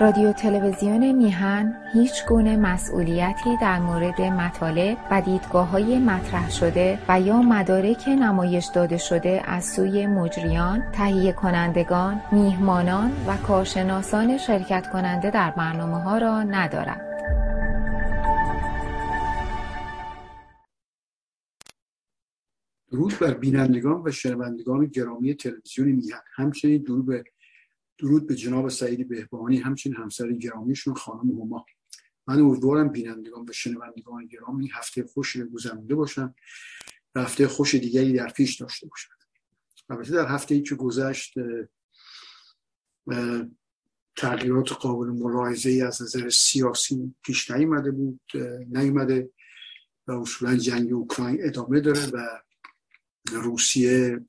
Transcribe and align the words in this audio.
رادیو 0.00 0.32
تلویزیون 0.32 1.12
میهن 1.12 1.76
هیچ 1.92 2.26
گونه 2.28 2.56
مسئولیتی 2.56 3.56
در 3.60 3.78
مورد 3.78 4.20
مطالب 4.20 4.98
و 5.10 5.20
دیدگاه 5.20 5.68
های 5.68 5.98
مطرح 5.98 6.50
شده 6.50 6.98
و 7.08 7.20
یا 7.20 7.42
مدارک 7.42 8.08
نمایش 8.08 8.66
داده 8.74 8.98
شده 8.98 9.42
از 9.46 9.64
سوی 9.64 10.06
مجریان، 10.06 10.82
تهیه 10.92 11.32
کنندگان، 11.32 12.20
میهمانان 12.32 13.12
و 13.28 13.36
کارشناسان 13.36 14.38
شرکت 14.38 14.90
کننده 14.92 15.30
در 15.30 15.50
برنامه 15.50 16.02
ها 16.02 16.18
را 16.18 16.42
ندارد. 16.42 17.00
درود 22.92 23.18
بر 23.20 23.34
بینندگان 23.34 24.02
و 24.04 24.10
شنوندگان 24.10 24.86
گرامی 24.86 25.34
تلویزیون 25.34 25.88
میهن 25.88 26.20
همچنین 26.34 26.82
درود 26.82 27.06
به 27.06 27.24
درود 27.98 28.26
به 28.26 28.34
جناب 28.34 28.68
سعید 28.68 29.08
بهبانی 29.08 29.56
همچنین 29.56 29.96
همسر 29.96 30.32
گرامیشون 30.32 30.94
خانم 30.94 31.30
هما. 31.30 31.66
من 32.26 32.40
امیدوارم 32.40 32.88
بینندگان 32.88 33.46
و 33.48 33.52
شنوندگان 33.52 34.26
گرامی 34.26 34.70
هفته 34.74 35.04
خوشی 35.04 35.44
گذرانده 35.44 35.94
باشن 35.94 36.34
هفته 37.16 37.48
خوش 37.48 37.74
دیگری 37.74 38.12
در 38.12 38.28
پیش 38.28 38.60
داشته 38.60 38.86
باشند 38.86 39.16
البته 39.90 40.12
در 40.12 40.26
هفته 40.26 40.54
ای 40.54 40.62
که 40.62 40.74
گذشت 40.74 41.34
تغییرات 44.16 44.72
قابل 44.72 45.06
ملاحظه 45.06 45.70
ای 45.70 45.82
از 45.82 46.02
نظر 46.02 46.28
سیاسی 46.28 47.14
پیش 47.22 47.50
نیامده 47.50 47.90
بود 47.90 48.20
نیامده 48.68 49.30
و 50.06 50.12
اصولا 50.12 50.56
جنگ 50.56 50.92
اوکراین 50.92 51.38
ادامه 51.40 51.80
داره 51.80 52.06
و 52.06 52.40
روسیه 53.32 54.20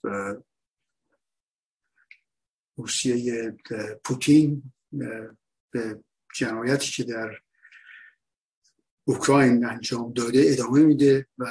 روسیه 2.78 3.58
پوتین 4.04 4.74
به 5.72 6.04
جنایتی 6.36 6.92
که 6.92 7.04
در 7.04 7.38
اوکراین 9.08 9.66
انجام 9.66 10.14
داده 10.14 10.44
ادامه 10.46 10.84
میده 10.84 11.28
و 11.38 11.46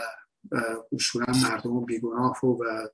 اصولا 0.92 1.26
مردم 1.42 1.84
بیگناه 1.84 2.44
و 2.44 2.88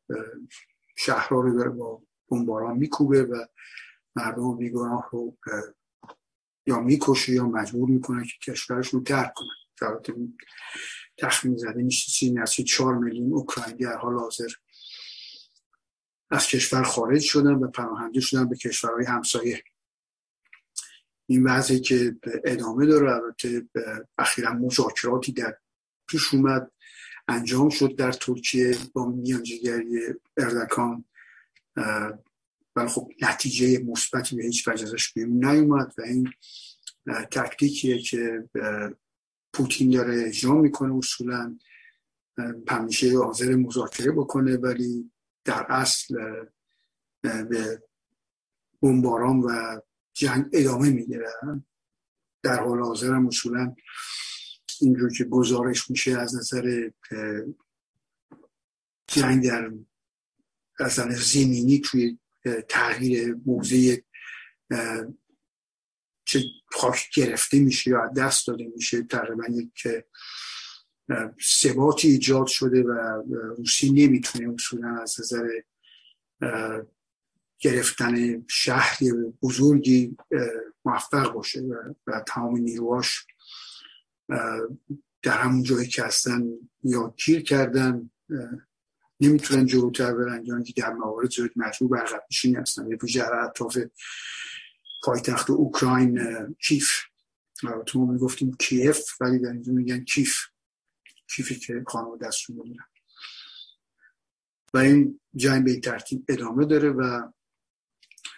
شهرها 0.97 1.41
رو 1.41 1.59
داره 1.59 1.71
با 1.71 2.03
بمباران 2.29 2.77
میکوبه 2.77 3.23
و 3.23 3.45
مردم 4.17 4.57
بیگناه 4.57 5.09
رو 5.13 5.37
یا 6.67 6.81
می‌کشه 6.81 7.33
یا 7.33 7.47
مجبور 7.47 7.91
می‌کنه 7.91 8.25
که 8.25 8.53
کشورش 8.53 8.89
رو 8.89 9.03
ترک 9.03 9.33
کنن 9.35 9.63
تخمین 11.19 11.57
زده 11.57 11.83
میشه 11.83 12.13
چیزی 12.13 12.33
نزدیک 12.33 12.67
چهار 12.67 12.99
میلیون 12.99 13.33
اوکراینی 13.33 13.85
در 13.85 13.97
حال 13.97 14.19
حاضر 14.19 14.49
از 16.33 16.47
کشور 16.47 16.83
خارج 16.83 17.21
شدن 17.21 17.55
و 17.55 17.71
پناهنده 17.71 18.21
شدن 18.21 18.49
به 18.49 18.57
کشورهای 18.57 19.05
همسایه. 19.05 19.63
این 21.27 21.45
وضعی 21.45 21.81
که 21.81 22.17
ادامه 22.45 22.87
داره 22.87 23.13
البته 23.13 23.69
اخیرا 24.19 24.53
مذاکراتی 24.53 25.33
در 25.33 25.57
پیش 26.09 26.35
اومد 26.35 26.71
انجام 27.29 27.69
شد 27.69 27.97
در 27.97 28.13
ترکیه 28.13 28.77
با 28.93 29.07
میانجیگری 29.07 30.01
اردکان 30.37 31.05
ولی 32.77 32.89
خب 32.89 33.11
نتیجه 33.23 33.79
مثبتی 33.79 34.37
به 34.37 34.43
هیچ 34.43 34.69
وجه 34.69 34.83
ازش 34.83 35.13
بیرون 35.13 35.45
نیومد 35.45 35.95
و 35.99 36.03
این 36.03 36.33
تکتیکیه 37.31 37.99
که 37.99 38.49
پوتین 39.53 39.91
داره 39.91 40.25
اجرا 40.27 40.55
می‌کنه 40.55 40.95
اصولا. 40.95 41.59
همیشه 42.69 43.19
حاضر 43.19 43.55
مذاکره 43.55 44.13
بکنه 44.13 44.57
ولی 44.57 45.12
در 45.45 45.67
اصل 45.69 46.17
به 47.23 47.83
بمباران 48.83 49.41
و 49.41 49.81
جنگ 50.13 50.47
ادامه 50.53 50.91
می‌گیره 50.91 51.33
در 52.43 52.61
حال 52.61 52.81
حاضر 52.81 53.15
هم 53.15 53.27
اصولا 53.27 53.75
اینجور 54.81 55.13
که 55.13 55.25
گزارش 55.25 55.91
میشه 55.91 56.19
از 56.19 56.37
نظر 56.37 56.91
جنگ 59.07 59.49
در 59.49 59.71
نظر 60.81 61.11
زمینی 61.11 61.81
توی 61.81 62.19
تغییر 62.69 63.37
موضع 63.47 63.97
چه 66.25 66.45
خاک 66.67 67.11
گرفته 67.15 67.61
میشه 67.61 67.91
یا 67.91 68.09
دست 68.17 68.47
داده 68.47 68.65
میشه 68.77 69.03
تقریبا 69.03 69.45
یک 69.51 69.89
ثباتی 71.43 72.09
ایجاد 72.09 72.47
شده 72.47 72.83
و 72.83 73.23
روسی 73.59 73.91
نمی‌تونه 73.91 74.55
اصولا 74.55 75.01
از 75.03 75.17
نظر 75.21 75.49
گرفتن 77.59 78.45
شهری 78.49 79.13
بزرگی 79.43 80.17
موفق 80.85 81.33
باشه 81.33 81.61
و, 81.61 81.95
و 82.07 82.25
تمام 82.27 82.57
نیروهاش 82.57 83.27
در 85.23 85.39
همون 85.39 85.63
جایی 85.63 85.89
که 85.89 86.03
هستن 86.03 86.45
یا 86.85 87.15
گیر 87.25 87.43
کردن 87.43 88.11
نمی‌تونن 89.21 89.67
جلوتر 89.67 90.15
برن 90.15 90.45
یا 90.45 90.63
که 90.63 90.73
در 90.77 90.93
موارد 90.93 91.31
زیاد 91.31 91.51
مجبور 91.57 91.89
بر 91.89 92.07
عقب 92.07 92.23
نشینی 92.31 92.55
هستن. 92.55 92.91
یه 92.91 92.97
ویژه 93.03 93.25
اطراف 93.25 93.79
پایتخت 95.03 95.51
اوکراین 95.51 96.21
کیف. 96.67 96.91
ما 97.95 98.13
می‌گفتیم 98.13 98.57
کیف 98.59 99.01
ولی 99.21 99.39
در 99.39 99.51
اینجا 99.51 99.73
میگن 99.73 100.05
کیف. 100.05 100.37
کیفی 101.37 101.55
که 101.55 101.85
خانم 101.87 102.19
دستشون 102.19 102.77
و 104.75 104.79
این 104.79 105.21
جنگ 105.37 105.65
به 105.65 105.81
ترتیب 105.81 106.25
ادامه 106.29 106.65
داره 106.65 106.91
و 106.91 107.33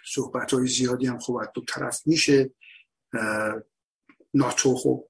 صحبت 0.05 0.53
های 0.53 0.67
زیادی 0.67 1.07
هم 1.07 1.19
خب 1.19 1.41
دو 1.53 1.61
طرف 1.67 2.07
میشه. 2.07 2.51
ناتو 4.33 4.75
خب 4.75 5.07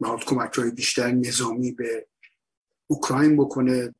باید 0.00 0.24
کمک 0.24 0.54
های 0.54 0.70
بیشتر 0.70 1.10
نظامی 1.10 1.72
به 1.72 2.06
اوکراین 2.86 3.36
بکنه. 3.36 3.94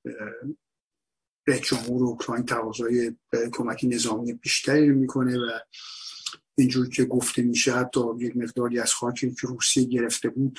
به 1.45 1.59
جمهور 1.59 2.05
اوکراین 2.05 2.45
تقاضای 2.45 3.17
کمکی 3.53 3.89
نظامی 3.89 4.33
بیشتری 4.33 4.89
می‌کنه 4.89 5.39
و 5.39 5.59
اینجور 6.55 6.89
که 6.89 7.05
گفته 7.05 7.43
میشه 7.43 7.73
حتی 7.73 8.01
یک 8.19 8.37
مقداری 8.37 8.79
از 8.79 8.95
خاکی 8.95 9.35
که 9.35 9.47
روسیه 9.47 9.85
گرفته 9.85 10.29
بود 10.29 10.59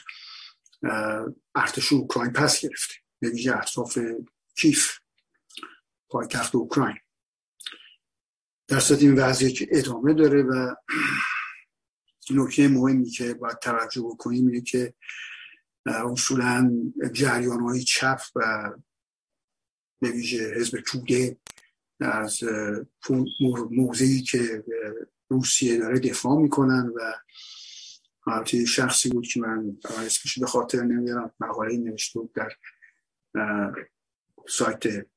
ارتش 1.56 1.94
اوکراین 1.94 2.32
پس 2.32 2.62
گرفته. 2.62 2.94
به 3.20 3.30
ویژه 3.30 3.58
اطراف 3.58 3.98
کیف 4.58 4.98
پایتخت 6.10 6.56
اوکراین. 6.56 6.98
در 8.68 8.82
این 9.00 9.16
وضعیت 9.16 9.70
ادامه 9.72 10.14
داره 10.14 10.44
و 10.44 10.76
نکته 12.30 12.68
مهمی 12.68 13.10
که 13.10 13.34
باید 13.34 13.60
توجه 13.60 14.02
بکنیم 14.02 14.48
اینه 14.48 14.62
که 14.62 14.94
اصولا 15.86 16.72
جریان 17.14 17.60
های 17.60 17.84
چپ 17.84 18.22
و 18.36 18.72
به 20.02 20.12
ویژه 20.12 20.54
حزب 20.56 20.80
توده 20.88 21.38
از 22.00 22.44
موضعی 23.72 24.22
که 24.22 24.64
روسیه 25.30 25.78
داره 25.78 26.00
دفاع 26.00 26.42
می‌کنن 26.42 26.92
و 26.96 27.14
البته 28.28 28.66
شخصی 28.66 29.10
بود 29.10 29.28
که 29.28 29.40
من 29.40 29.78
اسمش 29.86 30.40
به 30.40 30.46
خاطر 30.46 30.82
نمیارم 30.84 31.34
مقاله 31.40 31.78
نوشته 31.78 32.20
بود 32.20 32.34
در 32.34 32.56
سایت 34.48 35.08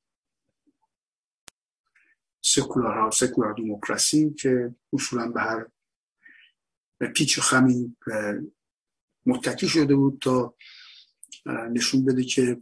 سکولار 2.40 2.98
ها 2.98 3.10
سکولار 3.10 3.54
دموکراسی 3.54 4.30
که 4.30 4.74
اصولا 4.92 5.28
به 5.28 5.40
هر 5.40 5.66
پیچ 7.14 7.38
و 7.38 7.42
خمی 7.42 7.96
متکی 9.26 9.68
شده 9.68 9.94
بود 9.94 10.18
تا 10.20 10.54
نشون 11.46 12.04
بده 12.04 12.24
که 12.24 12.60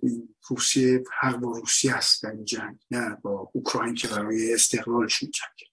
روسیه 0.49 1.05
حق 1.21 1.37
با 1.37 1.59
روسیه 1.59 1.97
هست 1.97 2.23
در 2.23 2.31
این 2.31 2.45
جنگ 2.45 2.79
نه 2.91 3.17
با 3.23 3.51
اوکراین 3.53 3.95
که 3.95 4.09
برای 4.09 4.55
استقلالشون 4.55 5.31
جنگ 5.31 5.69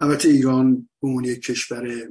البته 0.00 0.28
ایران 0.28 0.88
به 1.02 1.08
عنوان 1.08 1.24
یک 1.24 1.42
کشور 1.42 2.08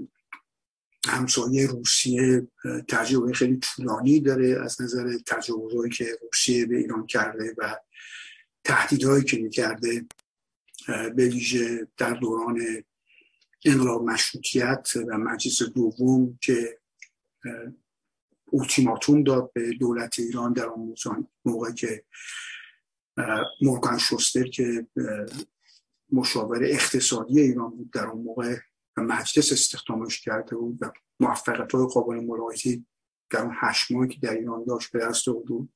همسایه 1.06 1.68
روسیه 1.68 2.48
تجربه 2.88 3.34
خیلی 3.34 3.58
طولانی 3.58 4.20
داره 4.20 4.62
از 4.64 4.82
نظر 4.82 5.18
تجاوزهایی 5.26 5.92
که 5.92 6.06
روسیه 6.22 6.66
به 6.66 6.78
ایران 6.78 7.06
کرده 7.06 7.56
و 7.58 7.76
تهدیدهایی 8.64 9.24
که 9.24 9.38
می‌کرده 9.38 10.06
به 10.88 11.30
ویژه 11.30 11.88
در 11.98 12.14
دوران 12.14 12.62
انقلاب 13.66 14.04
مشروطیت 14.04 14.90
و 14.96 15.18
مجلس 15.18 15.64
دوم 15.64 16.40
که 16.42 16.80
اوتیماتوم 18.52 19.24
داد 19.24 19.54
به 19.54 19.72
دولت 19.72 20.20
ایران 20.20 20.54
در 20.54 20.66
اون 20.66 20.96
موقع 21.46 21.72
که 21.72 22.04
مورگان 23.62 23.98
شوستر 23.98 24.44
که 24.44 24.88
مشاور 26.12 26.64
اقتصادی 26.64 27.40
ایران 27.40 27.70
بود 27.70 27.92
در 27.92 28.06
اون 28.08 28.24
موقع. 28.24 28.56
مجلس 29.02 29.52
استخدامش 29.52 30.22
کرده 30.22 30.56
بود 30.56 30.78
و 30.82 30.92
موفقیت 31.20 31.72
های 31.72 31.88
قابل 31.94 32.16
ملاحظی 32.16 32.86
در 33.30 33.42
اون 33.42 33.56
هشت 33.60 33.92
ماهی 33.92 34.10
که 34.10 34.20
در 34.20 34.34
ایران 34.34 34.64
داشت 34.64 34.92
به 34.92 35.00
دست 35.00 35.26
بود. 35.26 35.74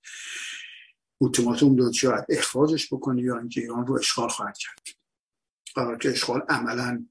اوتیماتوم 1.21 1.75
داد 1.75 1.91
شاید 1.91 2.25
اخراجش 2.29 2.93
بکنه 2.93 3.21
یا 3.21 3.37
اینکه 3.39 3.61
ایران 3.61 3.87
رو 3.87 3.95
اشغال 3.95 4.29
خواهد 4.29 4.57
کرد. 4.57 4.79
که 5.99 6.09
اشغال 6.09 6.41
عملا 6.49 7.05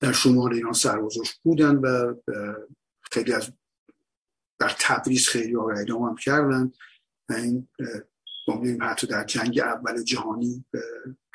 در 0.00 0.12
شمال 0.12 0.54
ایران 0.54 0.72
سربازاش 0.72 1.34
بودن 1.42 1.74
و 1.76 2.14
خیلی 3.12 3.32
از 3.32 3.52
در 4.58 4.76
تبریز 4.80 5.28
خیلی 5.28 5.54
ها 5.54 5.70
اعدام 5.70 6.02
هم 6.02 6.16
کردن 6.16 6.72
و 7.28 7.32
این 7.32 7.68
ما 8.48 8.86
حتی 8.86 9.06
در 9.06 9.24
جنگ 9.24 9.58
اول 9.58 10.02
جهانی 10.02 10.64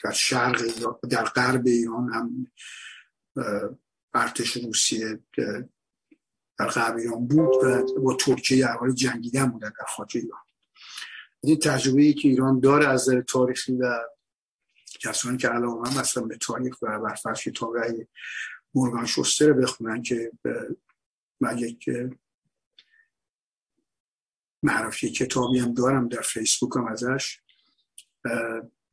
در 0.04 0.12
شرق 0.12 0.62
در 1.10 1.24
غرب 1.24 1.68
ایران 1.68 2.14
هم 2.14 2.48
ارتش 4.14 4.58
روسیه 4.58 5.20
در 6.58 6.68
غرب 6.68 6.98
ایران 6.98 7.28
بود 7.28 7.56
و 7.64 8.02
با 8.02 8.14
ترکیه 8.14 8.66
در 8.66 8.78
حال 8.78 8.92
جنگیدن 8.92 9.46
بودن 9.46 9.70
در 9.70 9.86
خاک 9.88 10.12
ایران. 10.16 10.40
این 11.42 11.60
تجربه 11.60 12.02
ای 12.02 12.14
که 12.14 12.28
ایران 12.28 12.60
داره 12.60 12.88
از 12.88 13.10
نظر 13.10 13.22
تاریخی 13.22 13.74
و 13.74 14.00
کسانی 15.00 15.38
که 15.38 15.48
علاقه 15.48 15.90
هم 15.90 15.98
اصلا 15.98 16.24
به 16.24 16.38
تاریخ 16.38 16.82
و 16.82 17.00
بر 17.00 17.16
فرش 17.16 17.48
کتاب 17.48 17.76
مورگان 18.74 19.06
شوستر 19.06 19.54
بخونن 19.54 20.02
که 20.02 20.32
من 21.40 21.58
یک 21.58 21.90
معرفی 24.64 25.12
کتابی 25.12 25.60
هم 25.60 25.74
دارم 25.74 26.08
در 26.08 26.22
فیسبوک 26.22 26.76
هم 26.76 26.88
ازش 26.88 27.40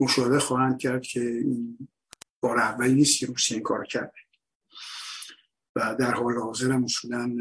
مشاهده 0.01 0.39
خواهند 0.39 0.79
کرد 0.79 1.03
که 1.03 1.21
این 1.21 1.89
بار 2.41 2.59
اولی 2.59 2.95
نیست 2.95 3.19
که 3.19 3.27
روسیه 3.27 3.55
این 3.55 3.65
کار 3.65 3.85
کرده. 3.85 4.26
و 5.77 5.97
در 5.99 6.15
حال 6.15 6.39
حاضر 6.39 6.73
هم 6.73 6.85
اصولا 6.85 7.37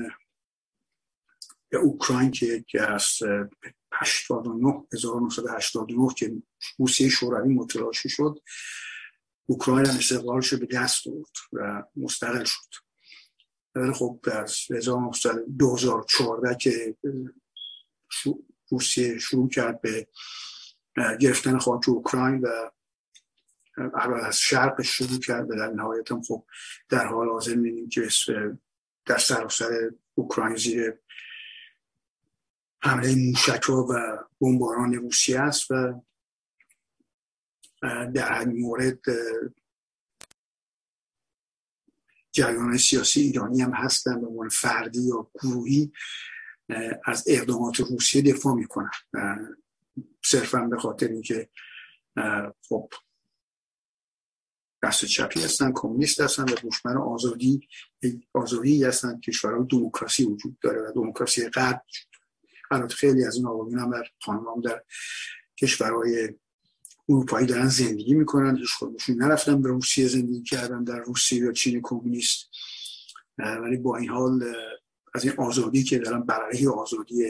اوکراین 1.73 2.31
که 2.67 2.81
از 2.81 3.05
89 3.93 4.83
1989 4.93 6.13
که 6.17 6.41
روسیه 6.77 7.09
شوروی 7.09 7.53
متلاشی 7.53 8.09
شد 8.09 8.39
اوکراین 9.45 9.85
هم 9.85 9.97
استقلالش 9.97 10.53
به 10.53 10.65
دست 10.65 11.07
آورد 11.07 11.35
و 11.53 11.83
مستقل 11.95 12.43
شد. 12.43 12.85
ولی 13.75 13.93
خب 13.93 14.19
از 14.31 14.57
2014 15.59 16.55
که 16.55 16.95
روسیه 18.71 19.17
شروع 19.17 19.49
کرد 19.49 19.81
به 19.81 20.07
گرفتن 21.19 21.57
خاک 21.57 21.89
اوکراین 21.89 22.39
و 22.41 22.71
اول 23.77 24.19
از 24.19 24.39
شرق 24.39 24.81
شروع 24.81 25.19
کرد 25.19 25.49
در 25.49 25.67
نهایت 25.67 26.11
هم 26.11 26.21
خب 26.21 26.45
در 26.89 27.05
حال 27.07 27.29
حاضر 27.29 27.55
می‌بینیم 27.55 27.89
که 27.89 28.09
در 29.05 29.17
سراسر 29.17 29.91
اوکراین 30.15 30.55
زیر 30.55 30.93
حمله 32.81 33.15
موشک 33.15 33.69
و 33.69 33.93
بمباران 34.41 34.93
روسیه 34.93 35.39
است 35.39 35.71
و 35.71 36.01
در 38.13 38.31
همین 38.31 38.61
مورد 38.61 38.99
جریان 42.31 42.77
سیاسی 42.77 43.21
ایرانی 43.21 43.61
هم 43.61 43.73
هستن 43.73 44.21
به 44.21 44.27
عنوان 44.27 44.49
فردی 44.49 45.01
یا 45.01 45.31
گروهی 45.41 45.91
از 47.05 47.23
اقدامات 47.27 47.79
روسیه 47.79 48.21
دفاع 48.21 48.55
می‌کنن. 48.55 48.89
صرفا 50.25 50.61
به 50.61 50.77
خاطر 50.77 51.07
اینکه 51.07 51.49
خب 52.69 52.89
دست 54.85 55.05
چپی 55.05 55.41
هستن 55.41 55.71
کمونیست 55.75 56.21
هستن 56.21 56.43
و 56.43 56.55
دشمن 56.63 56.97
آزادی 56.97 57.67
آزادی 58.33 58.83
هستن. 58.83 59.19
کشورهای 59.19 59.65
دموکراسی 59.69 60.25
وجود 60.25 60.59
داره 60.61 60.81
و 60.81 60.91
دموکراسی 60.91 61.49
غرب 61.49 61.81
البته 62.71 62.95
خیلی 62.95 63.25
از 63.25 63.35
این 63.35 63.47
آقایون 63.47 63.79
هم 63.79 63.91
در 63.91 64.03
خانوام 64.21 64.61
در 64.61 64.83
کشورهای 65.59 66.29
اروپایی 67.09 67.47
دارن 67.47 67.67
زندگی 67.67 68.13
می‌کنن. 68.13 68.57
هیچ 68.57 68.69
خودشون 68.73 69.15
نرفتن 69.15 69.61
به 69.61 69.69
روسیه 69.69 70.07
زندگی 70.07 70.43
کردن 70.43 70.83
در 70.83 70.99
روسیه 70.99 71.39
یا 71.39 71.51
چین 71.51 71.79
کمونیست. 71.83 72.49
ولی 73.37 73.77
با 73.77 73.97
این 73.97 74.09
حال 74.09 74.43
از 75.13 75.23
این 75.23 75.33
آزادی 75.37 75.83
که 75.83 75.99
دارن 75.99 76.21
برای 76.21 76.67
آزادی 76.67 77.23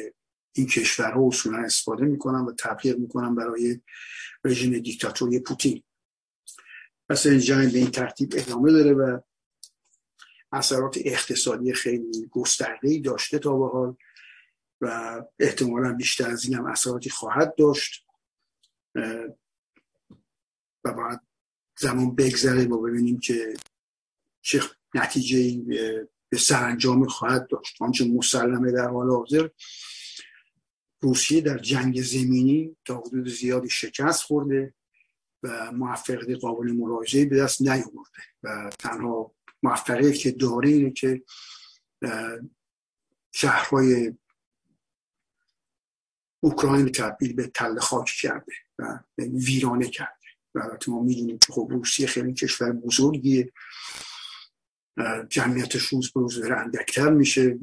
این 0.53 0.67
کشورها 0.67 1.27
اصولا 1.27 1.57
استفاده 1.57 2.05
می‌کنن 2.05 2.39
و 2.39 2.53
تبلیغ 2.59 2.97
می‌کنن 2.97 3.35
برای 3.35 3.79
رژیم 4.43 4.79
دیکتاتوری 4.79 5.39
پوتین. 5.39 5.83
پس 7.09 7.25
این 7.25 7.39
جنگ 7.39 7.71
به 7.71 7.77
این 7.77 7.91
ترتیب 7.91 8.33
ادامه 8.35 8.71
داره 8.71 8.93
و 8.93 9.19
اثرات 10.51 10.97
اقتصادی 11.05 11.73
خیلی 11.73 12.27
گسترده 12.31 12.99
داشته 12.99 13.39
تا 13.39 13.57
به 13.57 13.67
حال 13.67 13.95
و 14.81 15.21
احتمالا 15.39 15.93
بیشتر 15.93 16.29
از 16.29 16.45
این 16.45 16.53
هم 16.53 16.65
اثراتی 16.65 17.09
خواهد 17.09 17.55
داشت. 17.55 18.05
و 20.83 20.93
باید 20.93 21.19
زمان 21.79 22.15
بگذره 22.15 22.65
با 22.65 22.77
ببینیم 22.77 23.19
که 23.19 23.53
چه 24.41 24.61
نتیجه 24.93 25.61
به 26.29 26.37
سرانجام 26.37 27.07
خواهد 27.07 27.47
داشت. 27.47 27.81
آنچه 27.81 28.05
مسلمه 28.05 28.71
در 28.71 28.87
حال 28.87 29.09
حاضر 29.09 29.49
روسیه 31.01 31.41
در 31.41 31.57
جنگ 31.57 32.01
زمینی 32.01 32.75
تا 32.85 32.97
حدود 32.97 33.27
زیادی 33.29 33.69
شکست 33.69 34.23
خورده. 34.23 34.73
و 35.45 35.71
موفقیت 35.71 36.39
قابل 36.39 36.71
مراجعه 36.71 37.25
به 37.25 37.37
دست 37.37 37.61
نیاورده. 37.61 38.23
و 38.43 38.69
تنها 38.79 39.31
موفقیت 39.63 40.15
که 40.15 40.31
داره 40.31 40.69
اینه 40.69 40.91
که 40.91 41.23
شهرهای 43.31 44.13
اوکراین 46.39 46.91
تبدیل 46.91 47.33
به 47.33 47.47
تل 47.47 47.79
خاک 47.79 48.05
کرده 48.21 48.53
و 48.79 48.99
ویرانه 49.17 49.89
کرده. 49.89 50.11
و 50.55 50.59
البته 50.59 50.91
ما 50.91 51.03
می‌دونیم 51.03 51.37
که 51.37 51.53
خب 51.53 51.67
روسیه 51.71 52.07
خیلی 52.07 52.33
کشور 52.33 52.71
بزرگیه. 52.71 53.51
جمعیتش 55.29 55.85
روز 55.85 56.11
به 56.11 56.19
روز 56.19 56.39
داره 56.39 56.57
اندکتر 56.57 57.09
میشه. 57.09 57.59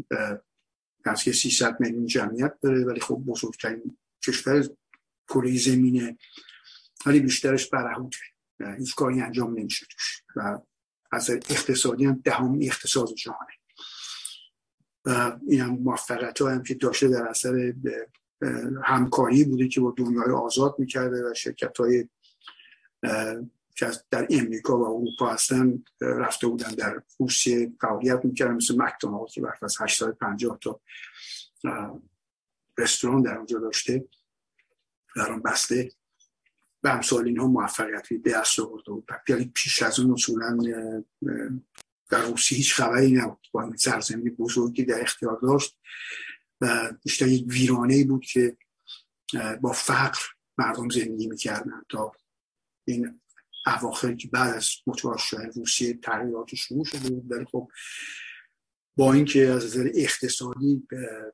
که 1.24 1.32
300 1.32 1.80
میلیون 1.80 2.06
جمعیت 2.06 2.54
داره. 2.62 2.84
ولی 2.84 3.00
خب 3.00 3.14
بزرگترین 3.14 3.98
کشور 4.26 4.68
کره 5.28 5.58
زمینه 5.58 6.18
ولی 7.06 7.20
بیشترش 7.20 7.68
برهوته. 7.68 8.18
هیچ 8.78 8.94
کاری 8.94 9.20
انجام 9.20 9.58
نمیشه 9.58 9.86
توش. 9.90 10.22
و 10.36 10.58
از 11.12 11.30
اقتصادی 11.30 12.04
هم 12.04 12.20
دهم 12.24 12.58
اقتصاد 12.62 13.14
جهانه. 13.14 13.52
و 15.04 15.38
این 15.48 15.60
هم 15.60 15.70
موفقیت 15.70 16.42
هم 16.42 16.62
که 16.62 16.74
داشته 16.74 17.08
در 17.08 17.28
اثر 17.28 17.74
همکاری 18.84 19.44
بوده 19.44 19.68
که 19.68 19.80
با 19.80 19.94
دنیای 19.96 20.30
آزاد 20.30 20.74
می‌کرده 20.78 21.30
و 21.30 21.34
شرکت 21.34 21.78
های 21.78 22.08
که 23.76 23.90
در 24.10 24.26
امریکا 24.30 24.78
و 24.78 24.82
اروپا 24.82 25.32
هستن 25.32 25.84
رفته 26.00 26.46
بودن 26.46 26.70
در 26.70 27.02
روسیه 27.18 27.72
فعالیت 27.80 28.24
می‌کردن. 28.24 28.54
مثل 28.54 28.82
مکدونالد 28.82 29.30
که 29.30 29.40
برف 29.40 29.62
از 29.62 29.76
850 29.80 30.58
تا 30.58 30.80
رستوران 32.78 33.22
در 33.22 33.36
اونجا 33.36 33.58
داشته. 33.58 34.08
در 35.16 35.32
اون 35.32 35.42
بسته 35.42 35.90
به 36.82 36.94
امثال 36.94 37.26
اینها 37.26 37.46
موفقیتی 37.46 38.18
به 38.18 38.30
دست 38.32 38.60
آورده 38.60 38.90
بود. 38.90 39.08
یعنی 39.28 39.52
پیش 39.54 39.82
از 39.82 40.00
اون 40.00 40.12
اصولا 40.12 40.58
در 42.10 42.22
روسیه 42.22 42.58
هیچ 42.58 42.74
خبری 42.74 43.12
نبود. 43.12 43.46
با 43.52 43.72
سرزمین 43.76 44.34
بزرگی 44.34 44.84
در 44.84 45.00
اختیار 45.00 45.38
داشت 45.42 45.78
و 46.60 46.92
بیشتر 47.04 47.28
یک 47.28 47.44
ویرانه 47.48 48.04
بود 48.04 48.24
که 48.24 48.56
با 49.60 49.72
فقر 49.72 50.20
مردم 50.58 50.88
زندگی 50.88 51.26
می‌کردن. 51.26 51.82
تا 51.88 52.12
این 52.84 53.20
اواخر 53.66 54.14
که 54.14 54.28
بعد 54.28 54.54
از 54.54 54.70
متوجه 54.86 55.38
روسیه 55.54 55.94
تغییرات 55.94 56.54
شروع 56.54 56.84
شده 56.84 57.10
بود. 57.10 57.32
ولی 57.32 57.44
خب 57.44 57.68
با 58.96 59.12
اینکه 59.12 59.48
از 59.48 59.64
نظر 59.64 59.90
اقتصادی 59.94 60.86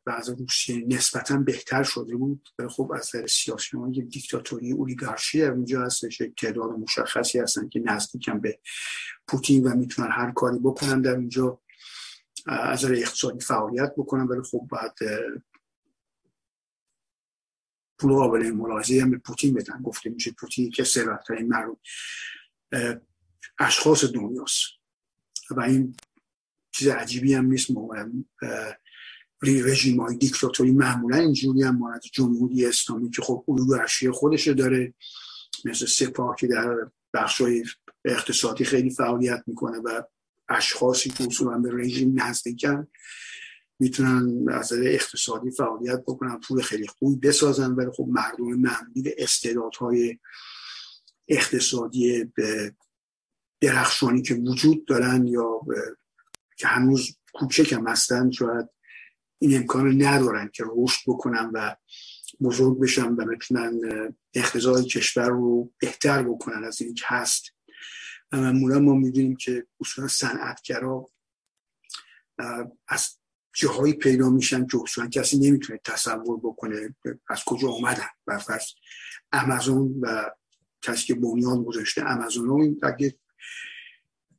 بعض 0.04 0.30
روسیه 0.30 0.84
نسبتا 0.86 1.36
بهتر 1.36 1.82
شده 1.82 2.16
بود 2.16 2.48
خب 2.70 2.92
از 2.92 3.10
نظر 3.14 3.26
سیاسی 3.26 3.76
های 3.76 4.02
دیکتاتوری 4.02 4.72
اولیگارشی 4.72 5.40
در 5.40 5.50
اونجا 5.50 5.82
هستش 5.82 6.22
تعداد 6.36 6.70
مشخصی 6.70 7.38
هستن 7.38 7.68
که 7.68 7.80
نزدیکن 7.80 8.40
به 8.40 8.58
پوتین 9.28 9.66
و 9.66 9.76
می‌تونن 9.76 10.08
هر 10.12 10.30
کاری 10.30 10.58
بکنن 10.58 11.00
در 11.00 11.14
اونجا 11.14 11.60
از 12.46 12.84
نظر 12.84 12.94
اقتصادی 12.94 13.40
فعالیت 13.40 13.92
بکنن 13.96 14.26
ولی 14.26 14.42
خب 14.42 14.68
بعد 14.70 14.98
پول 17.98 18.12
قابل 18.12 18.50
ملاحظه 18.50 19.00
هم 19.02 19.10
به 19.10 19.18
پوتین 19.18 19.54
بدن. 19.54 19.82
گفته 19.82 20.10
میشه 20.10 20.32
پوتین 20.32 20.70
که 20.70 20.84
ثروتترین 20.84 21.48
مردم 21.48 21.76
اشخاص 23.58 24.04
دنیاست. 24.04 24.64
و 25.50 25.60
این 25.60 25.96
چیز 26.72 26.88
عجیبی 26.88 27.34
هم 27.34 27.46
نیست. 27.46 27.70
رژیم 29.42 30.00
های 30.00 30.16
دیکتاتوری 30.16 30.72
معمولا 30.72 31.16
اینجوری 31.16 31.62
هم 31.62 31.78
مانند 31.78 32.00
جمهوری 32.12 32.66
اسلامی 32.66 33.10
که 33.10 33.22
خب 33.22 33.44
اولوگرشی 33.46 34.10
خودش 34.10 34.48
داره 34.48 34.94
مثل 35.64 35.87
سپاه 35.87 36.37
که 36.38 36.46
در 36.46 36.76
بخش 37.14 37.42
اقتصادی 38.04 38.64
خیلی 38.64 38.90
فعالیت 38.90 39.42
می‌کنه 39.46 39.78
و 39.78 40.02
اشخاصی 40.48 41.10
که 41.10 41.25
اصولا 41.25 41.58
به 41.58 41.70
رژیم 41.72 42.22
نزدیکن 42.22 42.87
می‌تونن 43.78 44.48
از 44.48 44.72
اقتصادی 44.72 45.50
فعالیت 45.50 46.02
بکنن 46.02 46.40
پول 46.40 46.62
خیلی 46.62 46.87
خوبی 46.87 47.28
بسازن 47.28 47.72
ولی 47.72 47.90
خب 47.96 48.06
مردم 48.08 48.44
معمولی 48.44 49.14
استعدادهای 49.18 50.18
اقتصادی 51.28 52.25
به 52.25 52.75
درخشانی 53.60 54.22
که 54.22 54.34
وجود 54.34 54.87
دارن 54.87 55.26
یا 55.26 55.60
که 56.58 56.66
هنوز 56.66 57.18
کوچک 57.32 57.72
هم 57.72 57.88
هستن 57.88 58.30
شاید 58.30 58.68
این 59.38 59.56
امکان 59.56 60.02
ندارن 60.02 60.50
که 60.54 60.64
رشد 60.66 61.00
بکنن 61.06 61.50
و 61.54 61.76
بزرگ 62.40 62.80
بشن 62.80 63.12
و 63.12 63.24
بتونن 63.24 63.80
اقتضای 64.34 64.84
کشور 64.84 65.28
رو 65.28 65.72
بهتر 65.78 66.22
بکنن 66.22 66.64
از 66.64 66.80
این 66.80 66.94
هست. 67.04 67.44
و 68.32 68.36
معمولا 68.36 68.78
ما 68.78 68.94
می‌دونیم 68.94 69.36
که 69.36 69.66
اصولا 69.80 70.08
صنعتگرا 70.08 71.10
از 72.88 73.18
جاهایی 73.54 73.92
پیدا 73.92 74.30
میشن 74.30 74.66
که 74.66 74.78
اصولا 74.82 75.08
کسی 75.08 75.38
نمی‌تونه 75.38 75.80
تصور 75.84 76.38
بکنه 76.42 76.94
از 77.28 77.44
کجا 77.44 77.68
آمدن 77.68 78.08
برفرض 78.26 78.64
امازون 79.32 80.00
و 80.00 80.30
کسی 80.82 81.06
که 81.06 81.14
بنیان 81.14 81.62
گذاشته 81.62 82.02
امازون 82.02 82.48
رو 82.48 82.62
این 82.62 82.80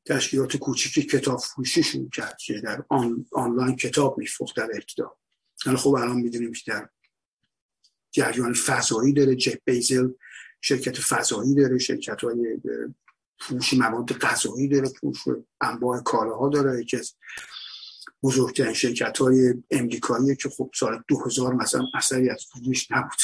تشکیلات 0.09 0.57
کوچیکی 0.57 1.01
کتاب 1.01 1.39
فروشیشون 1.39 2.09
کرد 2.09 2.37
که 2.37 2.61
در 2.63 2.83
آن، 2.89 3.25
آنلاین 3.31 3.75
کتاب 3.75 4.17
میفروخت 4.17 4.55
در 4.55 4.69
ابتدا. 4.73 5.17
حالا 5.65 5.77
خب 5.77 5.93
الان 5.93 6.17
می‌دونیم 6.17 6.51
که 6.51 6.71
در 6.71 6.89
جریان 8.11 8.53
فضایی 8.53 9.13
داره. 9.13 9.35
جپ 9.35 9.59
بیزل 9.65 10.09
شرکت 10.61 10.99
فضایی 10.99 11.55
داره. 11.55 11.77
شرکت 11.77 12.21
های 12.21 12.61
فروش 13.39 13.73
مواد 13.73 14.13
غذایی 14.13 14.67
داره 14.67 14.89
فروش 14.89 15.19
انواع 15.61 16.01
کالاها 16.01 16.49
داره. 16.49 16.81
یکی 16.81 16.97
از 16.97 17.15
بزرگترین 18.23 18.73
شرکت 18.73 19.17
های 19.17 19.53
امریکایی 19.71 20.35
که 20.35 20.49
خب 20.49 20.71
سال 20.75 21.03
2000 21.07 21.53
مثلا 21.53 21.85
اثری 21.93 22.29
از 22.29 22.45
فروش 22.45 22.91
نبود. 22.91 23.19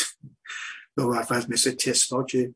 برفرض 0.98 1.50
مثل 1.50 1.72
تسلا 1.72 2.24
که 2.24 2.56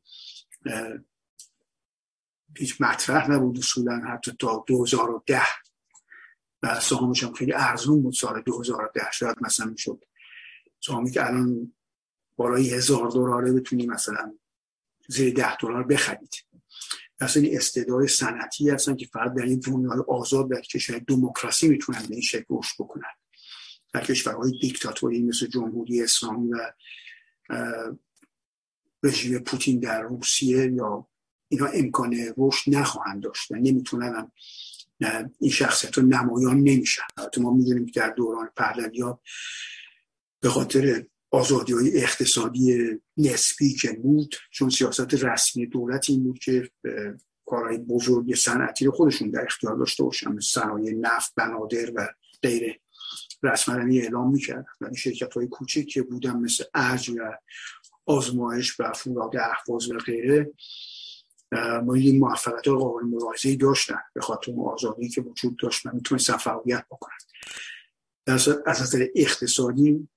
هیچ 2.58 2.82
مطرح 2.82 3.32
نبود 3.32 3.58
اصولا 3.58 4.01
حتی 4.08 4.32
تا 4.39 4.65
2010 4.68 5.41
و 6.63 6.79
سهامش 6.79 7.24
هم 7.24 7.34
خیلی 7.34 7.53
ارزون 7.53 8.01
بود 8.01 8.13
سال 8.13 8.41
2010 8.41 9.01
شاید 9.13 9.38
مثلا 9.41 9.65
می‌شد 9.65 10.03
سهامی 10.79 11.12
که 11.12 11.25
الان 11.25 11.74
بالای 12.36 12.70
هزار 12.70 13.10
دلاره 13.10 13.53
بتونی 13.53 13.88
مثلا 13.88 14.38
زیر 15.08 15.34
ده 15.34 15.58
دلار 15.58 15.84
بخرید. 15.84 16.36
اصلا 17.22 17.44
استعداد 17.51 18.06
صنعتی 18.06 18.70
هستن 18.70 18.96
که 18.96 19.06
فقط 19.06 19.34
در 19.34 19.44
این 19.44 19.60
دنیای 19.60 20.00
آزاد 20.08 20.51
در 20.51 20.62
کشور 20.62 21.00
دموکراسی 21.00 21.68
می‌تونن 21.68 22.00
به 22.00 22.13
این 22.13 22.22
شکل 22.22 22.46
رشد 22.50 22.75
بکنن. 22.79 23.12
در 23.94 24.03
کشورهای 24.03 24.60
دیکتاتوری 24.62 25.24
مثل 25.24 25.48
جمهوری 25.48 26.03
اسلامی 26.03 26.53
و 26.53 26.72
رژیم 29.03 29.39
پوتین 29.39 29.79
در 29.79 30.01
روسیه 30.01 30.72
یا 30.72 31.08
اینا 31.50 31.65
امکان 31.65 32.15
رشد 32.38 32.75
نخواهند 32.75 33.24
داشت 33.24 33.51
و 33.51 33.56
نمی‌تونن 33.56 34.32
این 35.39 35.51
شخصیت 35.51 35.98
رو 35.98 36.06
نمایان 36.06 36.58
نمیشن. 36.58 37.03
البته 37.18 37.41
ما 37.41 37.53
می‌دونیم 37.53 37.86
که 37.86 38.00
در 38.00 38.10
دوران 38.10 38.50
پهلوی 38.56 39.01
ها 39.01 39.22
به 40.39 40.50
خاطر 40.50 41.06
آزادی 41.32 41.74
های 41.74 41.98
اقتصادی 41.98 42.89
نسبی 43.18 43.74
که 43.74 43.94
بود 43.94 44.36
چون 44.51 44.70
سیاست 44.70 45.13
رسمی 45.13 45.65
دولت 45.65 46.10
این 46.10 46.24
بود 46.24 46.39
که 46.39 46.70
کارهای 47.46 47.77
بزرگ 47.77 48.36
صنعتی 48.36 48.86
رو 48.86 48.91
خودشون 48.91 49.29
در 49.29 49.46
اختیار 49.46 49.75
داشته 49.75 50.03
باشن 50.03 50.39
صنایع 50.39 50.94
نفت 50.94 51.36
بنادر 51.36 51.91
و 51.96 52.08
غیره 52.44 52.79
رسما 53.44 53.75
اعلام 53.75 54.32
می‌کرد 54.32 54.65
ولی 54.82 54.96
شرکت 54.96 55.34
های 55.34 55.48
کوچک 55.48 55.86
که 55.86 56.01
بودن 56.01 56.36
مثل 56.36 56.63
ارج 56.74 57.10
و 57.10 57.15
آزمایش 58.06 58.79
و 58.79 58.94
فولاد 58.94 59.38
احواز 59.38 59.91
و 59.91 59.98
غیره 59.98 60.51
ما 61.84 61.94
این 61.94 62.20
موفقیت 62.20 62.68
قابل 62.68 63.03
ملاحظه 63.06 63.56
داشتن 63.56 64.00
به 64.13 64.22
خاطر 64.22 64.51
آزادی 64.74 65.10
که 65.10 65.22
وجود 65.22 65.58
داشت 65.60 65.86
و 65.86 65.89
می‌تونستن 65.94 66.38
فعالیت 66.38 66.86
بکنن 66.91 67.18
از 68.27 68.82
نظر 68.82 69.08
اقتصادی 69.15 70.10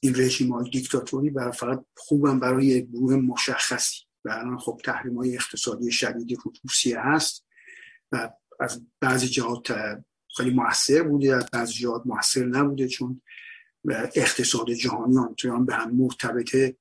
این 0.00 0.14
رژیم 0.16 0.52
های 0.52 0.70
دیکتاتوری 0.70 1.30
برای 1.30 1.52
فقط 1.52 1.84
خوبم 1.96 2.40
برای 2.40 2.86
گروه 2.86 3.16
مشخصی. 3.16 3.96
و 4.24 4.30
الان 4.30 4.58
خب 4.58 4.80
تحریم 4.84 5.16
های 5.16 5.34
اقتصادی 5.34 5.92
شدیدی 5.92 6.34
رو 6.34 6.52
روسیه 6.64 7.00
هست 7.00 7.46
و 8.12 8.30
از 8.60 8.82
بعضی 9.00 9.26
جهات 9.26 9.74
خیلی 10.36 10.50
موثر 10.50 11.02
بوده 11.02 11.36
از 11.36 11.46
بعضی 11.52 11.72
جهات 11.72 12.02
موثر 12.06 12.44
نبوده 12.44 12.88
چون 12.88 13.22
اقتصاد 14.14 14.70
جهانی 14.70 15.18
آنطوران 15.18 15.66
به 15.66 15.74
هم 15.74 15.96
مرتبطه. 15.96 16.76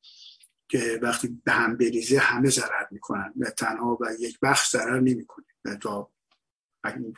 که 0.69 0.99
وقتی 1.01 1.41
به 1.43 1.51
هم 1.51 1.77
بریزه 1.77 2.17
همه 2.17 2.49
ضرر 2.49 2.87
می‌کنن 2.91 3.33
و 3.39 3.49
تنها 3.49 3.97
و 4.01 4.05
یک 4.19 4.39
بخش 4.41 4.69
ضرر 4.69 4.99
نمی‌کنه. 4.99 5.45
تا 5.81 6.11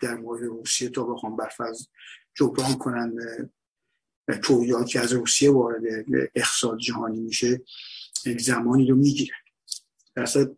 در 0.01 0.15
مورد 0.15 0.43
روسیه 0.43 0.89
تا 0.89 1.03
بخوام 1.03 1.35
برفض 1.35 1.87
جبران 2.35 2.75
کنن 2.75 3.13
تولیدات 4.43 4.87
که 4.87 4.99
از 4.99 5.13
روسیه 5.13 5.51
وارد 5.51 5.81
اقتصاد 6.35 6.79
جهانی 6.79 7.19
میشه 7.19 7.61
یک 8.25 8.41
زمانی 8.41 8.87
رو 8.87 8.95
می‌گیره. 8.95 9.35
درصد 10.15 10.51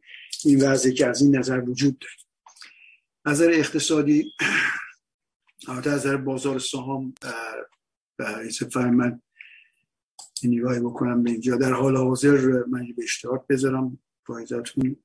این 0.45 0.63
وضعی 0.63 0.93
که 0.93 1.07
از 1.07 1.21
این 1.21 1.35
نظر 1.35 1.59
وجود 1.59 1.99
داره. 1.99 2.13
نظر 3.25 3.49
اقتصادی 3.53 4.31
از 5.67 5.87
نظر 5.87 6.17
بازار 6.17 6.59
سهام 6.59 7.13
و 8.19 8.43
من 8.91 9.21
نگاهی 10.47 10.79
بکنم 10.79 11.23
به 11.23 11.31
اینجا. 11.31 11.57
در 11.57 11.73
حال 11.73 11.97
حاضر 11.97 12.63
من 12.67 12.87
به 12.97 13.03
اشتراک 13.03 13.47
بذارم. 13.49 13.99
فایزتون 14.25 14.97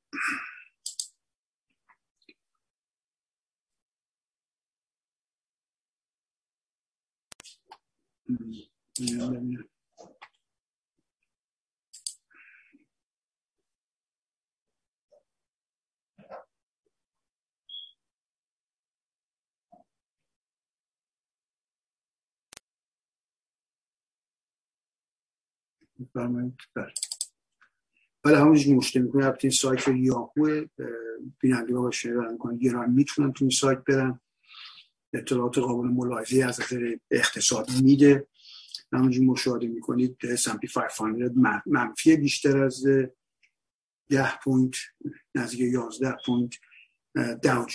بفرمایید. 26.00 26.54
بله. 26.74 26.92
ولی 28.24 28.34
همونجور 28.34 28.64
که 28.64 28.74
مشاهده 28.74 29.00
می‌کنه 29.00 29.34
این 29.40 29.52
سایت 29.52 29.88
یاهو 29.88 30.64
بیننده 31.40 31.74
ها 31.74 31.82
تماشاگران 31.82 32.90
می‌تونن 32.90 33.32
تو 33.32 33.44
این 33.44 33.50
سایت 33.50 33.78
برن. 33.78 34.20
اطلاعات 35.12 35.58
قابل 35.58 35.88
ملاحظه 35.88 36.44
از 36.44 36.60
نظر 36.60 36.96
اقتصادی 37.10 37.82
میده. 37.82 38.26
همونجور 38.92 39.24
مشاهده 39.24 39.66
می‌کنید 39.66 40.36
سمپی 40.36 40.68
500 40.74 41.36
منفی 41.66 42.16
بیشتر 42.16 42.64
از 42.64 42.86
10 44.10 44.38
point 44.44 44.74
نزدیک 45.34 45.60
11 45.60 46.16
پوینت 46.26 46.54
Dow 47.42 47.66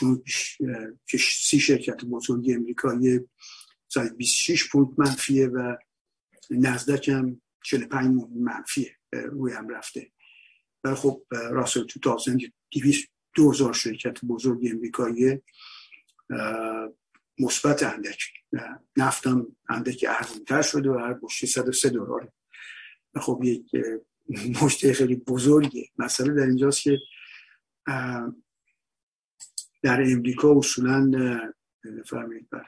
که 1.06 1.18
سی 1.18 1.60
شرکت 1.60 2.06
بزرگ 2.06 2.52
امریکایی 2.56 3.20
26 4.18 4.70
point 4.70 4.90
منفیه 4.98 5.48
و 5.48 5.76
نزدک 6.52 7.10
هم 7.10 7.42
45 7.64 8.22
منفیه 8.36 8.98
روی 9.12 9.54
هم 9.54 9.70
رفته. 9.70 10.12
و 10.84 10.96
خب 10.96 11.24
Russell 11.32 11.84
two 11.84 12.00
thousand 12.00 12.38
2000 13.36 13.74
شرکت 13.74 14.26
بزرگ 14.26 14.68
امریکایی 14.72 15.42
مثبت 17.40 17.84
اندک. 17.84 18.24
نفتم 18.98 19.56
اندک 19.70 20.06
ارزونتر 20.10 20.62
شده 20.62 20.90
و 20.90 20.98
هر 20.98 21.14
بشکه‌ای 21.14 21.48
103 21.48 21.90
دلاره. 21.90 22.34
خب 23.16 23.42
یک 23.44 23.72
مشته 24.64 24.94
خیلی 24.94 25.16
بزرگه. 25.16 25.90
مسئله 25.98 26.34
در 26.34 26.48
اینجاست 26.48 26.82
که 26.82 26.98
در 29.82 30.02
امریکا 30.02 30.58
اصولا 30.58 31.12
فرمایید 32.06 32.50
بر 32.50 32.66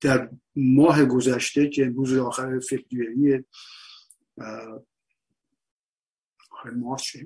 در 0.00 0.30
ماه 0.56 1.04
گذشته 1.04 1.68
که 1.68 1.84
روز 1.84 2.16
آخر 2.16 2.58
فکریه 2.58 3.44
آخر 6.50 6.70
مارچ 6.70 7.16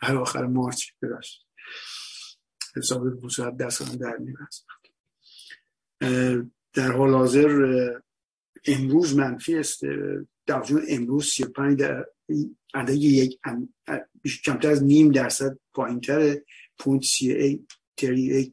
هر 0.00 0.16
آخر 0.16 0.46
مارچ 0.46 0.90
براش 1.02 1.40
حساب 2.76 3.20
بوسات 3.20 3.56
دست 3.56 3.96
در 3.96 4.16
میرست 4.16 4.66
در 6.72 6.92
حال 6.92 7.14
حاضر 7.14 7.90
امروز 8.66 9.16
منفی 9.16 9.54
است. 9.58 9.84
در 10.46 10.62
امروز 10.88 11.26
35 11.26 11.78
در 11.78 12.06
عدد 12.74 12.94
یک 12.94 13.40
کمتر 14.44 14.70
از 14.70 14.82
نیم 14.82 15.12
درصد 15.12 15.58
پایین 15.74 16.00
تر 16.00 16.36
پونت 16.78 17.02
38 17.02 17.80
38 18.00 18.52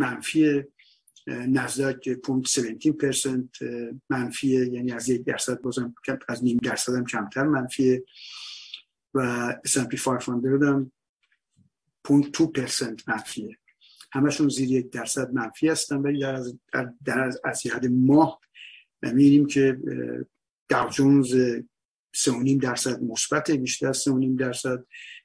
منفی 0.00 0.64
نزدک 1.26 2.08
پونت 2.08 2.58
17 2.58 3.48
منفیه 4.10 4.68
یعنی 4.68 4.92
از 4.92 5.08
یک 5.08 5.24
درصد 5.24 5.60
بازم 5.60 5.94
از 6.28 6.44
نیم 6.44 6.58
درصد 6.58 6.94
هم 6.94 7.06
کمتر 7.06 7.42
منفیه 7.42 8.04
و 9.14 9.50
S&P 9.66 10.02
500 10.02 10.62
هم 10.62 10.92
پونت 12.04 12.38
2 12.38 12.46
پرسنت 12.46 13.08
منفیه 13.08 13.58
همشون 14.12 14.48
زیر 14.48 14.70
یک 14.70 14.90
درصد 14.90 15.32
منفی 15.32 15.68
هستن 15.68 15.96
ولی 15.96 16.20
در 16.20 16.34
از, 16.34 16.54
در 17.04 17.20
از, 17.44 17.66
حد 17.66 17.86
ماه 17.86 18.40
می‌بینیم 19.02 19.46
که 19.46 19.78
داو 20.68 20.90
جونز 20.90 21.34
3.5 22.16 22.62
درصد 22.62 23.02
مثبت 23.02 23.50
بیشتر 23.50 23.88
از 23.88 24.04
3.5 24.08 24.38
درصد 24.38 24.84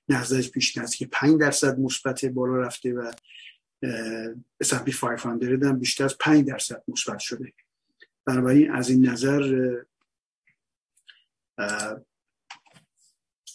نزدیک 0.10 0.52
پیش 0.52 0.74
که 0.74 1.08
5 1.12 1.40
درصد 1.40 1.80
مثبت 1.80 2.26
بالا 2.26 2.56
رفته 2.56 2.94
و 2.94 3.12
S&P 4.64 4.96
500 5.00 5.64
هم 5.64 5.80
بیشتر 5.80 6.04
از 6.04 6.18
5 6.18 6.48
درصد 6.48 6.84
مثبت 6.88 7.20
شده. 7.20 7.54
بنابراین 8.26 8.72
از 8.72 8.90
این 8.90 9.10
نظر 9.10 9.74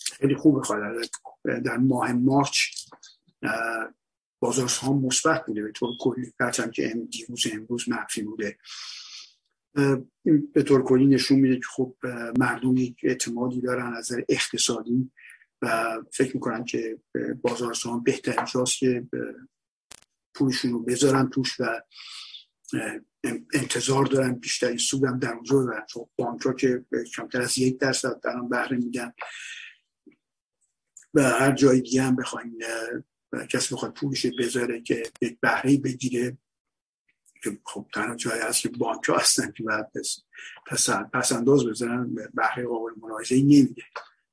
خیلی 0.02 0.34
خوب 0.34 0.62
خواهد 0.62 1.10
در 1.44 1.76
ماه 1.76 2.12
مارچ 2.12 2.58
بازار 4.40 4.70
هم 4.82 4.98
مثبت 4.98 5.46
بوده. 5.46 5.62
به 5.62 5.72
طور 5.72 5.90
کلی 6.00 6.32
هرچند 6.40 6.72
که 6.72 6.94
دیروز 7.10 7.46
امروز 7.52 7.88
منفی 7.88 8.22
بوده. 8.22 8.58
این 10.24 10.50
به 10.54 10.62
طور 10.62 10.84
کلی 10.84 11.06
نشون 11.06 11.38
میده 11.38 11.56
که 11.56 11.66
خب 11.70 11.96
مردم 12.38 12.76
یک 12.76 13.00
اعتمادی 13.02 13.60
دارن 13.60 13.92
از 13.92 13.98
نظر 13.98 14.22
اقتصادی 14.28 15.10
و 15.62 15.98
فکر 16.12 16.34
می‌کنن 16.34 16.64
که 16.64 16.98
بازار 17.42 17.74
سهام 17.74 18.02
بهترین 18.02 18.44
جاست 18.44 18.78
که 18.78 19.06
پولشون 20.40 20.72
رو 20.72 20.82
بذارن 20.84 21.30
توش 21.30 21.60
و 21.60 21.80
انتظار 23.54 24.04
دارن 24.04 24.32
بیشتری 24.32 24.78
سود 24.78 25.04
هم 25.04 25.18
در 25.18 25.32
اونجا 25.32 25.62
دارن 25.62 25.86
چون 25.86 26.06
بانک 26.16 26.42
ها 26.42 26.52
که 26.52 26.84
کمتر 27.16 27.42
از 27.42 27.58
یک 27.58 27.78
درصد 27.78 28.20
دارن 28.20 28.48
بهره 28.48 28.76
میدن. 28.76 29.12
و 31.14 31.22
هر 31.22 31.52
جای 31.52 31.80
دیگه 31.80 32.02
هم 32.02 32.16
بخواین 32.16 32.62
کسی 33.48 33.74
بخواد 33.74 33.94
پولش 33.94 34.26
بذاره 34.26 34.80
که 34.80 35.02
یک 35.22 35.40
بهره 35.40 35.76
بگیره 35.76 36.38
که 37.42 37.58
خب 37.64 37.86
تنها 37.94 38.16
جایی 38.16 38.42
هست 38.42 38.62
که 38.62 38.68
بانک 38.68 39.04
ها 39.04 39.16
هستن 39.16 39.52
که 39.52 39.62
باید 39.62 39.86
پس, 40.66 40.90
پس 41.12 41.32
انداز 41.32 41.66
بذارن 41.66 42.14
بهره 42.34 42.66
قابل 42.66 42.92
ملاحظه 43.00 43.36
نمیده. 43.36 43.82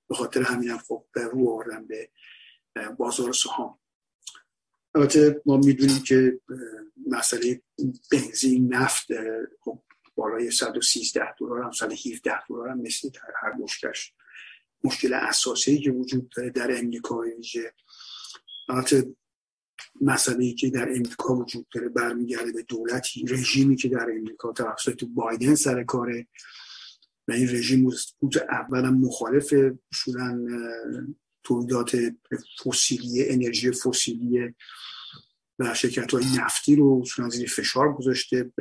به 0.10 0.16
خاطر 0.16 0.42
همین 0.42 0.70
هم 0.70 0.78
خب 0.78 1.06
رو 1.16 1.50
آوردن 1.50 1.88
به 1.88 2.10
بازار 2.98 3.34
سهام. 3.34 3.80
البته 4.98 5.42
ما 5.46 5.58
می‌دونیم 5.58 6.00
که 6.00 6.40
مسئله 7.08 7.62
بنزین 8.12 8.74
نفت 8.74 9.08
خب 9.62 9.80
بالای 10.16 10.52
113 10.52 11.36
دلار 11.40 11.64
هم 11.64 11.72
117 11.72 12.32
دلار 12.50 12.70
هم 12.70 12.82
مثل 12.82 13.10
هر 13.42 13.54
مشکش 13.54 14.14
مشکل 14.84 15.14
اساسی 15.14 15.80
که 15.80 15.92
وجود 15.92 16.30
داره 16.30 16.50
در 16.50 16.80
امریکا 16.80 17.18
ویژه. 17.18 17.74
البته 18.70 19.16
مسئله 20.02 20.54
که 20.54 20.70
در 20.70 20.90
امریکا 20.90 21.36
وجود 21.36 21.68
داره 21.74 21.90
برمیگرده 21.90 22.52
به 22.52 22.64
دولتی 22.64 23.26
رژیمی 23.26 23.76
که 23.76 23.90
در 23.90 24.08
امریکا 24.18 24.52
توسط 24.52 25.04
بایدن 25.04 25.56
سر 25.56 25.84
کاره 25.84 26.28
و 27.28 27.32
این 27.32 27.50
رژیم 27.50 27.90
اول 28.50 28.90
مخالف 28.90 29.54
اصولا 29.92 30.46
تولیدات 31.48 31.98
فسیلی 32.66 33.30
انرژی 33.30 33.72
فسیلی 33.72 34.56
و 35.60 35.74
شرکت 35.74 36.14
های 36.14 36.26
نفتی 36.38 36.76
رو 36.76 37.04
زیر 37.30 37.50
فشار 37.50 37.94
گذاشته 37.94 38.52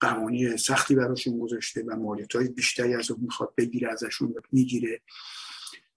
قوانی 0.00 0.56
سختی 0.56 0.94
براشون 0.94 1.38
گذاشته 1.38 1.82
و 1.82 1.96
مالیت 1.96 2.36
های 2.36 2.48
بیشتری 2.48 2.94
از 2.94 3.10
اون 3.10 3.20
می‌خواد 3.20 3.54
بگیره 3.56 3.92
ازشون 3.92 4.34
می‌گیره. 4.52 5.00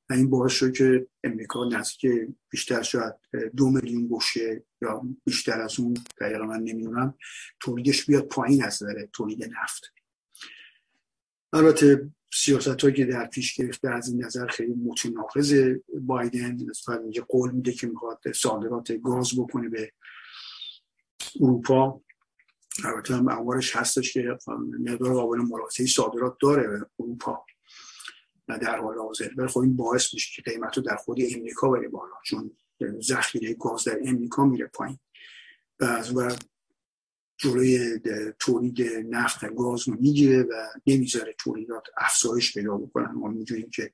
و 0.09 0.13
این 0.13 0.29
باعث 0.29 0.51
شد 0.51 0.73
که 0.73 1.07
امریکا 1.23 1.65
نزدیک 1.65 2.11
بیشتر 2.49 2.81
شاید 2.81 3.13
دو 3.55 3.69
میلیون 3.69 4.07
گوشه 4.07 4.63
یا 4.81 5.01
بیشتر 5.25 5.61
از 5.61 5.79
اون 5.79 5.93
دقیقا 6.21 6.45
من 6.45 6.59
نمی‌دونم 6.63 7.17
تولیدش 7.59 8.05
بیاد 8.05 8.27
پایین 8.27 8.63
از 8.63 8.83
نظر 8.83 9.05
تولید 9.13 9.43
نفت. 9.43 9.93
البته 11.53 12.11
سیاست 12.35 12.95
که 12.95 13.05
در 13.05 13.25
پیش 13.25 13.53
گرفته 13.53 13.89
از 13.89 14.09
این 14.09 14.25
نظر 14.25 14.47
خیلی 14.47 14.73
متناقض 14.73 15.53
بایدن 16.01 16.57
نسبت 16.69 17.01
میگه 17.01 17.21
قول 17.21 17.51
میده 17.51 17.71
که 17.71 17.87
می‌خواد 17.87 18.31
صادرات 18.35 18.91
گاز 18.91 19.39
بکنه 19.39 19.69
به 19.69 19.91
اروپا. 21.41 22.01
البته 22.85 23.15
هم 23.15 23.29
اموارش 23.29 23.75
هستش 23.75 24.13
که 24.13 24.37
مقدار 24.79 25.13
قابل 25.13 25.37
ملاحظه 25.37 25.85
صادرات 25.85 26.37
داره 26.41 26.67
به 26.67 26.85
اروپا 26.99 27.45
در 28.47 28.79
حال 28.79 28.97
حاضر. 28.97 29.29
ولی 29.37 29.47
خب 29.47 29.59
این 29.59 29.75
باعث 29.75 30.13
میشه 30.13 30.41
که 30.41 30.51
قیمت 30.51 30.77
رو 30.77 30.83
در 30.83 30.95
خود 30.95 31.17
امریکا 31.35 31.69
بره 31.69 31.87
بالا 31.87 32.15
چون 32.25 32.57
ذخیره 33.01 33.53
گاز 33.53 33.83
در 33.83 33.99
امریکا 34.05 34.45
میره 34.45 34.67
پایین. 34.67 34.99
و 35.79 35.85
از 35.85 36.13
جلوی 37.37 37.99
تولید 38.39 38.81
نفت 39.09 39.43
و 39.43 39.47
گاز 39.47 39.87
رو 39.87 39.95
می‌گیره 39.99 40.43
و 40.43 40.67
نمی‌ذاره 40.87 41.35
تولیدات 41.39 41.83
افزایش 41.97 42.53
پیدا 42.53 42.77
بکنن. 42.77 43.11
ما 43.11 43.27
می‌دونیم 43.27 43.69
که 43.69 43.93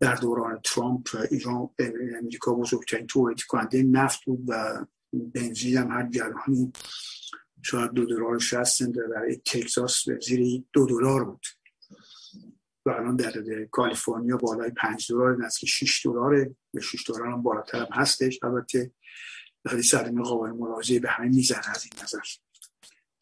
در 0.00 0.14
دوران 0.14 0.60
ترامپ 0.64 1.08
ایران 1.30 1.70
امریکا 2.18 2.54
بزرگترین 2.54 3.06
تولید 3.06 3.42
کننده 3.42 3.82
نفت 3.82 4.24
بود 4.24 4.44
و 4.48 4.86
بنزین 5.12 5.76
هم 5.76 5.90
هر 5.90 6.08
گرانی 6.08 6.72
شاید 7.62 7.90
دو 7.90 8.04
دلار 8.04 8.38
شست 8.38 8.78
سنت 8.78 8.92
در 8.92 9.34
تکساس 9.44 10.04
زیر 10.26 10.64
دو 10.72 10.86
دلار 10.86 11.24
بود. 11.24 11.46
و 12.86 12.90
الان 12.90 13.16
در 13.16 13.64
کالیفرنیا 13.70 14.36
بالای 14.36 14.70
پنج 14.70 15.12
دلار 15.12 15.48
که 15.60 15.66
شیش 15.66 16.06
دلاره. 16.06 16.56
به 16.74 16.80
شیش 16.80 17.10
دلار 17.10 17.26
هم 17.26 17.42
بالاتر 17.42 17.78
هم 17.78 17.88
هستش. 17.92 18.38
البته 18.42 18.92
خیلی 19.68 19.82
سرمی 19.82 20.22
قابل 20.22 20.50
ملاحظه 20.50 21.00
به 21.00 21.08
همه 21.10 21.28
میزن 21.28 21.60
از 21.64 21.84
این 21.84 22.02
نظر. 22.02 22.18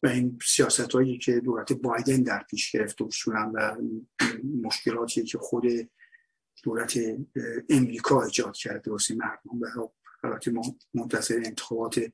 و 0.03 0.07
این 0.07 0.39
سیاست 0.45 0.91
هایی 0.91 1.17
که 1.17 1.39
دولت 1.39 1.73
بایدن 1.73 2.23
در 2.23 2.45
پیش 2.49 2.71
گرفته 2.71 3.05
اصولا 3.05 3.51
و 3.53 3.77
مشکلاتی 4.63 5.23
که 5.23 5.37
خود 5.37 5.65
دولت 6.63 6.99
امریکا 7.69 8.23
ایجاد 8.23 8.55
کرده 8.55 8.91
واسه 8.91 9.15
مردم 9.15 9.59
و 9.61 9.89
البته 10.23 10.51
ما 10.51 10.61
منتظر 10.93 11.41
انتخابات 11.45 12.11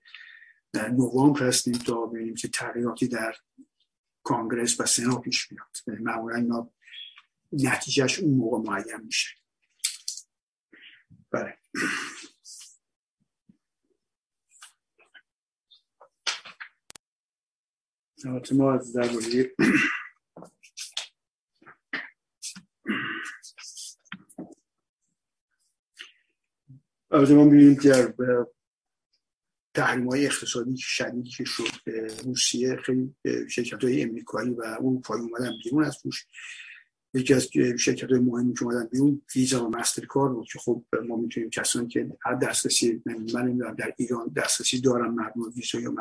نوامبر 0.74 1.48
هستیم 1.48 1.74
تا 1.74 2.06
ببینیم 2.06 2.36
که 2.36 2.48
تغییراتی 2.48 3.08
در 3.08 3.36
کانگرس 4.24 4.80
و 4.80 4.86
سنا 4.86 5.20
پیش 5.20 5.52
میاد. 5.52 6.00
معمولا 6.02 6.36
اینا 6.36 6.72
نتیجهش 7.54 8.20
اون 8.20 8.34
موقع 8.34 8.72
معین 8.72 9.02
میشه. 9.06 9.30
بله. 11.32 11.58
ما 18.26 18.74
از 18.74 18.94
درباره 18.94 19.52
از 27.12 27.32
ما 27.32 27.44
می‌بینیم 27.44 27.74
در 27.74 28.46
تحریم 29.74 30.10
های 30.10 30.26
اقتصادی 30.26 30.78
شدیدی 30.78 31.30
که 31.30 31.44
شد 31.46 31.92
روسیه 32.26 32.76
خیلی 32.76 33.16
شرکت 33.50 33.84
های 33.84 34.04
امریکایی 34.04 34.50
و 34.50 34.62
اروپایی 34.62 35.22
اومدن 35.22 35.52
بیرون 35.64 35.84
از 35.84 35.98
روش. 36.06 36.26
یکی 37.14 37.34
از 37.34 37.50
شرکت 37.80 38.12
های 38.12 38.20
مهمی 38.20 38.54
که 38.54 38.64
اومدن 38.64 38.88
بیرون 38.88 39.22
ویزا 39.36 39.66
و 39.66 39.70
مستر 39.70 40.06
بود 40.06 40.48
که 40.48 40.60
خب 40.60 40.86
ما 41.06 41.16
می‌تونیم 41.16 41.50
کسانی 41.50 41.88
که 41.88 42.18
هر 42.22 42.36
دسترسی 42.36 43.04
من 43.06 43.58
در 43.58 43.94
ایران 43.98 44.34
دسترسی 44.36 44.82
دارم 44.82 45.16
مردم 45.16 45.42
ویزا 45.56 45.80
یا 45.80 45.96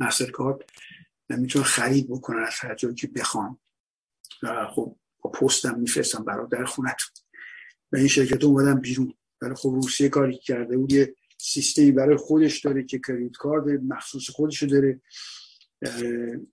MasterCard 0.00 0.58
می‌تونن 1.36 1.64
خرید 1.64 2.08
بکنن 2.08 2.42
از 2.42 2.54
هر 2.58 2.74
جایی 2.74 2.94
که 2.94 3.06
بخوان 3.06 3.58
و 4.42 4.66
خب 4.66 4.96
با 5.22 5.30
پستم 5.30 5.78
میفرستم 5.78 6.24
برات 6.24 6.48
در 6.48 6.64
خونت 6.64 6.96
و 7.92 7.96
این 7.96 8.08
شرکت 8.08 8.44
اومدن 8.44 8.80
بیرون. 8.80 9.14
برای 9.40 9.54
خب 9.54 9.68
روسیه 9.68 10.08
کاری 10.08 10.38
کرده 10.38 10.76
بود 10.76 10.92
یه 10.92 11.14
سیستمی 11.38 11.92
برای 11.92 12.16
خودش 12.16 12.60
داره 12.60 12.84
که 12.84 12.98
credit 12.98 13.36
card 13.36 13.80
مخصوص 13.82 14.30
خودشو 14.30 14.66
داره 14.66 15.00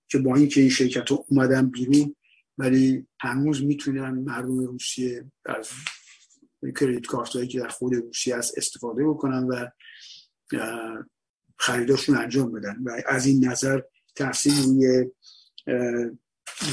که 0.08 0.18
با 0.18 0.36
اینکه 0.36 0.62
این 0.62 0.70
شرکت 0.70 1.12
اومدن 1.12 1.70
بیرون 1.70 2.16
ولی 2.58 3.08
هنوز 3.20 3.64
می‌تونن 3.64 4.10
مردم 4.10 4.60
روسیه 4.60 5.26
از 5.46 5.70
credit 6.80 7.06
card 7.06 7.30
هایی 7.30 7.48
که 7.48 7.60
در 7.60 7.68
خود 7.68 7.96
روسیه 7.96 8.38
هست 8.38 8.58
استفاده 8.58 9.04
بکنن 9.08 9.44
و 9.44 9.68
خریداشون 11.58 12.18
انجام 12.18 12.52
بدن. 12.52 12.78
و 12.84 13.02
از 13.08 13.26
این 13.26 13.48
نظر 13.48 13.82
تاثیر 14.18 14.54
روی 14.54 15.12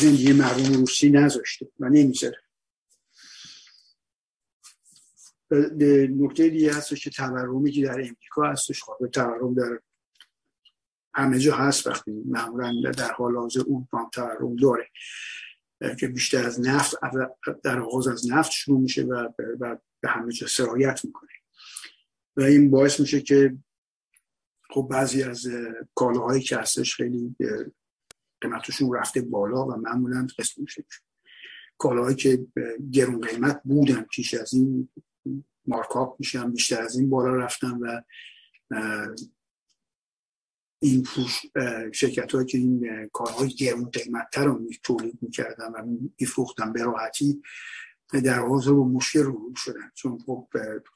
زندگی 0.01 0.33
مردم 0.33 0.73
روسی 0.73 1.11
نذاشته 1.11 1.69
و 1.81 1.89
نمی‌ذاره. 1.89 2.39
نکته 6.11 6.49
دیگه 6.49 6.75
هستش 6.75 7.05
که 7.05 7.11
تورمی 7.11 7.73
که 7.73 7.83
در 7.83 8.01
امریکا 8.01 8.43
هستش 8.51 8.83
خب 8.83 9.07
تورم 9.07 9.55
در 9.55 9.81
همه 11.15 11.39
جا 11.39 11.57
هست 11.57 11.87
وقتی 11.87 12.11
معمولا 12.27 12.91
در 12.91 13.13
حال 13.13 13.37
حاضر 13.37 13.61
اون 13.67 13.89
تورم 14.13 14.57
داره 14.57 14.91
که 16.01 16.09
بیشتر 16.09 16.47
از 16.47 16.61
نفت 16.61 16.95
در 17.65 17.81
آغاز 17.81 18.09
از 18.09 18.31
نفت 18.31 18.51
شروع 18.51 18.81
میشه 18.81 19.03
و 19.03 19.29
به 20.01 20.09
همه 20.09 20.33
جا 20.33 20.47
سرایت 20.47 21.05
می‌کنه. 21.05 21.31
و 22.37 22.43
این 22.43 22.71
باعث 22.71 23.01
میشه 23.01 23.21
که 23.21 23.57
خب 24.71 24.89
بعضی 24.91 25.23
از 25.23 25.47
کالاهایی 25.95 26.43
که 26.43 26.57
هستش 26.57 26.97
خیلی 26.97 27.37
قیمتشون 28.41 28.95
رفته 28.95 29.21
بالا 29.21 29.67
و 29.67 29.77
معمولا 29.77 30.27
قسم 30.39 30.63
میشه. 30.63 30.85
کالاهایی 31.79 32.17
که 32.17 32.47
گرون 32.93 33.21
قیمت 33.21 33.61
بودن 33.65 34.03
پیش 34.03 34.35
از 34.35 34.55
این 34.55 34.89
مارکاپ 35.67 36.17
میشن 36.19 36.51
بیشتر 36.51 36.83
از 36.83 36.97
این 36.97 37.11
بالا 37.11 37.37
رفتن 37.37 37.79
و 37.81 38.03
این 40.83 41.03
پوش 41.03 41.41
شرکت 41.93 42.33
هایی 42.33 42.47
که 42.47 42.59
این 42.59 43.09
کارهای 43.13 43.49
گرون 43.49 43.91
قیمت 43.91 44.29
تر 44.33 44.45
رو 44.45 44.71
تولید 44.83 45.19
می‌کردن 45.23 45.73
و 45.73 45.99
میفروختن 46.21 46.73
به 46.73 46.83
راحتی 46.83 47.43
در 48.25 48.39
حاضر 48.39 48.73
و 48.73 48.89
مشکل 48.89 49.23
رو 49.23 49.53
شدن. 49.57 49.91
چون 49.95 50.19
خب 50.19 50.49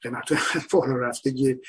قیمت 0.03 0.25
بالا 0.73 0.97
رفته 0.97 1.33
که 1.33 1.61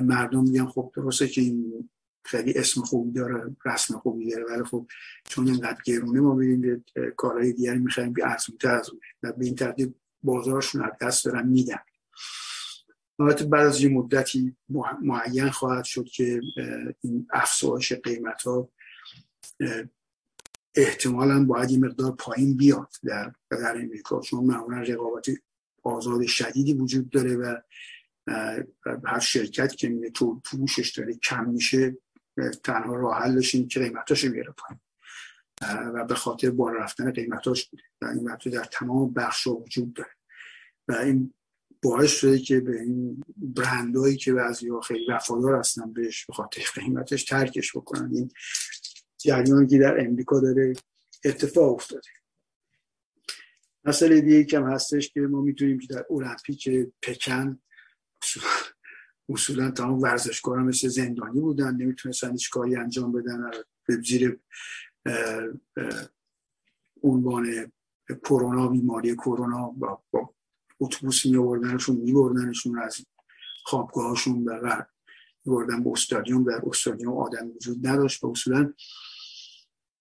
مردم 0.00 0.42
میگن 0.42 0.66
خب 0.66 0.92
درسته 0.96 1.28
که 1.28 1.40
این 1.40 1.88
خیلی 2.24 2.54
اسم 2.54 2.80
خوبی 2.80 3.12
داره 3.12 3.56
رسم 3.64 3.98
خوبی 3.98 4.30
داره 4.30 4.44
ولی 4.44 4.64
خب 4.64 4.86
چون 5.28 5.48
اینقدر 5.48 5.78
گرونه 5.84 6.20
ما 6.20 6.34
میریم 6.34 6.84
کارهای 7.16 7.52
دیگری 7.52 7.78
می‌خوایم 7.78 8.12
بی 8.12 8.22
ارزونتر 8.22 8.74
از 8.74 8.90
اونه 8.90 9.02
و 9.22 9.32
به 9.32 9.44
این 9.44 9.54
ترتیب 9.54 9.94
بازارشون 10.22 10.84
از 10.84 10.92
دست 11.00 11.24
دارن 11.24 11.48
میدن. 11.48 11.78
البته 13.18 13.44
بعد 13.44 13.66
از 13.66 13.80
یه 13.80 13.88
مدتی 13.88 14.56
معین 15.02 15.50
خواهد 15.50 15.84
شد 15.84 16.04
که 16.04 16.40
این 17.00 17.26
افزایش 17.30 17.92
قیمت 17.92 18.42
ها 18.42 18.68
احتمالا 20.74 21.44
باید 21.44 21.70
یه 21.70 21.78
مقدار 21.78 22.12
پایین 22.12 22.56
بیاد 22.56 22.92
در 23.04 23.32
در 23.50 23.76
امریکا. 23.76 24.20
چون 24.20 24.44
معمولا 24.44 24.80
رقابت 24.80 25.26
آزاد 25.82 26.22
شدیدی 26.22 26.74
وجود 26.74 27.10
داره 27.10 27.36
و 27.36 27.56
هر 29.04 29.20
شرکت 29.20 29.74
که 29.74 30.10
تو 30.14 30.40
فروشش 30.44 30.90
داره 30.98 31.14
کم 31.14 31.44
میشه 31.44 31.96
تنها 32.62 32.94
راه 32.94 33.22
حلش 33.22 33.54
این 33.54 33.68
که 33.68 33.80
قیمتاش 33.80 34.24
میره 34.24 34.54
پایین. 34.56 34.80
و 35.94 36.04
به 36.04 36.14
خاطر 36.14 36.50
بالا 36.50 36.78
رفتن 36.78 37.10
قیمتاش 37.10 37.68
بوده 37.68 37.82
و 38.02 38.06
این 38.06 38.36
در 38.52 38.64
تمام 38.64 39.12
بخش 39.12 39.46
وجود 39.46 39.94
داره. 39.94 40.10
و 40.88 40.92
این 40.92 41.34
باعث 41.82 42.10
شده 42.10 42.38
که 42.38 42.60
به 42.60 42.80
این 42.80 43.24
برندهایی 43.36 44.16
که 44.16 44.32
بعضی 44.32 44.68
ها 44.68 44.80
خیلی 44.80 45.12
وفادار 45.12 45.58
هستن 45.58 45.92
بهش 45.92 46.26
به 46.26 46.32
خاطر 46.32 46.62
قیمتش 46.74 47.24
ترکش 47.24 47.76
بکنن. 47.76 48.10
این 48.14 48.30
جریانی 49.18 49.66
که 49.66 49.78
در 49.78 50.00
امریکا 50.00 50.40
داره 50.40 50.72
اتفاق 51.24 51.74
افتاده. 51.74 52.08
مسئله 53.84 54.20
دیگه 54.20 54.44
کم 54.44 54.70
هستش 54.70 55.08
که 55.08 55.20
ما 55.20 55.40
می‌تونیم 55.40 55.78
که 55.78 55.86
در 55.86 56.04
المپیک 56.10 56.68
پکن 57.02 57.60
اصولا 59.28 59.70
تمام 59.70 60.02
ورزشکارا 60.02 60.62
مثل 60.62 60.88
زندانی 60.88 61.40
بودن 61.40 61.76
نمی‌تونستن 61.76 62.32
هیچ 62.32 62.50
کاری 62.50 62.76
انجام 62.76 63.12
بدن 63.12 63.50
به 63.86 64.02
زیر 64.02 64.40
عنوان 67.02 67.72
کرونا 68.24 68.68
بیماری 68.68 69.14
کرونا 69.14 69.68
با, 69.68 70.02
با 70.10 70.34
اتوبوس 70.80 71.26
می 71.26 71.36
آوردنشون 71.36 72.78
از 72.78 73.06
خوابگاهشون 73.64 74.44
و 74.44 74.82
بردن 75.46 75.84
به 75.84 75.90
استادیوم 75.90 76.44
در 76.44 76.60
استادیوم 76.66 77.18
آدم 77.18 77.50
وجود 77.50 77.86
نداشت. 77.86 78.24
و 78.24 78.26
اصولا 78.26 78.72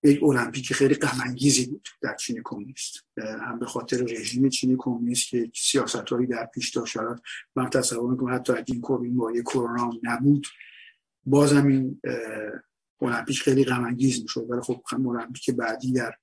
یک 0.04 0.24
المپیک 0.24 0.74
خیلی 0.74 0.96
غمانگیزی 0.96 1.66
بود 1.66 1.88
در 2.02 2.16
چین 2.16 2.42
کمونیست. 2.44 3.06
هم 3.18 3.60
به 3.60 3.66
خاطر 3.66 3.98
رژیم 3.98 4.50
چین 4.50 4.76
کمونیست 4.78 5.30
که 5.30 5.52
سیاست 5.56 5.96
هایی 5.96 6.28
در 6.28 6.46
پیش 6.46 6.70
داشت. 6.70 6.98
من 7.56 7.70
تصور 7.70 8.12
می‌کنم 8.12 8.36
حتی 8.36 8.54
اگه 8.54 8.66
این 8.68 8.98
بیماری 9.02 9.42
کرونا 9.42 9.92
نبود 10.04 10.48
بازم 11.26 11.68
این 11.68 12.02
المپیک 13.02 13.40
خیلی 13.40 13.64
غمانگیز 13.64 14.22
می‌شد. 14.22 14.46
ولی 14.50 14.62
خب 14.62 14.82
المپیک 14.92 15.50
بعدی 15.50 15.92
در 15.92 16.16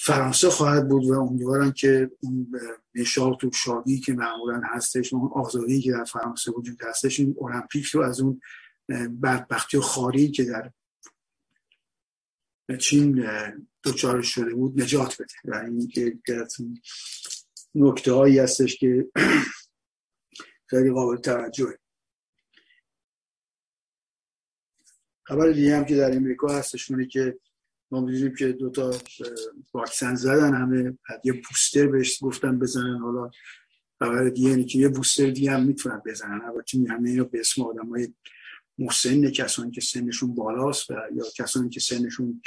فرانسه 0.00 0.50
خواهد 0.50 0.88
بود 0.88 1.04
و 1.04 1.20
امیدوارم 1.20 1.72
که 1.72 2.10
اون 2.20 2.52
نشاط 2.94 3.44
و 3.44 3.50
شادی 3.52 4.00
که 4.00 4.12
معمولا 4.12 4.60
هستش 4.64 5.12
اون 5.12 5.30
آزادی 5.34 5.80
که 5.80 5.92
در 5.92 6.04
فرانسه 6.04 6.52
وجود 6.52 6.82
هستش 6.82 7.20
این 7.20 7.36
المپیک 7.40 7.86
رو 7.86 8.02
از 8.02 8.20
اون 8.20 8.40
بدبختی 9.22 9.76
و 9.76 9.80
خاری 9.80 10.30
که 10.30 10.44
در 10.44 10.70
چین 12.76 13.24
دچار 13.84 14.22
شده 14.22 14.54
بود 14.54 14.80
نجات 14.80 15.22
بده 15.22 15.34
و 15.44 15.54
این 15.54 15.88
که 15.88 16.18
نکته 17.74 18.12
هایی 18.12 18.38
هستش 18.38 18.76
که 18.76 19.06
خیلی 20.70 20.90
قابل 20.90 21.16
توجهه. 21.16 21.78
خبر 25.22 25.50
دیگه 25.50 25.76
هم 25.76 25.84
که 25.84 25.96
در 25.96 26.16
امریکا 26.16 26.48
هستش 26.48 26.92
که 27.10 27.38
ما 27.90 28.00
می‌دونیم 28.00 28.34
که 28.34 28.52
دوتا 28.52 28.90
واکسن 29.74 30.14
زدن 30.14 30.54
همه 30.54 30.98
یه 31.24 31.32
بوستر 31.32 31.86
بهش 31.86 32.18
گفتن 32.22 32.58
بزنن. 32.58 32.98
حالا 32.98 33.30
خبر 33.98 34.28
دیگه 34.28 34.64
که 34.64 34.78
یه 34.78 34.88
بوستر 34.88 35.30
دیگه 35.30 35.50
هم 35.50 35.64
می‌تونن 35.66 36.02
بزنن. 36.06 36.40
البته 36.44 36.78
همه 36.88 37.10
اینو 37.10 37.24
به 37.24 37.40
اسم 37.40 37.62
آدم 37.62 37.88
های 37.88 38.14
مسن 38.78 39.30
کسانی 39.30 39.70
که 39.70 39.80
سنشون 39.80 40.34
بالاست 40.34 40.90
و 40.90 40.94
یا 41.14 41.24
کسانی 41.36 41.68
که 41.68 41.80
سنشون 41.80 42.42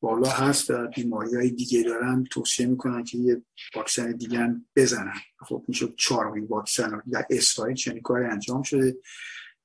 بالا 0.00 0.28
هست 0.28 0.70
و 0.70 0.86
بیماری 0.86 1.36
های 1.36 1.50
دیگه 1.50 1.82
دارن 1.82 2.24
توصیه 2.24 2.66
می‌کنن 2.66 3.04
که 3.04 3.18
یه 3.18 3.42
واکسن 3.74 4.12
دیگه 4.12 4.60
بزنن. 4.76 5.20
خب 5.38 5.64
میشه 5.68 5.88
چهارمین 5.96 6.44
واکسن 6.44 7.02
در 7.10 7.26
اسرائیل 7.30 7.76
چنین 7.76 8.02
کاری 8.02 8.24
انجام 8.24 8.62
شده. 8.62 8.96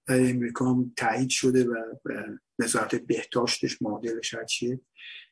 در 0.05 0.29
امریکا 0.29 0.65
هم 0.65 0.93
تایید 0.97 1.29
شده 1.29 1.65
و 1.65 1.75
وزارت 2.59 2.95
بهداشتش 2.95 3.81
معادلش 3.81 4.35
چیه 4.47 4.79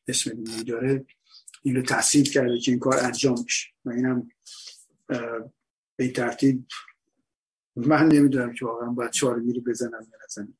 اسم 0.07 0.43
دیگه 0.43 0.63
داره. 0.63 1.05
این 1.61 1.75
رو 1.75 1.81
کرده 1.81 2.59
که 2.59 2.71
این 2.71 2.79
کار 2.79 2.97
انجام 2.97 3.43
میشه 3.43 3.67
و 3.85 3.89
اینم 3.89 4.29
به 5.97 6.07
ترتیب 6.15 6.65
من 7.77 8.07
نمی‌دونم 8.07 8.53
که 8.53 8.65
واقعا 8.65 8.89
باید 8.89 9.11
چهار 9.11 9.39
میری 9.39 9.59
بزنم 9.59 10.07
یا 10.11 10.17
نزنیم 10.25 10.57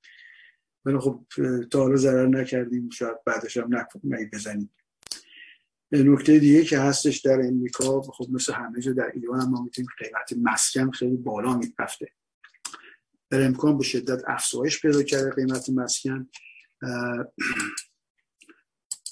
ولی 0.86 1.00
خب 1.00 1.26
تا 1.72 1.80
حالا 1.80 1.96
ضرر 1.96 2.28
نکردیم 2.28 2.90
شاید 2.90 3.24
بعدش 3.26 3.58
هم 3.58 3.76
نکنیم 3.76 4.30
بزنیم. 4.34 4.74
نکته 5.92 6.40
دیگه 6.40 6.64
که 6.64 6.80
هستش 6.80 7.18
در 7.18 7.42
امریکا 7.42 8.02
خب 8.02 8.28
مثل 8.30 8.54
همه 8.54 8.82
جا 8.82 8.94
در 8.94 9.12
ایران 9.14 9.42
هم 9.42 9.50
ما 9.50 9.62
می‌تونیم 9.64 9.90
قیمت 9.98 10.52
مسکن 10.52 10.92
خیلی 10.92 11.18
بالا 11.18 11.58
می‌رفته. 11.58 12.08
در 13.30 13.46
امکان 13.46 13.78
به 13.78 13.84
شدت 13.84 14.24
افزایش 14.28 14.82
پیدا 14.82 15.04
کرده 15.04 15.30
قیمت 15.30 15.70
مسکن. 15.70 16.30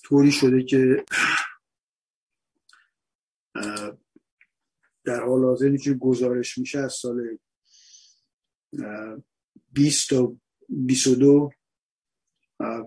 طوری 0.03 0.31
شده 0.31 0.63
که 0.63 1.05
در 5.03 5.23
حال 5.23 5.43
حاضر 5.43 5.77
که 5.77 5.93
گزارش 5.93 6.57
میشه 6.57 6.79
از 6.79 6.93
سال 6.93 7.37
20 9.71 10.09
تا 10.09 10.35
22 10.69 11.51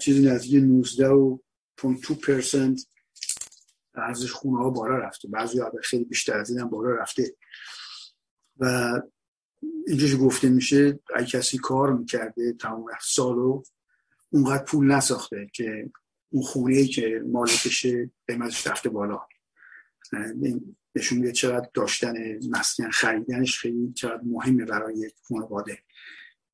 چیزی 0.01 0.27
نزدیک 0.29 0.63
19 0.63 1.09
و 1.09 1.39
2 1.83 2.15
پرسنت 2.15 2.87
ارزش 3.95 4.33
خونه 4.33 4.59
ها 4.63 4.71
بالا 4.71 4.97
رفته. 4.97 5.29
بعضی 5.29 5.59
ها 5.59 5.73
خیلی 5.83 6.05
بیشتر 6.05 6.39
از 6.39 6.51
این 6.51 6.59
هم 6.59 6.69
بالا 6.69 6.91
رفته. 6.91 7.37
و 8.57 8.93
اینجاش 9.87 10.17
گفته 10.17 10.49
میشه 10.49 11.01
اگه 11.15 11.27
کسی 11.27 11.59
کار 11.59 11.93
می‌کرده 11.93 12.53
تمام 12.53 12.87
سال 13.03 13.39
و 13.39 13.63
اونقدر 14.31 14.65
پول 14.65 14.93
نساخته 14.93 15.51
که 15.53 15.91
اون 16.31 16.43
خونه 16.43 16.77
ای 16.77 16.87
که 16.87 17.23
مالکشه 17.27 18.11
قیمتش 18.27 18.67
رفته 18.67 18.89
بالا. 18.89 19.21
نشون 20.95 21.19
میده 21.19 21.33
چقدر 21.33 21.69
داشتن 21.75 22.15
مسکن 22.51 22.91
خریدنش 22.91 23.59
خیلی 23.59 23.93
چقدر 23.93 24.21
مهمه 24.25 24.65
برای 24.65 25.11
خانواده 25.23 25.79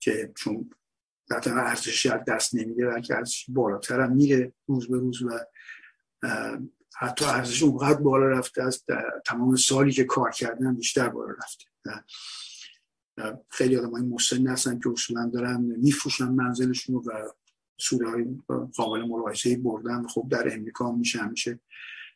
که 0.01 0.33
چون 0.37 0.71
در 1.31 1.59
ارزشی 1.59 2.09
از 2.09 2.21
دست 2.29 2.55
نمیده 2.55 2.87
بلکه 2.87 3.15
ارزش 3.15 3.45
بالاتر 3.49 4.01
هم 4.01 4.13
میره 4.13 4.53
روز 4.67 4.89
به 4.89 4.99
روز 4.99 5.23
و 5.23 5.39
حتی 6.97 7.25
ارزش 7.25 7.63
اونقدر 7.63 8.01
بالا 8.01 8.27
رفته 8.27 8.63
از 8.63 8.85
تمام 9.27 9.57
سالی 9.57 9.93
که 9.93 10.05
کار 10.05 10.31
کردن 10.31 10.75
بیشتر 10.75 11.09
بالا 11.09 11.33
رفته. 11.33 11.65
خیلی 13.51 13.77
آدم 13.77 13.91
های 13.91 14.03
مسن 14.03 14.47
هستن 14.47 14.79
که 14.79 14.89
اصولا 14.89 15.31
دارن 15.35 15.61
میفروشن 15.61 16.29
منزلشون 16.29 16.97
و 16.97 17.29
سوره 17.79 18.11
های 18.11 18.25
قابل 18.77 19.03
ملاحظه 19.03 19.57
بردن 19.57 20.07
خب 20.07 20.27
در 20.31 20.55
امریکا 20.55 20.93
میشه 20.93 21.19
همیشه 21.19 21.61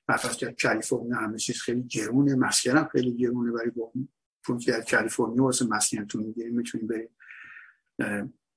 مثلا 0.09 0.33
که 0.33 0.57
کالیفرنیا 0.63 1.17
همه 1.17 1.39
چیز 1.39 1.61
خیلی 1.61 1.83
گرونه. 1.83 2.35
مسکن 2.35 2.77
هم 2.77 2.89
خیلی 2.93 3.17
گرونه 3.17 3.53
ولی 3.53 3.71
با 3.71 3.93
چون 4.47 4.59
که 4.59 4.73
در 4.73 4.81
کالیفرنیا 4.81 5.43
واسه 5.43 5.67
مسکنتون 5.67 6.23
می‌گیریم 6.23 6.57
می‌تونیم 6.57 6.87
بریم. 6.87 7.11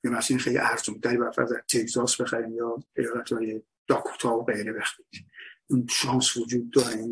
یه 0.04 0.12
مثلا 0.12 0.38
خیلی 0.38 0.58
ارزون 0.58 1.00
تری 1.00 1.18
از 1.38 1.54
تگزاس 1.70 2.22
بخریم 2.22 2.56
یا 2.56 2.84
ایالت 2.98 3.34
های 3.34 3.62
داکوتا 3.88 4.38
و 4.38 4.46
غیره 4.46 4.74
بخریم. 4.74 5.08
اون 5.70 5.88
شانس 5.90 6.38
وجود 6.38 6.72
داره. 6.72 7.08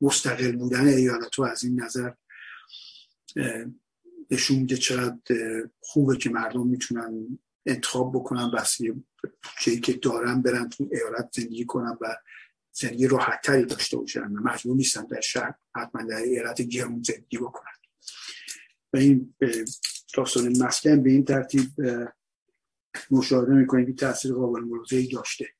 مستقل 0.00 0.56
بودن 0.56 0.86
ایالت 0.86 1.40
از 1.40 1.64
این 1.64 1.82
نظر 1.82 2.12
نشون 4.30 4.56
میده 4.56 4.76
چقدر 4.76 5.18
خوبه 5.80 6.16
که 6.16 6.30
مردم 6.30 6.66
می‌تونن 6.66 7.38
انتخاب 7.66 8.12
بکنن 8.14 8.50
بسیار 8.50 8.96
چیزی 9.60 9.80
که 9.80 9.92
دارن 9.92 10.42
برن 10.42 10.68
تو 10.68 10.88
ایالت 10.92 11.28
زندگی 11.32 11.64
کنن 11.64 11.98
و 12.00 12.16
زندگی 12.76 13.06
راحت 13.06 13.40
تری 13.42 13.64
داشته 13.64 13.96
باشن 13.96 14.32
و 14.32 14.40
مجبور 14.42 14.76
نیستن 14.76 15.04
در 15.04 15.20
شهر 15.20 15.54
حتما 15.76 16.02
در 16.02 16.16
ایالت 16.16 16.62
گرون 16.62 17.02
زندگی 17.02 17.38
بکنن. 17.38 17.72
و 18.92 18.96
این 18.96 19.34
داستان 20.14 20.62
مسکن 20.62 21.02
به 21.02 21.10
این 21.10 21.24
ترتیب 21.24 21.68
مشاهده 23.10 23.52
می‌کنیم 23.52 23.86
که 23.86 23.92
تاثیر 23.92 24.34
قابل 24.34 24.60
ملاحظه‌ای 24.60 25.06
داشته. 25.06 25.54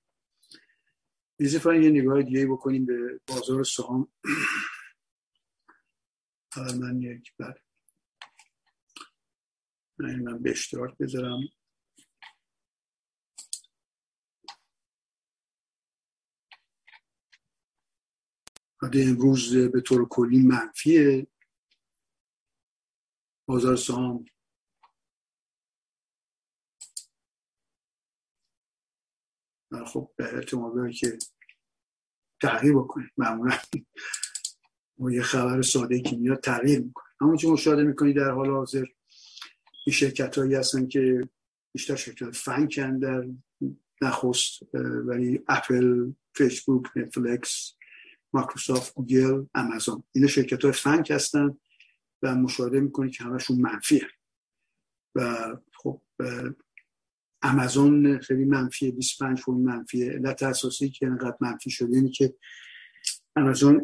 اضافه 1.38 1.83
یه 1.83 1.90
نگاه 1.90 2.22
دیگه 2.22 2.46
بکنیم 2.46 2.87
به 2.87 3.20
بازار 3.27 3.64
سهام. 3.64 4.12
من 6.57 7.03
یک 7.03 7.33
بر 7.38 7.59
من 9.98 10.42
به 10.42 10.50
اشتراک 10.50 10.98
بذارم. 10.98 11.40
امروز 18.92 19.57
به 19.57 19.81
طور 19.81 20.09
کلی 20.09 20.42
منفیه. 20.42 21.27
بازار 23.47 23.77
سهام. 23.77 24.25
خب 29.87 30.11
به 30.16 30.35
احتمال 30.35 30.92
که 30.92 31.18
تغییر 32.42 32.75
بکنه 32.75 33.11
معمولا 33.16 33.59
و 34.99 35.11
یه 35.11 35.23
خبر 35.23 35.62
ساده 35.62 36.01
که 36.01 36.16
میاد 36.16 36.40
تغییر 36.40 36.81
می‌کنه. 36.81 37.05
همون 37.20 37.37
که 37.37 37.49
مشاهده 37.49 37.83
می‌کنی 37.83 38.12
در 38.12 38.31
حال 38.31 38.51
حاضر 38.51 38.85
این 39.87 39.94
شرکت 39.94 40.38
هایی 40.38 40.55
هستن 40.55 40.88
که 40.88 41.29
بیشتر 41.73 41.97
شرکت 41.97 42.31
FAANG 42.31 42.87
ان 42.87 42.99
در 42.99 43.29
نخست 44.03 44.75
ولی 45.07 45.44
Apple 45.49 46.12
Facebook 46.35 46.97
Netflix 46.97 47.77
Microsoft 48.35 48.94
Google 48.94 49.44
Amazon 49.55 50.03
اینا 50.12 50.29
شرکت 50.29 50.62
های 50.62 50.73
FAANG 50.73 51.11
هستن 51.11 51.59
و 52.23 52.35
مشاهده 52.35 52.81
می‌کنی 52.81 53.11
که 53.11 53.25
همشون 53.25 53.61
منفیه 53.61 54.07
و 55.14 55.37
خب 55.73 56.01
آمازون 57.42 58.18
خیلی 58.18 58.44
منفیه 58.44 58.90
25 58.90 59.40
فون 59.40 59.61
منفیه. 59.61 60.12
علت 60.12 60.42
اساسی 60.42 60.90
که 60.90 61.07
اینقدر 61.07 61.37
منفی 61.40 61.70
شده 61.70 61.97
اینه 61.97 62.11
که 62.11 62.35
آمازون 63.37 63.83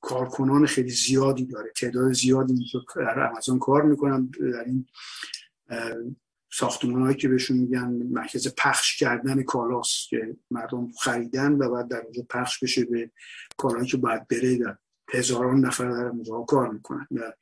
کارکنان 0.00 0.66
خیلی 0.66 0.90
زیادی 0.90 1.44
داره. 1.46 1.72
تعداد 1.76 2.12
زیادی 2.12 2.72
در 2.96 3.28
آمازون 3.30 3.58
کار 3.58 3.82
می‌کنن. 3.82 4.26
در 4.26 4.64
این 4.64 4.86
ساختمان 6.52 7.14
که 7.14 7.28
بهشون 7.28 7.56
میگن 7.56 7.88
مرکز 8.10 8.54
پخش 8.54 8.96
کردن 8.96 9.42
کالاست 9.42 10.08
که 10.08 10.36
مردم 10.50 10.92
خریدن 10.92 11.52
و 11.52 11.70
بعد 11.70 11.88
در 11.88 12.00
اونجا 12.00 12.22
پخش 12.30 12.58
بشه 12.58 12.84
به 12.84 13.10
کارهایی 13.56 13.88
که 13.88 13.96
باید 13.96 14.28
بره 14.28 14.56
در 14.56 14.76
هزاران 15.12 15.60
نفر 15.60 15.90
در 15.90 16.06
اونجا 16.06 16.40
کار 16.40 16.68
می‌کنن. 16.70 17.06
و 17.10 17.32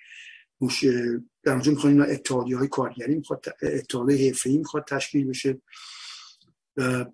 در 1.42 1.53
اونجا 1.53 1.73
می‌خواد 1.73 2.01
اتحادی 2.01 2.53
های 2.53 2.68
کارگری 2.68 3.14
می‌خواد 3.14 3.44
اتحادی 3.62 4.29
حرفه‌ای 4.29 4.59
می‌خواد 4.59 4.85
تشکیل 4.85 5.27
بشه. 5.27 5.61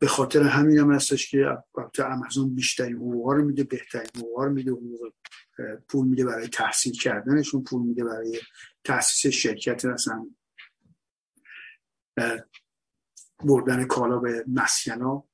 به 0.00 0.06
خاطر 0.06 0.42
همین 0.42 0.78
هم 0.78 0.92
هستش 0.92 1.30
که 1.30 1.58
امازون 1.98 2.54
بیشترین 2.54 2.96
حقوقا 2.96 3.32
رو 3.32 3.44
میده 3.44 3.64
بهترین 3.64 4.10
حقوقا 4.16 4.44
رو 4.44 4.52
میده 4.52 4.70
حقوق 4.70 5.12
پول 5.88 6.06
میده 6.06 6.24
برای 6.24 6.48
تحصیل 6.48 6.92
کردنشون 6.92 7.64
پول 7.64 7.82
میده 7.82 8.04
برای 8.04 8.40
تاسیس 8.84 9.32
شرکت 9.32 9.84
مثلا 9.84 10.26
بردن 13.44 13.84
کالا 13.84 14.18
به 14.18 14.44
مسکنا 14.48 15.24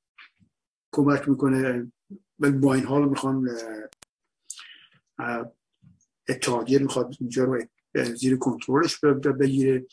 کمک 0.91 1.29
می‌کنه. 1.29 1.91
با 2.39 2.73
این 2.73 2.83
حال 2.83 3.09
می‌خوان 3.09 3.49
اتحادیه 6.29 6.79
می‌خواد 6.79 7.15
اینجا 7.19 7.43
رو 7.43 7.63
زیر 8.15 8.37
کنترلش 8.37 8.99
بگیره. 9.39 9.85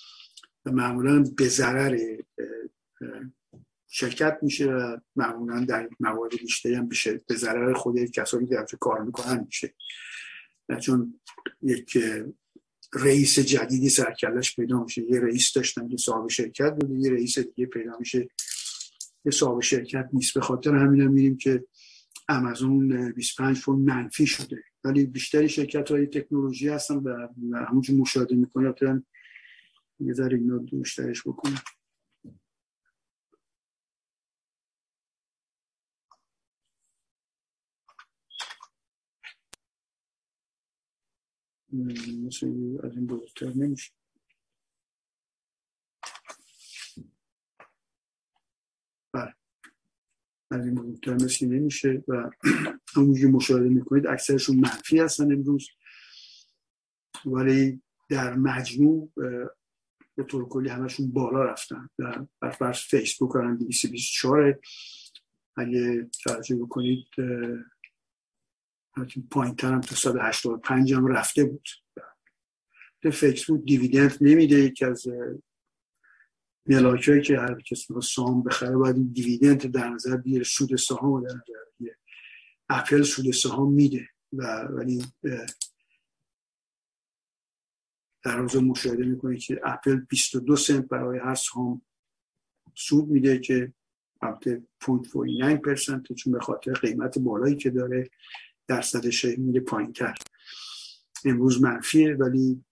و 0.65 0.71
معمولا 0.71 1.25
به 1.37 1.49
ضرر 1.49 2.19
شرکت 3.91 4.39
میشه 4.43 4.67
و 4.67 4.97
معمولا 5.17 5.65
در 5.65 5.89
موارد 6.01 6.31
بیشتری 6.31 6.75
هم 6.75 6.89
بشه. 6.89 7.21
به 7.29 7.35
ضرر 7.35 7.73
خود 7.73 8.05
کسانی 8.05 8.47
که 8.47 8.77
کار 8.81 9.03
می‌کنن 9.03 9.45
میشه. 9.45 9.75
چون 10.81 11.21
یک 11.63 11.99
رئیس 12.95 13.39
جدیدی 13.39 13.89
سرکلش 13.89 14.57
پیدا 14.57 14.83
میشه. 14.83 15.03
یه 15.11 15.21
رئیس 15.21 15.53
داشتن 15.53 15.89
که 15.89 15.97
صاحب 15.97 16.29
شرکت 16.29 16.75
بوده 16.81 16.95
یه 16.95 17.11
رئیس 17.11 17.39
دیگه 17.39 17.67
پیدا 17.67 17.93
میشه 17.99 18.29
یه 19.25 19.33
صاحب 19.33 19.61
شرکت 19.61 20.09
نیست. 20.13 20.35
به 20.35 20.41
خاطر 20.41 20.75
همین 20.75 21.01
هم 21.01 21.13
میریم 21.13 21.37
که 21.37 21.65
امازون 22.29 23.13
25 23.13 23.57
فون 23.59 23.81
منفی 23.81 24.27
شده. 24.27 24.63
ولی 24.85 25.07
بیشتری 25.07 25.49
شرکت 25.49 25.91
های 25.91 26.07
تکنولوژی 26.07 26.69
هستن 26.69 26.97
و 26.97 27.29
همونجور 27.69 27.97
مشاهده 27.97 28.35
می‌کنه 28.35 28.75
یه 30.01 30.13
ذره 30.13 30.39
اینا 30.39 30.59
بیشترش 30.59 31.23
بکنم. 31.27 31.61
مثل 41.73 42.79
از 42.85 42.97
این 42.97 43.07
بزرگتر 43.07 43.53
نمیشه. 43.57 43.93
بله. 49.13 49.35
از 50.51 50.67
این 50.67 50.75
بزرگتر 50.75 51.15
مثل 51.15 51.47
نمیشه 51.47 52.05
و 52.09 52.31
همونجوری 52.97 53.33
مشاهده 53.33 53.69
می‌کنید 53.69 54.07
اکثرشون 54.07 54.57
منفی 54.57 54.99
هستن 54.99 55.33
امروز. 55.33 55.69
ولی 57.27 57.83
در 58.09 58.35
مجموع 58.35 59.13
به 60.17 60.25
طور 60.29 60.49
کلی 60.49 60.69
همشون 60.69 61.13
بالا 61.13 61.45
رفتن 61.45 61.89
در 62.41 62.51
فرض 62.51 62.79
فیسبوک 62.79 63.31
هم 63.35 63.57
224 63.57 64.59
اگه 65.57 66.11
توجه 66.25 66.57
بکنید 66.57 67.07
پایین 69.31 69.57
ترم 69.57 69.81
تا 69.81 69.95
185 69.95 70.95
هم 70.95 71.07
رفته 71.07 71.45
بود. 71.45 71.69
فیسبوک 73.13 73.65
دیویدند 73.65 74.19
نمیده 74.21 74.57
یکی 74.57 74.85
از 74.85 75.07
ملاک 76.67 77.23
که 77.23 77.39
هر 77.39 77.61
کسی 77.61 77.95
رو 77.95 78.01
سهام 78.01 78.43
بخره 78.43 78.77
باید 78.77 78.97
این 78.97 79.13
دیویدند 79.13 79.67
در 79.67 79.89
نظر 79.89 80.17
بگیره. 80.17 80.45
سود 80.45 80.77
سهام 80.77 81.21
در 81.21 81.35
نظر 81.35 81.65
بگیره. 81.75 81.97
اپل 82.69 83.03
سود 83.03 83.31
سهام 83.31 83.73
میده 83.73 84.09
و 84.33 84.63
ولی 84.63 85.05
در 88.23 88.37
روز 88.37 88.57
مشاهده 88.57 89.05
می‌کنه 89.05 89.37
که 89.37 89.61
اپل 89.65 89.97
22 89.97 90.57
سنت 90.57 90.89
برای 90.89 91.19
هر 91.19 91.35
سهام 91.35 91.83
سود 92.75 93.09
میده 93.09 93.39
که 93.39 93.73
البته 94.23 94.63
0.49 94.85 96.15
چون 96.15 96.33
به 96.33 96.41
خاطر 96.41 96.73
قیمت 96.73 97.19
بالایی 97.19 97.57
که 97.57 97.71
داره. 97.71 98.11
درصدش 98.69 99.25
میره 99.25 99.61
پایین 99.61 99.93
تر. 99.93 100.15
امروز 101.25 101.63
منفیه 101.63 102.15
ولی 102.15 102.65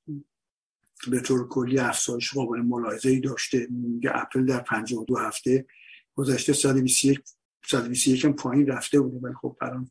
به 1.09 1.21
طور 1.21 1.49
کلی 1.49 1.79
افزایش 1.79 2.35
قابل 2.35 2.61
ملاحظه 2.61 3.09
ای 3.09 3.21
داشته. 3.21 3.67
میگه 3.71 4.11
اپل 4.15 4.47
در 4.47 4.61
52 4.61 5.19
هفته 5.19 5.67
گذشته 6.15 6.53
121 6.53 7.21
121 7.67 8.25
هم 8.25 8.33
پایین 8.33 8.67
رفته 8.67 9.01
بوده 9.01 9.19
ولی 9.19 9.35
خب 9.35 9.57
الان 9.61 9.91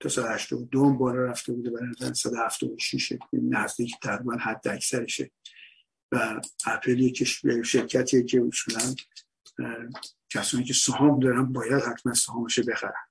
تا 0.00 0.08
182 0.08 0.84
هم 0.84 0.98
بالا 0.98 1.24
رفته 1.24 1.52
بوده 1.52 1.70
نظر 1.70 2.12
176 2.12 3.12
نزدیک 3.32 3.94
تقریبا 4.02 4.36
حد 4.36 4.68
اکثرشه. 4.68 5.30
و 6.12 6.40
اپل 6.66 7.00
یک 7.00 7.24
شرکتیه 7.64 8.22
که 8.22 8.42
اصولا 8.48 8.94
کسانی 10.30 10.64
که 10.64 10.74
سهام 10.74 11.20
دارن 11.20 11.52
باید 11.52 11.82
حتما 11.82 12.14
سهامش 12.14 12.58
بخرن. 12.58 13.07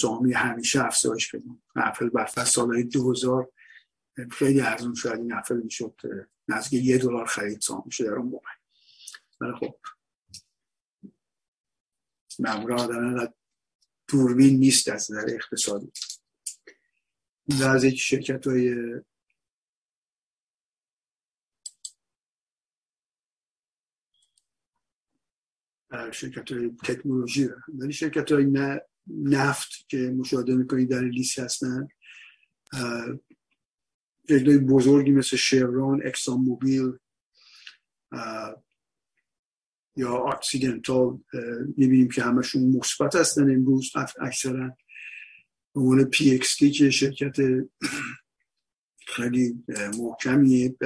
جامعه 0.00 0.36
همیشه 0.36 0.84
افزایش 0.84 1.34
بدیم 1.34 1.62
اپل 1.76 2.08
برفت 2.08 2.44
سالهای 2.44 2.82
2000 2.82 3.52
خیلی 4.30 4.60
ارزون 4.60 4.94
شد. 4.94 5.08
این 5.08 5.32
اپل 5.32 5.56
می‌شد 5.56 6.00
نزدیک 6.48 6.84
یه 6.84 6.98
دلار 6.98 7.26
خرید 7.26 7.60
سام 7.60 7.88
شده 7.88 8.06
در 8.06 8.14
اون 8.14 8.26
موقع. 8.26 8.50
ولی 9.40 9.52
خب 9.52 9.78
معمولا 12.38 12.76
آدم 12.76 13.34
دوربین 14.08 14.58
نیست 14.58 14.88
از 14.88 15.12
نظر 15.12 15.34
اقتصادی. 15.34 15.92
و 17.60 17.64
از 17.64 17.84
یک 17.84 17.98
شرکت 17.98 18.46
های 18.46 18.74
شرکت 26.12 26.52
های 26.52 26.70
تکنولوژی 26.84 27.48
ولی 27.68 27.92
شرکت 27.92 28.32
های 28.32 28.44
نه 28.44 28.80
نفت 29.06 29.88
که 29.88 29.96
مشاهده 29.96 30.54
می‌کنید 30.54 30.90
در 30.90 31.04
لیست 31.04 31.38
هستن. 31.38 31.88
شرکت 34.28 34.58
بزرگی 34.58 35.10
مثل 35.10 35.36
Chevron 35.36 36.06
ExxonMobil 36.06 36.92
یا 39.96 40.24
Occidental 40.28 41.18
می‌بینیم 41.76 42.08
که 42.08 42.22
همشون 42.22 42.76
مثبت 42.76 43.16
هستن 43.16 43.42
امروز 43.42 43.92
اکثرا. 44.20 44.76
به 45.74 45.80
عنوان 45.80 46.04
PXD 46.04 46.56
که 46.56 46.90
شرکت 46.90 47.36
خیلی 49.06 49.64
محکمیه 49.98 50.76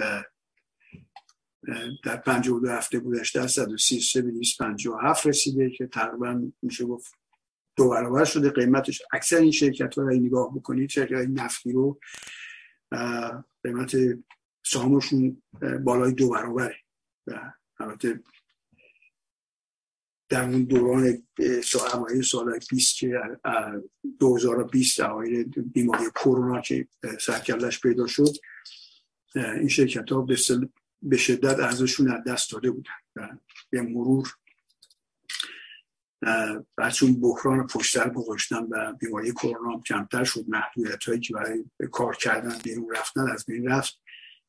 در 2.05 2.16
52 2.16 2.68
هفته 2.70 2.98
بودش 2.98 3.31
در 3.31 3.46
133 3.46 4.22
به 4.22 4.31
257 4.31 5.26
رسیده 5.26 5.70
که 5.70 5.87
تقریبا 5.87 6.52
میشه 6.62 6.85
گفت 6.85 7.12
دو 7.77 7.89
برابر 7.89 8.25
شده. 8.25 8.51
قیمتش 8.51 9.03
اکثر 9.12 9.37
این 9.37 9.51
شرکت 9.51 9.99
ها 9.99 10.03
رو 10.03 10.11
نگاه 10.11 10.55
بکنید 10.55 10.91
شرکت 10.91 11.29
نفتی 11.29 11.73
رو 11.73 12.01
قیمت 13.65 13.97
سهامشون 14.67 15.43
بالای 15.85 16.12
دو 16.12 16.31
برابره. 16.31 16.77
و 17.27 17.53
البته 17.79 18.21
در 20.29 20.43
اون 20.43 20.65
دوران 20.65 21.23
اوایل 21.95 22.23
سال 22.23 22.59
20 22.71 22.97
که 22.97 23.21
2020 24.19 25.01
اوایل 25.01 25.45
بیماری 25.45 26.05
کرونا 26.15 26.61
که 26.61 26.89
سرکلش 27.21 27.81
پیدا 27.81 28.07
شد 28.07 28.35
این 29.35 29.69
شرکت 29.69 30.12
ها 30.12 30.27
به 31.03 31.17
شدت 31.17 31.59
ارزششون 31.59 32.11
از 32.11 32.25
دست 32.25 32.53
داده 32.53 32.71
بودن. 32.71 33.41
به 33.71 33.83
مرور 33.83 34.29
چون 36.92 37.20
بحران 37.20 37.66
پشتر 37.66 38.09
گذاشتن 38.09 38.62
و 38.70 38.92
بیماری 38.92 39.33
کرونا 39.33 39.70
هم 39.70 39.83
کمتر 39.83 40.24
شد 40.24 40.44
محدودیت 40.48 41.05
هایی 41.05 41.20
که 41.20 41.35
برای 41.35 41.64
کار 41.92 42.16
کردن 42.16 42.59
بیرون 42.59 42.94
رفتن 42.96 43.31
از 43.31 43.46
بین 43.46 43.68
رفت. 43.68 44.00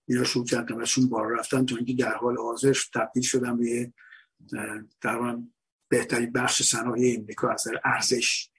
اینا 0.07 0.23
شروع 0.23 0.45
کردن 0.45 0.75
و 0.75 0.85
چون 0.85 1.09
بار 1.09 1.39
رفتن 1.39 1.65
تا 1.65 1.75
اینکه 1.75 1.93
در 1.93 2.13
حال 2.13 2.37
حاضر 2.37 2.73
تبدیل 2.93 3.23
شدن 3.23 3.57
به 3.57 3.91
در 5.01 5.37
بهترین 5.89 6.31
بخش 6.31 6.63
صنایع 6.63 7.19
امریکا 7.19 7.49
از 7.49 7.67
ارزش 7.85 8.49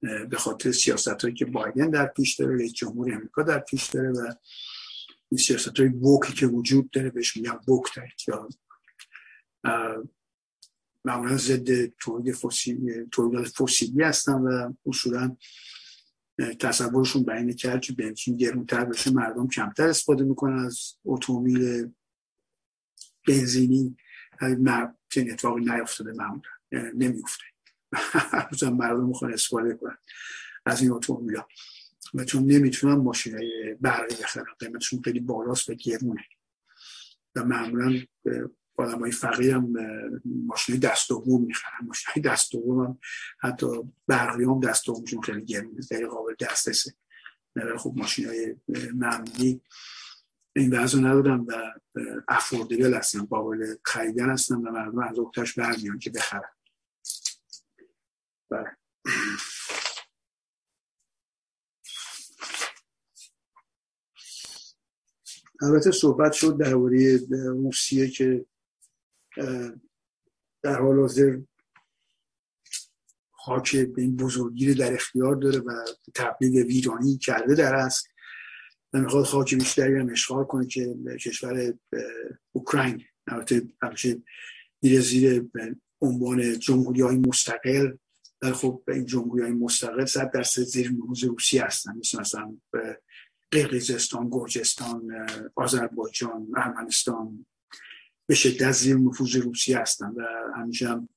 به 0.00 0.36
خاطر 0.36 0.72
سیاست 0.72 1.08
هایی 1.22 1.34
که 1.34 1.44
بایدن 1.44 1.90
در 1.90 2.06
پیش 2.06 2.34
داره 2.34 2.56
رئیس 2.56 2.72
جمهور 2.72 3.14
امریکا 3.14 3.42
در 3.42 3.58
پیش 3.58 3.86
داره 3.86 4.10
و 4.10 4.34
این 5.30 5.38
سیاست 5.38 5.80
های 5.80 5.88
بوکی 5.88 6.32
که 6.32 6.46
وجود 6.46 6.90
داره 6.90 7.10
بهش 7.10 7.36
میگن 7.36 7.58
بوک 7.66 7.84
یا 8.28 8.48
معمولا 11.06 11.36
ضد 11.36 11.86
تولید 11.86 12.34
فسیلی 12.34 13.06
تولید 13.12 13.46
فسیلی 13.46 14.02
هستن 14.02 14.32
و 14.32 14.72
اصولا 14.86 15.36
تصورشون 16.60 17.24
به 17.24 17.36
اینه 17.36 17.54
که 17.54 17.92
بنزین 17.98 18.36
گرونتر 18.36 18.84
بشه 18.84 19.10
مردم 19.10 19.48
کمتر 19.48 19.88
استفاده 19.88 20.24
می‌کنن 20.24 20.58
از 20.58 20.94
اتومبیل 21.04 21.90
بنزینی. 23.28 23.96
چنین 25.08 25.32
اتفاقی 25.32 25.60
نیفتاده 25.60 26.12
معمولا 26.12 26.42
نمیفته 26.94 27.44
هنوز 28.32 28.64
مردم 28.64 29.06
می‌خوان 29.06 29.32
استفاده 29.32 29.74
کنن 29.74 29.98
از 30.66 30.82
این 30.82 30.90
اتومبیل 30.90 31.36
و 32.14 32.24
چون 32.24 32.52
نمی‌تونن 32.52 32.94
ماشین 32.94 33.34
های 33.34 33.76
برقی 33.80 34.14
بخرن 34.22 34.44
قیمتشون 34.58 35.02
خیلی 35.02 35.20
بالاست 35.20 35.68
و 35.68 35.74
گرونه. 35.74 36.24
و 37.36 37.44
معمولا 37.44 38.00
آدم 38.76 38.98
های 38.98 39.12
فقیر 39.12 39.54
هم 39.54 39.72
ماشین 40.24 40.76
دست 40.76 41.08
دوم 41.08 41.44
می‌خرن. 41.44 41.86
ماشین 41.86 42.22
دست 42.22 42.52
دوم 42.52 42.84
هم 42.84 42.98
حتی 43.40 43.66
برقی 44.06 44.44
هم 44.44 44.60
دست 44.60 44.86
دومشون 44.86 45.20
خیلی 45.20 45.44
گرونه 45.44 45.82
خیلی 45.82 46.06
قابل 46.06 46.34
دسترسه 46.40 46.94
خب 47.78 47.92
ماشین 47.96 48.26
های 48.26 48.56
معمولی. 48.94 49.60
این 50.56 50.78
وضع 50.78 50.98
ندارن 50.98 51.40
و 51.40 51.52
افوردبل 52.28 52.94
هستن 52.94 53.24
قابل 53.24 53.76
خریدن 53.84 54.30
هستن 54.30 54.54
و 54.54 54.70
مردم 54.70 54.98
از 54.98 55.18
اکتاش 55.18 55.58
برمیان 55.58 55.98
که 55.98 56.10
بخرن. 56.10 56.50
بله. 58.50 58.76
البته 65.62 65.90
صحبت 65.90 66.32
شد 66.32 66.58
درباره 66.58 67.20
روسیه 67.30 68.08
که 68.08 68.46
در 70.62 70.80
حال 70.80 71.00
حاضر 71.00 71.38
خاک 73.32 73.76
به 73.76 74.02
این 74.02 74.16
بزرگی 74.16 74.74
در 74.74 74.94
اختیار 74.94 75.34
داره 75.34 75.58
و 75.58 75.84
تبلیغ 76.14 76.66
ویرانی 76.66 77.18
کرده 77.18 77.54
در 77.54 77.74
است 77.74 78.08
و 78.92 78.98
می‌خواد 78.98 79.24
خاک 79.24 79.54
بیشتری 79.54 80.00
هم 80.00 80.10
اشغال 80.10 80.44
کنه 80.44 80.66
که 80.66 80.96
کشور 81.20 81.74
اوکراین. 82.52 83.04
البته 83.26 83.62
میره 84.82 85.00
زیر 85.00 85.44
عنوان 86.00 86.58
جمهوری 86.58 87.00
های 87.00 87.16
مستقل. 87.16 87.96
در 88.40 88.52
خب 88.52 88.82
این 88.88 89.06
جمهوری 89.06 89.42
های 89.42 89.52
مستقل 89.52 90.04
صد 90.04 90.30
درصد 90.30 90.62
زیر 90.62 90.92
نفوذ 90.92 91.24
روسی 91.24 91.58
هستن. 91.58 91.98
مثل 91.98 92.20
مثلا 92.20 92.56
قرقیزستان 93.50 94.30
گرجستان 94.30 95.28
آذربایجان 95.54 96.48
ارمنستان 96.56 97.46
به 98.26 98.34
شدت 98.34 98.72
زیر 98.72 98.96
نفوذ 98.96 99.36
روسی 99.36 99.72
هستن 99.72 100.06
و 100.06 100.22
همیشه 100.56 100.88
هم 100.88 101.08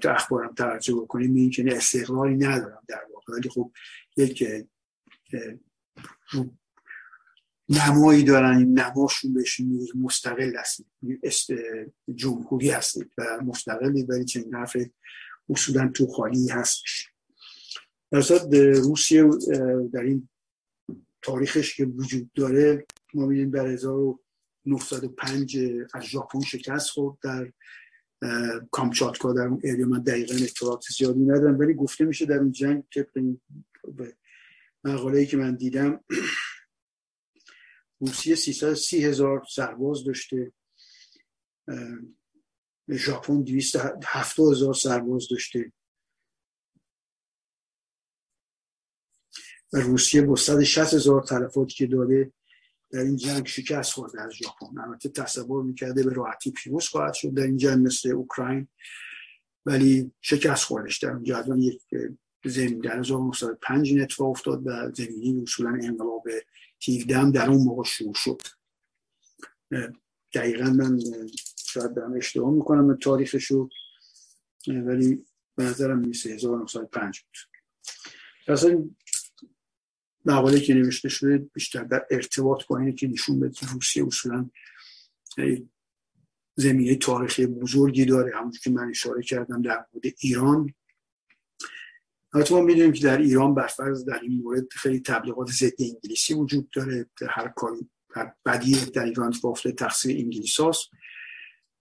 تو 0.00 0.10
اخبارم 0.10 0.54
توجه 0.54 0.94
بکنیم 0.94 1.34
این 1.34 1.50
که 1.50 1.64
استقلالی 1.76 2.36
ندارم 2.36 2.82
در 2.88 3.06
واقع. 3.14 3.32
ولی 3.32 3.48
خب 3.48 3.72
یک 4.16 4.44
نمایی 7.68 8.22
دارن 8.22 8.56
این 8.58 8.78
نماشون 8.78 9.34
بهش 9.34 9.60
مستقل 9.94 10.56
هستید. 10.56 10.86
جمهوری 12.14 12.70
هستید 12.70 13.10
و 13.18 13.40
مستقلی 13.44 14.02
ولی 14.02 14.24
چنین 14.24 14.54
حرف 14.54 14.76
اصولا 15.48 15.88
تو 15.94 16.06
خالی 16.06 16.48
هستش. 16.48 17.08
در 18.12 18.20
روسیه 18.58 19.28
در 19.92 20.00
این 20.00 20.28
تاریخش 21.22 21.76
که 21.76 21.84
وجود 21.84 22.32
داره 22.32 22.86
ما 23.14 23.26
میدیم 23.26 23.50
در 23.50 23.76
1905 24.66 25.58
از 25.94 26.02
ژاپن 26.02 26.40
شکست 26.40 26.90
خورد 26.90 27.18
در 27.22 27.52
کامچاتکا. 28.70 29.32
در 29.32 29.46
اون 29.46 29.60
ایریا 29.64 29.86
من 29.86 30.02
دقیقا 30.02 30.34
اطلاعات 30.34 30.84
زیادی 30.98 31.20
ندارم 31.20 31.58
ولی 31.58 31.74
گفته 31.74 32.04
میشه 32.04 32.26
در 32.26 32.38
اون 32.38 32.52
جنگ 32.52 32.84
طبق 32.94 33.22
مقاله 34.84 35.26
که 35.26 35.36
من 35.36 35.56
دیدم 35.56 36.04
روسیه 38.00 38.34
330 38.34 39.04
هزار 39.04 39.46
سرباز 39.50 40.04
داشته. 40.04 40.52
ژاپن 42.90 43.42
270 43.42 44.52
هزار 44.52 44.74
سرباز 44.74 45.28
داشته. 45.30 45.72
و 49.72 49.76
روسیه 49.76 50.22
با 50.22 50.36
160 50.36 50.94
هزار 50.94 51.22
تلفاتی 51.22 51.74
که 51.74 51.86
داره 51.86 52.32
در 52.90 53.00
این 53.00 53.16
جنگ 53.16 53.46
شکست 53.46 53.92
خورده 53.92 54.22
از 54.22 54.32
ژاپن. 54.32 54.78
البته 54.78 55.08
تصور 55.08 55.64
می‌کرده 55.64 56.02
به 56.02 56.12
راحتی 56.12 56.50
پیروز 56.50 56.88
خواهد 56.88 57.14
شد 57.14 57.34
در 57.34 57.42
این 57.42 57.56
جنگ 57.56 57.86
مثل 57.86 58.10
اوکراین 58.10 58.68
ولی 59.66 60.12
شکست 60.20 60.64
خوردش. 60.64 60.98
در 60.98 61.10
اونجا 61.10 61.56
یک 61.56 61.82
زمین 62.44 62.78
در 62.78 62.98
1905 62.98 63.88
این 63.88 64.02
اتفاق 64.02 64.30
افتاد 64.30 64.62
و 64.66 64.92
زمینی 64.94 65.42
اصولا 65.42 65.70
انقلاب 65.70 66.24
17 66.88 67.18
هم 67.18 67.30
در 67.30 67.50
اون 67.50 67.62
موقع 67.62 67.84
شروع 67.84 68.14
شد. 68.14 68.42
دقیقا 70.34 70.70
من 70.70 71.00
شاید 71.56 71.94
دارم 71.94 72.12
اشتباه 72.16 72.50
می‌کنم 72.50 72.96
تاریخش 72.96 73.44
رو 73.44 73.68
ولی 74.68 75.24
به 75.56 75.64
نظرم 75.64 75.98
نیست 75.98 76.26
1905 76.26 77.20
بود. 77.20 77.36
مقاله 80.24 80.60
که 80.60 80.74
نوشته 80.74 81.08
شده 81.08 81.38
بیشتر 81.38 81.84
در 81.84 82.06
ارتباط 82.10 82.66
با 82.66 82.78
اینه 82.78 82.92
که 82.92 83.08
نشون 83.08 83.40
بده 83.40 83.54
که 83.54 83.66
روسیه 83.66 84.06
اصولا 84.06 84.50
زمینه 86.56 86.94
تاریخی 86.94 87.46
بزرگی 87.46 88.04
داره. 88.04 88.36
همونجور 88.36 88.60
که 88.60 88.70
من 88.70 88.90
اشاره 88.90 89.22
کردم 89.22 89.62
در 89.62 89.86
مورد 89.92 90.14
ایران. 90.18 90.74
البته 92.34 92.54
ما 92.54 92.60
می‌دونیم 92.60 92.92
که 92.92 93.04
در 93.04 93.18
ایران 93.18 93.54
برفرض 93.54 94.04
در 94.04 94.20
این 94.22 94.42
مورد 94.42 94.72
خیلی 94.72 95.00
تبلیغات 95.00 95.50
ضد 95.50 95.72
انگلیسی 95.78 96.34
وجود 96.34 96.70
داره. 96.70 97.06
هر 97.28 97.48
کاری 97.48 97.90
هر 98.14 98.34
بدی 98.46 98.74
در 98.74 99.04
ایران 99.04 99.34
بافته 99.42 99.72
تقصیر 99.72 100.16
انگلیس 100.16 100.60
هاست. 100.60 100.90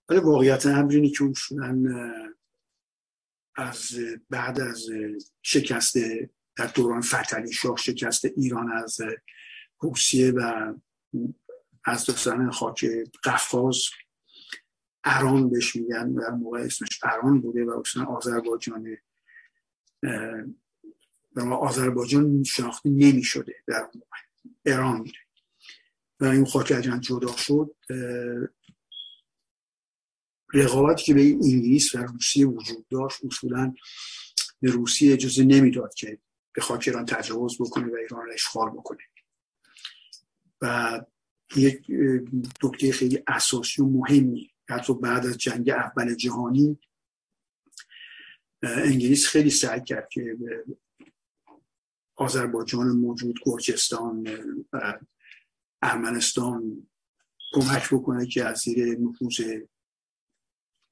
ولی 0.09 0.19
واقعیت 0.19 0.65
امر 0.65 1.07
که 1.07 1.23
اصولا 1.23 1.83
از 3.55 3.99
بعد 4.29 4.59
از 4.59 4.85
شکست 5.41 5.95
در 6.55 6.67
دوران 6.67 7.01
فتلی 7.01 7.53
شاه 7.53 7.77
شکست 7.77 8.25
ایران 8.25 8.71
از 8.71 8.97
روسیه 9.79 10.31
و 10.31 10.73
از 11.85 12.05
دستان 12.05 12.51
خاک 12.51 12.85
قفقاز. 13.23 13.81
اران 15.03 15.49
بهش 15.49 15.75
میگن 15.75 16.13
در 16.13 16.29
موقع 16.29 16.59
اسمش 16.59 16.99
اران 17.03 17.41
بوده 17.41 17.65
و 17.65 17.79
اصلا 17.79 18.05
آذربایجان 18.05 18.97
در 21.35 21.47
آذربایجان 21.49 22.43
شناخته 22.43 22.89
نمی 22.89 23.23
شده 23.23 23.55
در 23.67 23.81
موقع. 23.81 24.17
ایران 24.65 25.07
و 26.19 26.25
این 26.25 26.45
خاک 26.45 26.67
جدا 27.01 27.35
شد 27.37 27.75
رقابتی 30.53 31.03
که 31.03 31.13
به 31.13 31.21
انگلیس 31.21 31.95
و 31.95 31.97
روسیه 31.97 32.47
وجود 32.47 32.87
داشت 32.87 33.25
اصولا 33.25 33.73
به 34.61 34.71
روسیه 34.71 35.13
اجازه 35.13 35.43
نمی‌داد 35.43 35.93
که 35.93 36.19
به 36.53 36.61
خاک 36.61 36.83
ایران 36.87 37.05
تجاوز 37.05 37.57
بکنه 37.61 37.87
و 37.87 37.95
ایران 37.95 38.25
را 38.25 38.33
اشغال 38.33 38.69
بکنه. 38.69 39.03
و 40.61 41.01
یک 41.55 41.91
دکته 42.61 42.91
خیلی 42.91 43.23
اساسی 43.27 43.81
و 43.81 43.85
مهمی 43.85 44.51
حتی 44.69 44.93
بعد 44.93 45.25
از 45.25 45.37
جنگ 45.37 45.69
اول 45.69 46.15
جهانی 46.15 46.79
انگلیس 48.63 49.27
خیلی 49.27 49.49
سعی 49.49 49.81
کرد 49.81 50.09
که 50.09 50.37
به 50.39 50.65
آذربایجان 52.15 52.87
موجود 52.87 53.39
گرجستان 53.45 54.27
و 54.73 54.99
ارمنستان 55.81 56.87
کمک 57.53 57.93
بکنه 57.93 58.25
که 58.25 58.45
از 58.45 58.57
زیر 58.57 58.97
نفوذ 58.99 59.41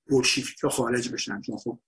بولشیفیکا 0.09 0.69
خارج 0.69 1.09
بشن. 1.09 1.41
چون 1.41 1.57
خب 1.57 1.79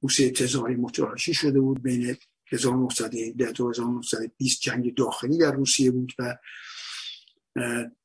روسیه 0.00 0.30
تزاری 0.30 0.76
متلاشی 0.76 1.34
شده 1.34 1.60
بود 1.60 1.82
بین 1.82 2.16
1917 2.54 3.52
تا 3.52 3.68
1920 3.68 4.60
جنگ 4.60 4.94
داخلی 4.94 5.38
در 5.38 5.52
روسیه 5.52 5.90
بود 5.90 6.12
و 6.18 6.36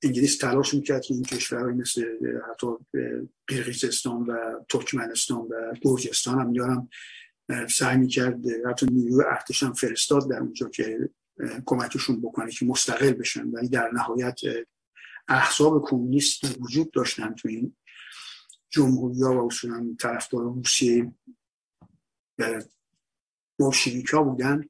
انگلیس 0.03 0.37
تلاش 0.37 0.73
می‌کرد 0.73 1.01
که 1.01 1.13
این 1.13 1.23
کشورهای 1.23 1.73
مثل 1.73 2.05
حتی 2.51 2.67
قرقیزستان 3.47 4.23
و 4.23 4.35
ترکمنستان 4.69 5.39
و 5.39 5.73
گرجستان 5.81 6.39
هم 6.39 6.55
یارم 6.55 6.89
سعی 7.69 7.97
می‌کرد 7.97 8.45
حتی 8.69 8.85
نیروی 8.85 9.23
ارتش 9.25 9.63
هم 9.63 9.73
فرستاد 9.73 10.29
در 10.29 10.39
اونجا 10.39 10.69
که 10.69 11.09
کمکشون 11.65 12.21
بکنه 12.21 12.51
که 12.51 12.65
مستقل 12.65 13.11
بشن. 13.11 13.47
ولی 13.47 13.69
در 13.69 13.91
نهایت 13.93 14.39
احزاب 15.27 15.89
کمونیست 15.89 16.57
وجود 16.59 16.91
داشتن 16.91 17.33
تو 17.33 17.47
این 17.47 17.75
جمهوری 18.69 19.21
ها 19.21 19.43
و 19.43 19.47
اصولا 19.47 19.95
طرفدار 19.99 20.43
روسیه 20.43 21.13
بولشویک 23.59 24.07
ها 24.07 24.23
بودن 24.23 24.63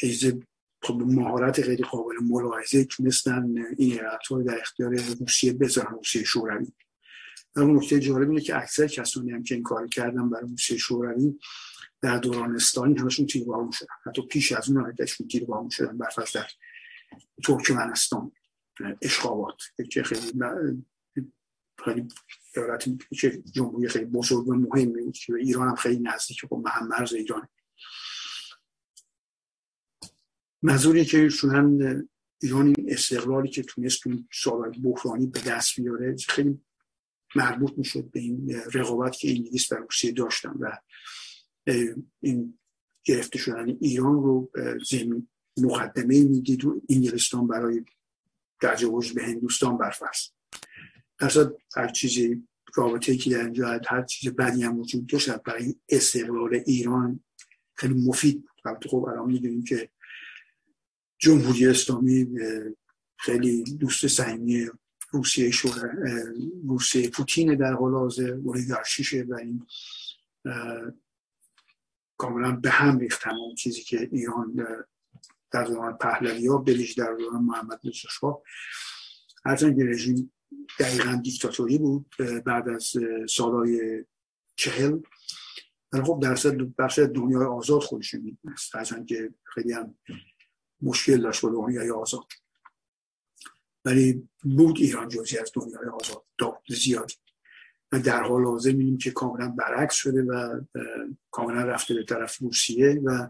ایزه 0.00 0.40
خب 0.82 0.94
مهارت 0.94 1.62
خیلی 1.62 1.82
قابل 1.82 2.14
ملاحظه 2.22 2.84
تونستن 2.84 3.54
این 3.78 3.92
ایالت 3.92 4.46
در 4.46 4.60
اختیار 4.60 4.94
روسیه 5.20 5.52
بذارن 5.52 5.94
روسیه 5.94 6.24
شوروی. 6.24 6.66
اون 7.56 7.76
نکته 7.76 8.00
جالب 8.00 8.28
اینه 8.28 8.40
که 8.40 8.56
اکثر 8.56 8.86
کسانی 8.86 9.32
هم 9.32 9.42
که 9.42 9.54
این 9.54 9.64
کار 9.64 9.86
کردن 9.86 10.30
برای 10.30 10.50
روسیه 10.50 10.76
شوروی 10.76 11.38
در 12.02 12.18
دوران 12.18 12.54
استالین 12.54 12.98
همشون 12.98 13.26
تیر 13.26 13.44
شدن. 13.70 13.88
حتی 14.06 14.22
پیش 14.22 14.52
از 14.52 14.70
اون 14.70 14.84
حرکتشون 14.84 15.28
تیر 15.28 15.46
شدن 15.70 15.98
برفرض 15.98 16.32
در 16.32 16.46
ترکمنستان 17.44 18.32
اشخابات 19.02 19.56
که 19.90 20.02
خیلی 20.02 20.32
خیلی 21.84 22.08
که 23.20 23.42
جمهوری 23.52 23.88
خیلی 23.88 24.04
بزرگ 24.04 24.48
و 24.48 24.54
مهمی 24.54 25.02
بود 25.02 25.16
که 25.16 25.34
ایران 25.34 25.68
هم 25.68 25.74
خیلی 25.74 26.00
نزدیک 26.00 26.44
با 26.44 26.62
هم 26.66 26.88
مرز 26.88 27.12
ایران. 27.12 27.48
منظوری 30.62 31.04
که 31.04 31.28
شدن 31.28 32.08
ایران 32.42 32.66
این 32.66 32.92
استقلالی 32.92 33.48
که 33.48 33.62
تونست 33.62 34.06
اون 34.06 34.28
سالهای 34.32 34.78
بحرانی 34.78 35.26
به 35.26 35.40
دست 35.40 35.80
بیاره 35.80 36.16
خیلی 36.16 36.60
مربوط 37.34 37.78
می‌شد 37.78 38.10
به 38.10 38.20
این 38.20 38.54
رقابت 38.74 39.12
که 39.12 39.30
انگلیس 39.30 39.72
و 39.72 39.74
روسیه 39.74 40.12
داشتن 40.12 40.54
و 40.60 40.78
این 42.20 42.58
گرفته 43.04 43.38
شدن. 43.38 43.68
ایران 43.80 44.14
رو 44.14 44.50
زمین 44.90 45.28
مقدمه 45.56 46.24
می‌دید 46.24 46.64
و 46.64 46.82
انگلستان 46.88 47.46
برای 47.46 47.84
تجاوز 48.62 49.14
به 49.14 49.22
هندوستان 49.22 49.78
برفرض 49.78 50.28
در 51.20 51.52
هر 51.76 51.88
چیزی 51.88 52.48
رابطه 52.74 53.16
که 53.16 53.30
در 53.30 53.44
اینجا 53.44 53.80
هر 53.88 54.02
چیز 54.02 54.32
بدی 54.32 54.62
هم 54.62 54.78
وجود 54.78 55.06
داشت 55.06 55.30
برای 55.30 55.74
استقلال 55.88 56.62
ایران 56.66 57.24
خیلی 57.74 57.94
مفید 57.94 58.44
بود. 58.64 58.86
خب 58.86 59.04
الان 59.08 59.26
می‌دونیم 59.26 59.64
که 59.64 59.90
جمهوری 61.18 61.66
اسلامی 61.66 62.26
خیلی 63.18 63.62
دوست 63.62 64.06
صمیمی 64.06 64.66
روسیه 65.10 65.50
شور 65.50 65.92
روسیه 66.68 67.10
پوتین 67.10 67.54
در 67.54 67.72
حال 67.72 67.94
حاضر 67.94 68.32
اولیگارشیشه 68.32 69.26
و 69.28 69.34
این 69.34 69.66
کاملا 72.16 72.52
به 72.56 72.70
هم 72.70 72.98
ریخت 72.98 73.22
تمام 73.22 73.54
چیزی 73.54 73.82
که 73.82 74.08
ایران 74.12 74.66
در 75.50 75.64
دوران 75.64 75.96
پهلوی 75.96 76.46
ها 76.46 76.58
بلیش 76.58 76.92
در 76.92 77.14
دوران 77.14 77.42
محمد 77.42 77.80
رضا 77.84 78.08
شاه 78.08 78.42
هرچند 79.44 79.82
رژیم 79.82 80.32
دقیقا 80.78 81.20
دیکتاتوری 81.24 81.78
بود 81.78 82.06
بعد 82.46 82.68
از 82.68 82.92
سالهای 83.28 84.04
چهل. 84.56 84.98
ولی 85.92 86.02
خب 86.02 86.22
درصد 86.78 87.06
دنیای 87.06 87.46
آزاد 87.46 87.82
خودش 87.82 88.14
می‌دونست 88.14 88.76
هرچند 88.76 89.06
که 89.06 89.34
خیلی 89.44 89.72
هم 89.72 89.98
مشکل 90.82 91.20
داشت 91.20 91.42
با 91.42 91.50
دنیای 91.50 91.90
آزاد. 91.90 92.26
ولی 93.84 94.28
بود 94.42 94.76
ایران 94.78 95.08
جزی 95.08 95.38
از 95.38 95.52
دنیای 95.54 95.88
آزاد 96.00 96.24
زیادی 96.68 97.14
و 97.92 97.98
در 97.98 98.22
حال 98.22 98.44
حاضر 98.44 98.70
می‌بینیم 98.70 98.98
که 98.98 99.10
کاملا 99.10 99.48
برعکس 99.48 99.94
شده 99.94 100.22
و 100.22 100.60
کاملا 101.30 101.64
رفته 101.64 101.94
به 101.94 102.04
طرف 102.04 102.38
روسیه 102.38 103.00
و 103.04 103.28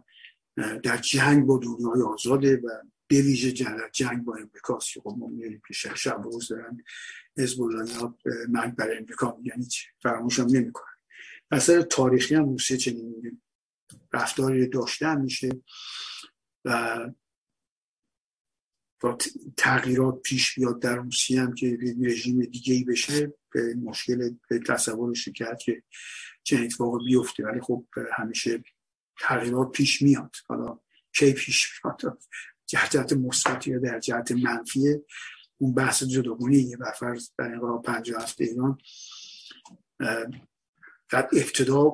در 0.82 0.96
جنگ 0.96 1.46
با 1.46 1.58
دنیای 1.58 2.02
آزاده 2.02 2.56
و 2.56 2.68
به 3.10 3.22
ویژه 3.22 3.52
جنگ 3.92 4.24
با 4.24 4.36
امریکاست 4.36 4.92
که 4.92 5.00
خب 5.00 5.14
ما 5.18 5.26
می‌بینیم 5.26 5.62
که 5.68 5.74
شب 5.74 6.20
روز 6.24 6.48
دارن 6.48 6.82
حزب 7.38 7.62
الله 7.62 8.14
مرگ 8.48 8.74
برای 8.74 8.98
امریکا 8.98 9.38
یعنی 9.42 9.68
فراموش 10.02 10.38
هم 10.38 10.46
نمی‌کنن. 10.46 10.94
اثر 11.50 11.82
تاریخی 11.82 12.34
هم 12.34 12.48
روسیه 12.48 12.76
چنین 12.76 13.40
رفتاری 14.12 14.66
داشته 14.66 15.14
میشه 15.14 15.48
و 16.64 16.98
با 19.00 19.18
تغییرات 19.56 20.22
پیش 20.22 20.54
بیاد 20.54 20.82
در 20.82 20.96
روسیه 20.96 21.40
هم 21.40 21.54
که 21.54 21.78
رژیم 22.02 22.42
دیگه 22.42 22.74
ای 22.74 22.84
بشه 22.84 23.32
به 23.52 23.74
مشکل 23.74 24.34
به 24.48 24.58
تصورش 24.58 25.28
کرد 25.28 25.58
که 25.58 25.82
چنین 26.42 26.64
اتفاق 26.64 27.04
بیفته. 27.04 27.44
ولی 27.44 27.60
خب 27.60 27.86
همیشه 28.12 28.64
تغییرات 29.20 29.72
پیش 29.72 30.02
میاد. 30.02 30.36
حالا 30.48 30.80
کی 31.12 31.32
پیش 31.32 31.80
میاد؟ 31.84 32.18
جهت 32.70 33.12
مثبت 33.12 33.66
یا 33.66 33.78
در 33.78 33.98
جهت 33.98 34.32
منفیه 34.32 35.02
اون 35.58 35.74
بحث 35.74 36.02
جداگانه 36.02 36.76
بر 36.76 36.92
فرض 36.92 37.30
در 37.38 37.44
انقلاب 37.44 37.82
57 37.82 38.40
ایران 38.40 38.78
در 41.10 41.28
ابتدا 41.32 41.92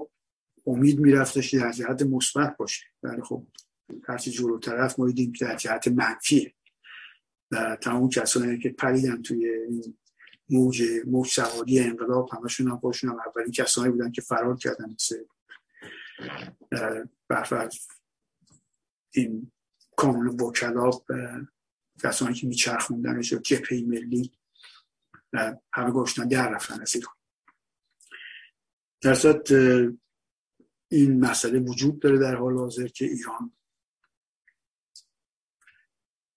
امید 0.66 1.00
میرفتش 1.00 1.54
در 1.54 1.72
جهت 1.72 2.02
مثبت 2.02 2.56
باشه. 2.56 2.84
ولی 3.02 3.22
خب 3.22 3.46
هرچی 4.08 4.30
جلو 4.30 4.58
طرف 4.58 4.98
ما 4.98 5.06
دیدیم 5.06 5.32
در 5.40 5.56
جهت 5.56 5.88
منفیه 5.88 6.54
و 7.50 7.76
تمام 7.76 8.08
کسانی 8.08 8.58
که 8.58 8.68
پریدن 8.68 9.22
توی 9.22 9.48
این 9.48 9.98
موج 10.50 10.82
موج 11.06 11.28
سواری 11.28 11.80
انقلاب 11.80 12.30
همشون 12.32 12.70
هم 12.70 12.78
خودشون 12.78 13.10
هم 13.10 13.16
اولین 13.26 13.52
کسانی 13.52 13.90
بودن 13.90 14.12
که 14.12 14.20
فرار 14.20 14.56
کردن 14.56 14.94
مثل 14.94 15.16
برفرض 17.28 17.78
این 19.14 19.52
کانون 19.96 20.40
وکلا 20.40 20.90
کسانی 22.02 22.34
که 22.34 22.46
میچرخوندنش 22.46 23.32
و 23.32 23.38
جپهی 23.38 23.82
ملی 23.82 24.32
همه 25.72 25.90
گوشتن 25.90 26.28
در 26.28 26.50
رفتن 26.50 26.80
از 26.80 26.94
ایران. 26.94 27.14
در 29.00 29.92
این 30.88 31.20
مسئله 31.20 31.58
وجود 31.58 32.00
داره 32.00 32.18
در 32.18 32.36
حال 32.36 32.58
حاضر 32.58 32.88
که 32.88 33.04
ایران 33.04 33.52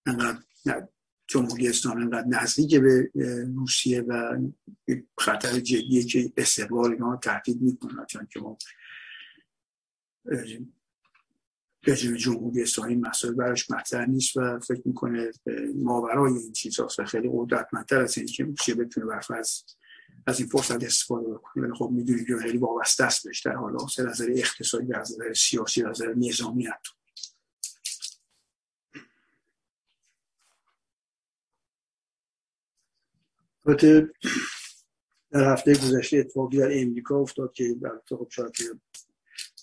انقدر 0.05 0.43
جمهوری 1.27 1.67
اسلامی 1.67 2.03
انقدر 2.03 2.27
نزدیک 2.27 2.75
به 2.75 3.11
روسیه 3.55 4.01
و 4.01 4.39
خطر 5.17 5.59
جدیه 5.59 6.03
که 6.03 6.33
استقبال 6.37 6.91
اینا 6.91 7.17
تهدید 7.17 7.61
می‌کنه. 7.61 8.05
چون 8.05 8.27
که 8.31 8.39
ما 8.39 8.57
رژیم 11.87 12.15
جمهوری 12.15 12.61
اسلامی 12.61 12.95
مسائل 12.95 13.33
براش 13.33 13.71
مطرح 13.71 14.05
نیست 14.05 14.37
و 14.37 14.59
فکر 14.59 14.81
می‌کنه 14.85 15.31
ماورای 15.75 16.33
این 16.33 16.51
چیز 16.51 16.79
هست 16.79 16.99
و 16.99 17.05
خیلی 17.05 17.29
قدرتمندتر 17.33 18.01
از 18.01 18.17
این 18.17 18.27
که 18.27 18.43
روسیه 18.43 18.75
بتونه 18.75 19.05
برف 19.05 19.31
از 19.31 19.63
از 20.27 20.39
این 20.39 20.49
فرصت 20.49 20.83
استفاده 20.83 21.27
بکنه. 21.33 21.63
ولی 21.63 21.73
خب 21.73 21.89
می‌دونید 21.93 22.27
که 22.27 22.37
خیلی 22.37 22.57
وابسته 22.57 23.03
است 23.03 23.25
بهش 23.25 23.41
در 23.41 23.55
حال 23.55 23.77
حاضر 23.79 24.09
از 24.09 24.21
نظر 24.21 24.31
اقتصادی 24.35 24.93
از 24.93 25.11
نظر 25.11 25.33
سیاسی 25.33 25.83
از 25.83 25.89
نظر 25.89 26.13
نظامی 26.17 26.67
حتی 26.67 26.91
در 35.31 35.53
هفته 35.53 35.73
گذشته 35.73 36.17
اتفاقی 36.17 36.57
در 36.57 36.81
امریکا 36.81 37.15
افتاد 37.15 37.53
که 37.53 37.63
البته 37.63 38.15
خب 38.15 38.27
شاید 38.31 38.51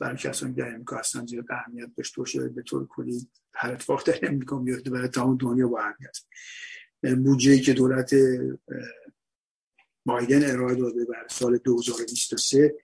برای 0.01 0.16
کسانی 0.16 0.55
در 0.55 0.68
امریکا 0.68 0.97
هستن 0.97 1.26
زیاد 1.26 1.44
اهمیت 1.51 1.94
داشته 1.97 2.20
باشه 2.20 2.49
به 2.49 2.62
طور 2.62 2.86
کلی 2.86 3.28
هر 3.55 3.72
اتفاق 3.72 4.07
در 4.07 4.28
امریکا 4.28 4.59
میفته 4.59 4.90
برای 4.90 5.09
تمام 5.09 5.36
دنیا 5.36 5.68
با 5.68 5.80
اهمیت. 5.80 6.18
بودجه 7.24 7.59
که 7.59 7.72
دولت 7.72 8.14
بایدن 10.05 10.51
ارائه 10.51 10.74
داده 10.74 11.05
بر 11.05 11.26
سال 11.30 11.59
2023 11.59 12.74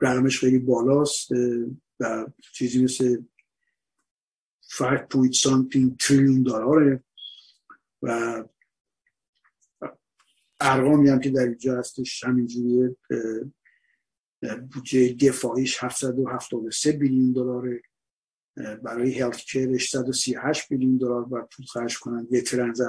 رقمش 0.00 0.40
خیلی 0.40 0.58
بالاست 0.58 1.28
و 2.00 2.26
چیزی 2.52 2.84
مثل 2.84 3.22
5.something 4.70 5.96
تریلیون 6.00 6.42
دلاره 6.42 7.04
و 8.02 8.44
ارقامی 10.60 11.08
هم 11.08 11.20
که 11.20 11.30
در 11.30 11.42
اینجا 11.42 11.78
هستش 11.78 12.24
همینجوریه 12.24 12.96
بودجه 14.72 15.14
دفاعیش 15.14 15.84
773 15.84 16.92
بیلیون 16.92 17.32
دلاره. 17.32 17.82
برای 18.82 19.18
هلت 19.18 19.36
کیرش 19.36 19.90
138 19.90 20.68
بیلیون 20.68 20.96
دلار 20.96 21.24
باید 21.24 21.48
پول 21.56 21.66
خرج 21.66 21.98
کنن. 21.98 22.26
یه 22.30 22.40
ترنز 22.40 22.82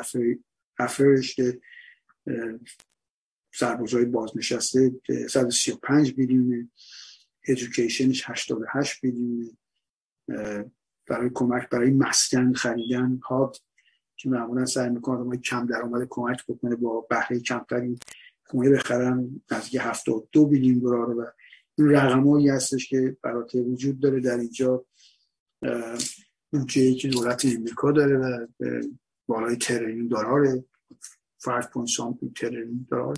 افرش 0.79 1.35
سربازهای 3.53 4.05
بازنشسته 4.05 4.91
135 5.29 6.13
بیلیونه. 6.13 6.69
ادوکیشنش 7.47 8.29
88 8.29 9.01
بیلیونه. 9.01 9.51
برای 11.07 11.29
کمک 11.33 11.69
برای 11.69 11.91
مسکن 11.91 12.53
خریدن 12.53 13.19
هاد 13.29 13.57
که 14.17 14.29
معمولا 14.29 14.65
سعی 14.65 14.89
می‌کنه 14.89 15.23
ما 15.23 15.35
کم 15.35 15.65
درآمد 15.65 16.07
کمک 16.09 16.45
بکنه 16.47 16.75
با 16.75 17.01
بهره 17.09 17.39
کمتری. 17.39 17.99
خونه 18.47 18.69
بخرن 18.69 19.41
نزدیک 19.51 19.81
72 19.81 20.45
بیلیون 20.47 20.79
دلار 20.79 21.09
و 21.09 21.25
رقمایی 21.77 22.49
هستش 22.49 22.89
که 22.89 23.17
برای 23.21 23.45
وجود 23.53 23.99
داره 23.99 24.19
در 24.19 24.37
اینجا 24.37 24.85
بودجه 26.51 26.93
که 26.93 27.07
دولت 27.07 27.45
امریکا 27.45 27.91
داره 27.91 28.17
و 28.17 28.47
بالای 29.27 29.55
تریلیون 29.55 30.07
دلار 30.07 30.63
5.3 31.45 32.33
تریلیون 32.35 32.87
دلار. 32.91 33.17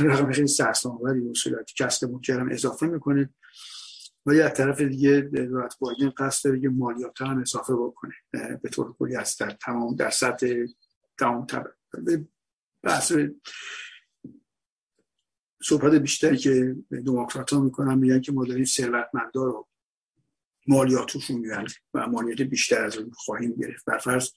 رقم 0.00 0.32
خیلی 0.32 0.46
سرسانوری 0.46 1.20
و 1.20 1.34
صورتی 1.34 1.74
کسب 1.76 2.08
بودجه 2.08 2.40
هم 2.40 2.50
اضافه 2.50 2.86
می‌کنه 2.86 3.34
و 4.26 4.34
یه 4.34 4.48
طرف 4.48 4.80
دیگه 4.80 5.20
دولت 5.20 5.76
بایدن 5.78 6.10
قصد 6.10 6.44
داره 6.44 6.60
که 6.60 6.68
مالیات 6.68 7.22
هم 7.22 7.40
اضافه 7.40 7.72
بکنه. 7.74 8.12
به 8.62 8.68
طور 8.68 8.92
کلی 8.98 9.16
از 9.16 9.36
در 9.40 9.50
تمام 9.50 9.96
در 9.96 10.10
سطح 10.10 10.64
تمام 11.18 11.46
بحث 12.82 13.12
صحبت 15.64 15.94
بیشتری 15.94 16.36
که 16.36 16.76
دموکرات 16.90 17.52
ها 17.52 17.60
می‌کنن 17.60 17.98
میگن 17.98 18.20
که 18.20 18.32
ما 18.32 18.44
داریم 18.44 18.64
ثروتمندا 18.64 19.44
رو 19.44 19.68
مالیاتشون 20.66 21.36
می‌بریم 21.36 21.66
و 21.94 22.06
مالیات 22.06 22.42
بیشتر 22.42 22.84
از 22.84 22.96
اون 22.96 23.10
خواهیم 23.10 23.54
گرفت. 23.54 23.98
فرض 23.98 24.30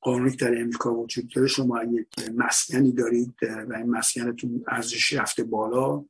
قانونی 0.00 0.36
در 0.36 0.60
امریکا 0.60 0.94
وجود 0.94 1.28
داره 1.28 1.46
شما 1.46 1.82
یک 1.84 2.06
مسکنی 2.34 2.92
دارید 2.92 3.34
و 3.42 3.74
این 3.74 3.90
مسکنتون 3.90 4.64
ارزش 4.68 5.12
رفته 5.12 5.44
بالا 5.44 6.04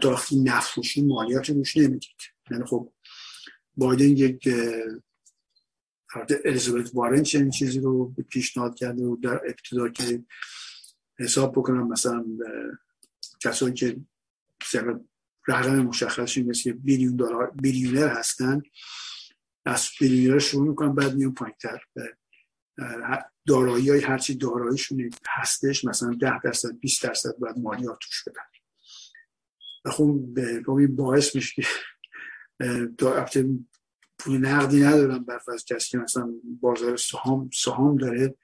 تا 0.00 0.10
وقتی 0.10 0.40
نفروشی 0.40 1.02
مالیات 1.02 1.50
روش 1.50 1.76
نمی‌دید. 1.76 2.16
یعنی 2.50 2.64
خب 2.64 2.92
بایدن 3.76 4.04
یک 4.04 4.48
الیزابت 6.44 6.90
وارن 6.94 7.22
چنین 7.22 7.50
چیزی 7.50 7.80
رو 7.80 8.14
پیشنهاد 8.28 8.74
کرده 8.74 9.02
و 9.02 9.16
در 9.16 9.34
ابتدا 9.34 9.88
که 9.88 10.24
حساب 11.18 11.52
بکنم 11.52 11.88
مثلا 11.88 12.24
کسایی 13.40 13.74
که 13.74 14.00
رقم 15.48 15.82
مشخصی 15.82 16.42
مثل 16.42 16.72
بیلیون 16.72 17.16
دلار 17.16 17.50
بیلیونر 17.50 18.08
هستن 18.08 18.62
از 19.64 19.88
بیلیونر 20.00 20.38
شروع 20.38 20.68
می‌کنن 20.68 20.94
بعد 20.94 21.14
میون 21.14 21.34
پایینتر. 21.34 21.82
دارایی 23.46 23.90
های 23.90 24.00
هرچی 24.00 24.34
داراییشون 24.34 25.10
هستش 25.28 25.84
مثلا 25.84 26.14
ده 26.20 26.40
درصد 26.44 26.78
20 26.78 27.02
درصد 27.02 27.38
باید 27.38 27.58
مالیات 27.58 27.98
توش 28.00 28.24
بدن. 28.26 28.42
و 29.84 29.90
خب 29.90 30.20
این 30.68 30.96
باعث 30.96 31.34
میشه 31.34 31.62
که 33.30 33.48
پول 34.18 34.36
نقدی 34.36 34.80
ندارن 34.80 35.18
برف 35.18 35.48
از 35.48 35.64
کسی 35.64 35.90
که 35.90 35.98
مثلا 35.98 36.32
بازار 36.60 36.96
سهام 36.96 37.50
سهام 37.54 37.96
داره. 37.96 38.34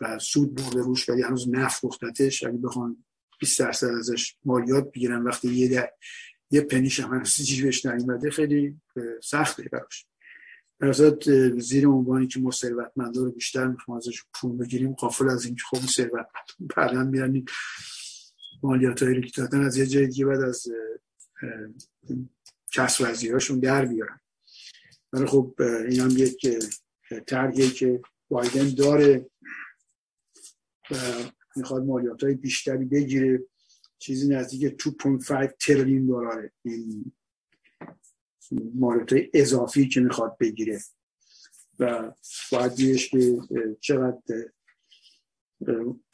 و 0.00 0.18
سود 0.18 0.54
برده 0.54 0.80
روش 0.80 1.08
ولی 1.08 1.22
هنوز 1.22 1.48
نفروختتش. 1.48 2.44
اگه 2.44 2.58
بخوان 2.58 3.04
20 3.40 3.60
درصد 3.60 3.86
ازش 3.86 4.36
مالیات 4.44 4.92
بگیرن 4.92 5.22
وقتی 5.22 5.48
یه 5.48 5.68
در 5.68 5.90
یه 6.50 6.60
پنیش 6.60 7.00
هم 7.00 7.14
هنوز 7.14 7.34
جیبش 7.46 7.86
نیومده 7.86 8.30
خیلی 8.30 8.80
سخته 9.22 9.68
براش. 9.72 10.06
براسات 10.78 11.50
زیر 11.58 11.88
عنوانی 11.88 12.26
که 12.26 12.40
ما 12.40 12.50
ثروتمندا 12.50 13.22
رو 13.22 13.30
بیشتر 13.30 13.66
می‌خوام 13.66 13.96
ازش 13.96 14.22
پول 14.34 14.56
بگیریم 14.56 14.92
قافل 14.92 15.28
از 15.28 15.44
اینکه 15.44 15.62
خب 15.70 15.78
ثروت 15.78 16.26
بعدا 16.76 17.04
میرن 17.04 17.44
مالیات 18.62 19.02
هایی 19.02 19.22
که 19.22 19.42
دادن 19.42 19.64
از 19.64 19.76
یه 19.76 19.86
جای 19.86 20.06
دیگه 20.06 20.26
بعد 20.26 20.40
از 20.40 20.66
کسر 22.72 23.14
هاشون 23.32 23.60
در 23.60 23.84
بیارن. 23.84 24.20
ولی 25.12 25.26
خب 25.26 25.54
این 25.88 26.00
هم 26.00 26.10
یک 26.10 26.48
طرحیه 27.26 27.70
که 27.70 28.00
بایدن 28.34 28.74
داره 28.74 29.30
و 30.90 30.94
می‌خواد 31.56 31.84
مالیات 31.84 32.22
های 32.24 32.34
بیشتری 32.34 32.84
بگیره 32.84 33.42
چیزی 33.98 34.28
نزدیک 34.28 34.82
2.5 34.82 35.54
تریلیون 35.60 36.06
دلاره. 36.06 36.52
این 36.64 37.12
مالیات 38.74 39.12
های 39.12 39.30
اضافی 39.34 39.88
که 39.88 40.00
می‌خواد 40.00 40.36
بگیره. 40.40 40.80
و 41.78 42.12
باید 42.52 42.76
بیش 42.76 43.10
که 43.10 43.38
چقدر 43.80 44.20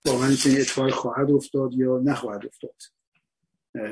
واقعا 0.04 0.28
این 0.46 0.60
اتفاق 0.60 0.90
خواهد 0.90 1.30
افتاد 1.30 1.74
یا 1.74 2.00
نخواهد 2.04 2.46
افتاد. 2.46 2.76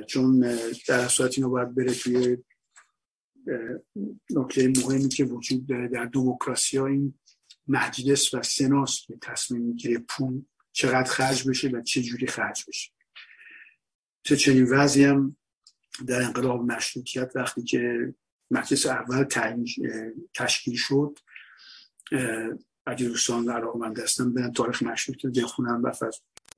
چون 0.07 0.57
در 0.89 1.09
صورت 1.09 1.39
اینا 1.39 1.49
باید 1.49 1.75
بره 1.75 1.95
توی 1.95 2.37
نکته 4.31 4.69
مهمی 4.69 5.09
که 5.09 5.25
وجود 5.25 5.67
داره 5.67 5.89
در 5.89 6.05
دموکراسی 6.05 6.79
ها 6.79 6.87
این 6.87 7.15
مجلس 7.69 8.35
و 8.35 8.43
سناس 8.43 9.01
که 9.07 9.19
تصمیم 9.23 9.63
می‌گیره 9.63 9.99
پول 9.99 10.43
چقدر 10.73 11.11
خرج 11.11 11.49
بشه 11.49 11.69
و 11.69 11.83
چه 11.83 12.03
جوری 12.03 12.27
خرج 12.27 12.65
بشه. 12.69 12.91
چه 14.23 14.37
چنین 14.37 14.65
وضعی 14.65 15.05
هم 15.05 15.37
در 16.07 16.23
انقلاب 16.23 16.73
مشروطیت 16.73 17.33
وقتی 17.35 17.63
که 17.63 18.15
مجلس 18.51 18.87
اول 18.87 19.27
تشکیل 20.35 20.77
شد 20.77 21.19
اگه 22.87 23.09
دوستان 23.09 23.51
علاقه 23.51 23.79
من 23.79 23.93
دستم 23.93 24.35
برن 24.35 24.53
تاریخ 24.53 24.83
مشروط 24.83 25.27
بخونن 25.27 25.83
و 25.83 25.93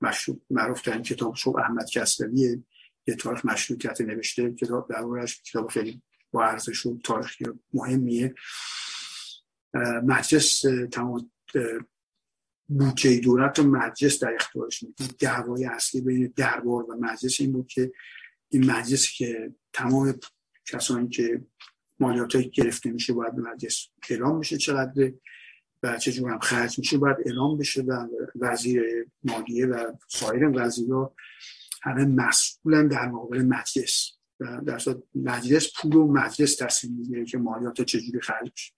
مشروط 0.01 0.41
معروف 0.49 0.81
ترین 0.81 1.01
کتاب 1.01 1.35
شب 1.35 1.55
احمد 1.55 1.89
کسروی 1.89 2.63
یه 3.07 3.15
تاریخ 3.15 3.45
مشروطیت 3.45 4.01
نوشته 4.01 4.53
کتاب 4.53 4.89
در 4.89 5.25
کتاب 5.25 5.67
خیلی 5.69 6.01
با 6.31 6.45
ارزش 6.45 6.85
و 6.85 6.99
تاریخی 7.03 7.45
مهمیه. 7.73 8.35
مجلس 10.03 10.61
تمام 10.91 11.31
بودجه 12.67 13.19
دولت 13.19 13.59
و 13.59 13.63
مجلس 13.63 14.23
در 14.23 14.33
اختیارش 14.33 14.83
می‌کنه 14.83 15.07
دعوای 15.19 15.65
اصلی 15.65 16.01
بین 16.01 16.33
دربار 16.35 16.91
و 16.91 16.95
مجلس 16.99 17.41
این 17.41 17.51
بود 17.51 17.67
که 17.67 17.91
این 18.49 18.71
مجلس 18.71 19.11
که 19.11 19.53
تمام 19.73 20.19
کسانی 20.65 21.09
که 21.09 21.41
مالیات 21.99 22.37
گرفته 22.37 22.91
میشه 22.91 23.13
باید 23.13 23.35
به 23.35 23.41
مجلس 23.41 23.87
اعلام 24.09 24.37
میشه 24.37 24.57
چقدر 24.57 25.11
و 25.83 25.97
چه 25.97 26.27
هم 26.27 26.39
خرج 26.39 26.79
میشه 26.79 26.97
باید 26.97 27.17
اعلام 27.25 27.57
بشه 27.57 27.81
و 27.81 28.07
وزیر 28.35 29.07
مالیه 29.23 29.65
و 29.65 29.93
سایر 30.07 30.51
وزیرها 30.55 31.15
همه 31.81 32.05
مسئولن 32.05 32.87
در 32.87 33.07
مقابل 33.07 33.41
مجلس. 33.41 34.11
در 34.39 34.79
مجلس 35.15 35.71
پول 35.77 35.95
و 35.95 36.07
مجلس 36.07 36.55
تصمیم 36.55 36.93
می‌گیره 36.93 37.25
که 37.25 37.37
مالیات 37.37 37.81
چجوری 37.81 38.21
خرج 38.21 38.51
بشه 38.51 38.73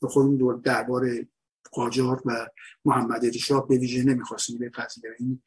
به 0.00 0.08
خود 0.08 0.38
دور 0.38 0.60
دربار 0.60 1.26
قاجار 1.72 2.22
و 2.24 2.46
محمد 2.84 3.24
علی 3.24 3.38
شاه 3.38 3.68
به 3.68 3.78
ویژه 3.78 4.02
نمی‌خواستیم 4.02 4.58
بپذیره 4.58 5.16
این 5.18 5.42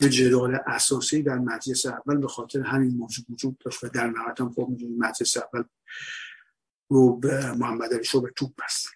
یه 0.00 0.08
جدال 0.08 0.58
اساسی 0.66 1.22
در 1.22 1.38
مجلس 1.38 1.86
اول 1.86 2.16
به 2.16 2.28
خاطر 2.28 2.60
همین 2.60 2.96
موضوع 2.96 3.24
وجود 3.30 3.58
داشت 3.58 3.84
و 3.84 3.88
در 3.88 4.10
نهایت 4.10 4.40
هم 4.40 4.52
خب 4.52 4.70
مجلس 4.98 5.36
اول 5.36 5.64
رو 6.88 7.16
به 7.16 7.52
محمد 7.52 7.94
علی 7.94 8.20
به 8.22 8.32
توپ 8.36 8.52
بست. 8.64 8.86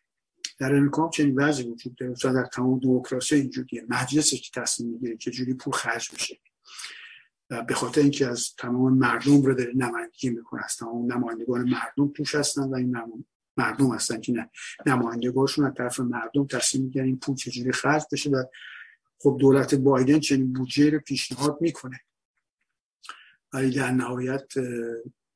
در 0.58 0.74
امریکا 0.74 1.10
چنین 1.10 1.40
وضعی 1.40 1.70
وجود 1.70 1.94
داره. 1.94 2.14
در 2.22 2.44
تمام 2.44 2.78
دموکراسی 2.78 3.34
اینجوریه. 3.34 3.86
مجلسی 3.88 4.38
که 4.38 4.60
تصمیم 4.60 4.90
می‌گیره 4.90 5.16
که 5.16 5.30
جوری 5.30 5.54
پول 5.54 5.72
خرج 5.72 6.10
بشه. 6.14 6.40
به 7.48 7.74
خاطر 7.74 8.00
اینکه 8.00 8.26
از 8.26 8.54
تمام 8.58 8.98
مردم 8.98 9.42
رو 9.42 9.54
داره 9.54 9.72
نمایندگی 9.76 10.30
می‌کنه 10.30 10.64
از 10.64 10.76
تمام 10.76 11.12
نمایندگان 11.12 11.70
مردم 11.70 12.12
توش 12.16 12.34
هستن 12.34 12.62
و 12.62 12.74
این 12.74 12.96
مردم 13.56 13.94
هستن 13.94 14.20
که 14.20 14.32
نه. 14.32 14.50
از 14.86 15.74
طرف 15.76 16.00
مردم 16.00 16.46
تصمیم 16.46 16.84
می‌گیرن 16.84 17.04
این 17.04 17.18
پول 17.18 17.36
چجوری 17.36 17.72
خرج 17.72 18.02
بشه 18.12 18.30
و 18.30 18.44
خب 19.18 19.36
دولت 19.40 19.74
بایدن 19.74 20.20
چنین 20.20 20.52
بودجه 20.52 20.90
رو 20.90 20.98
پیشنهاد 20.98 21.58
می‌کنه. 21.60 22.00
ولی 23.52 23.70
در 23.70 23.90
نهایت 23.90 24.52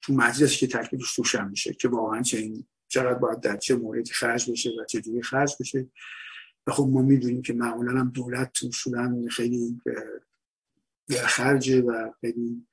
تو 0.02 0.12
مجلس 0.12 0.56
که 0.56 0.66
تکلیفش 0.66 1.16
توشن 1.16 1.48
میشه 1.48 1.72
که 1.74 1.88
واقعا 1.88 2.22
چه 2.22 2.52
چقدر 2.88 3.14
باید 3.14 3.40
در 3.40 3.56
چه 3.56 3.76
موردی 3.76 4.12
خرج 4.12 4.50
بشه 4.50 4.70
و 4.70 4.84
چجوری 4.84 5.22
خرج 5.22 5.56
بشه. 5.60 5.86
و 6.66 6.72
خب 6.72 6.88
ما 6.92 7.02
می‌دونیم 7.02 7.42
که 7.42 7.52
معمولا 7.52 8.00
هم 8.00 8.10
دولت 8.10 8.58
اصولا 8.68 9.28
خیلی 9.30 9.80
خرجه 11.10 11.80
و 11.80 12.12
خیلی 12.20 12.66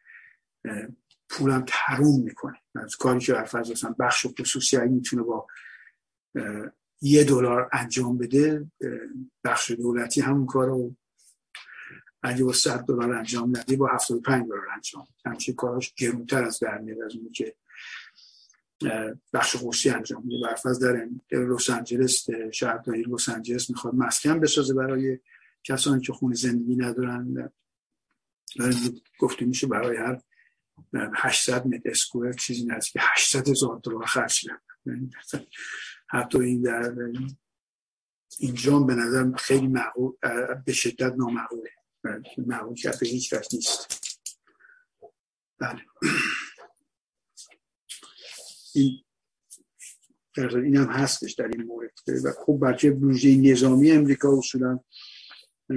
پولم 1.29 1.63
تحروم 1.67 2.23
می‌کنه. 2.23 2.57
از 2.75 2.95
کاری 2.95 3.19
که 3.19 3.33
برفرض 3.33 3.71
مثلا 3.71 3.95
بخش 3.99 4.25
خصوصی 4.39 4.77
اگه 4.77 4.91
می‌تونه 4.91 5.23
با 5.23 5.47
یه 7.01 7.23
دلار 7.23 7.69
انجام 7.73 8.17
بده 8.17 8.71
بخش 9.43 9.71
دولتی 9.71 10.21
همون 10.21 10.45
کار 10.45 10.67
رو 10.67 10.95
اگه 12.23 12.43
با 12.43 12.53
100 12.53 12.79
دلار 12.79 13.13
انجام 13.13 13.57
نده 13.57 13.75
با 13.75 13.87
75 13.87 14.45
دلار 14.45 14.69
انجام 14.75 15.07
همچین 15.25 15.55
کاراش 15.55 15.93
گرونتر 15.93 16.43
از 16.43 16.59
در 16.59 16.77
میاد 16.77 17.01
از 17.01 17.15
اون 17.15 17.31
که 17.31 17.55
بخش 19.33 19.55
خصوصی 19.55 19.89
انجام 19.89 20.23
میده. 20.25 20.47
برفرض 20.47 20.79
در 20.79 21.07
لس 21.31 21.69
آنجلس 21.69 22.27
شهرداری 22.51 23.03
لس 23.03 23.29
آنجلس 23.29 23.69
می‌خواد 23.69 23.95
مسکن 23.95 24.39
بسازه 24.39 24.73
برای 24.73 25.19
کسانی 25.63 26.01
که 26.01 26.13
خونه 26.13 26.35
زندگی 26.35 26.75
ندارن. 26.75 27.51
گفته 29.19 29.45
میشه 29.45 29.67
برای 29.67 29.97
هر 29.97 30.21
800 31.15 31.65
متر 31.67 31.89
اسکوئر 31.89 32.33
چیزی 32.33 32.65
نزدیک 32.65 32.97
800 32.99 33.49
هزار 33.49 33.79
دلار 33.83 34.05
خرج 34.05 34.45
یعنی 34.85 35.09
حتی 36.09 36.39
این 36.39 36.61
در 36.61 36.93
اینجا 38.39 38.79
به 38.79 38.95
نظر 38.95 39.31
خیلی 39.37 39.67
معقول 39.67 40.13
به 40.65 40.73
شدت 40.73 41.13
نامعقوله. 41.17 41.69
معقول 42.37 42.75
کرد 42.75 42.99
به 42.99 43.07
هیچ 43.07 43.33
وقت 43.33 43.53
نیست. 43.53 43.87
بله. 45.59 45.81
این 48.75 49.03
این 50.37 50.75
هم 50.75 50.89
هستش 50.89 51.33
در 51.33 51.47
این 51.47 51.63
مورد. 51.63 51.91
و 52.23 52.31
خب 52.45 52.59
بچه 52.61 52.91
بودجه 52.91 53.37
نظامی 53.37 53.91
امریکا 53.91 54.37
اصولا 54.37 54.79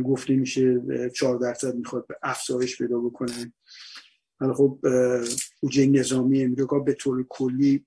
گفته 0.05 0.37
میشه 0.37 0.81
4 1.17 1.39
درصد 1.39 1.75
می‌خواد 1.75 2.07
به 2.07 2.17
افزایش 2.23 2.79
پیدا 2.79 2.99
بکنه. 2.99 3.53
خب 4.41 4.79
بودجه 5.61 5.87
نظامی 5.87 6.43
امریکا 6.43 6.79
به 6.79 6.93
طور 6.95 7.27
کلی 7.29 7.87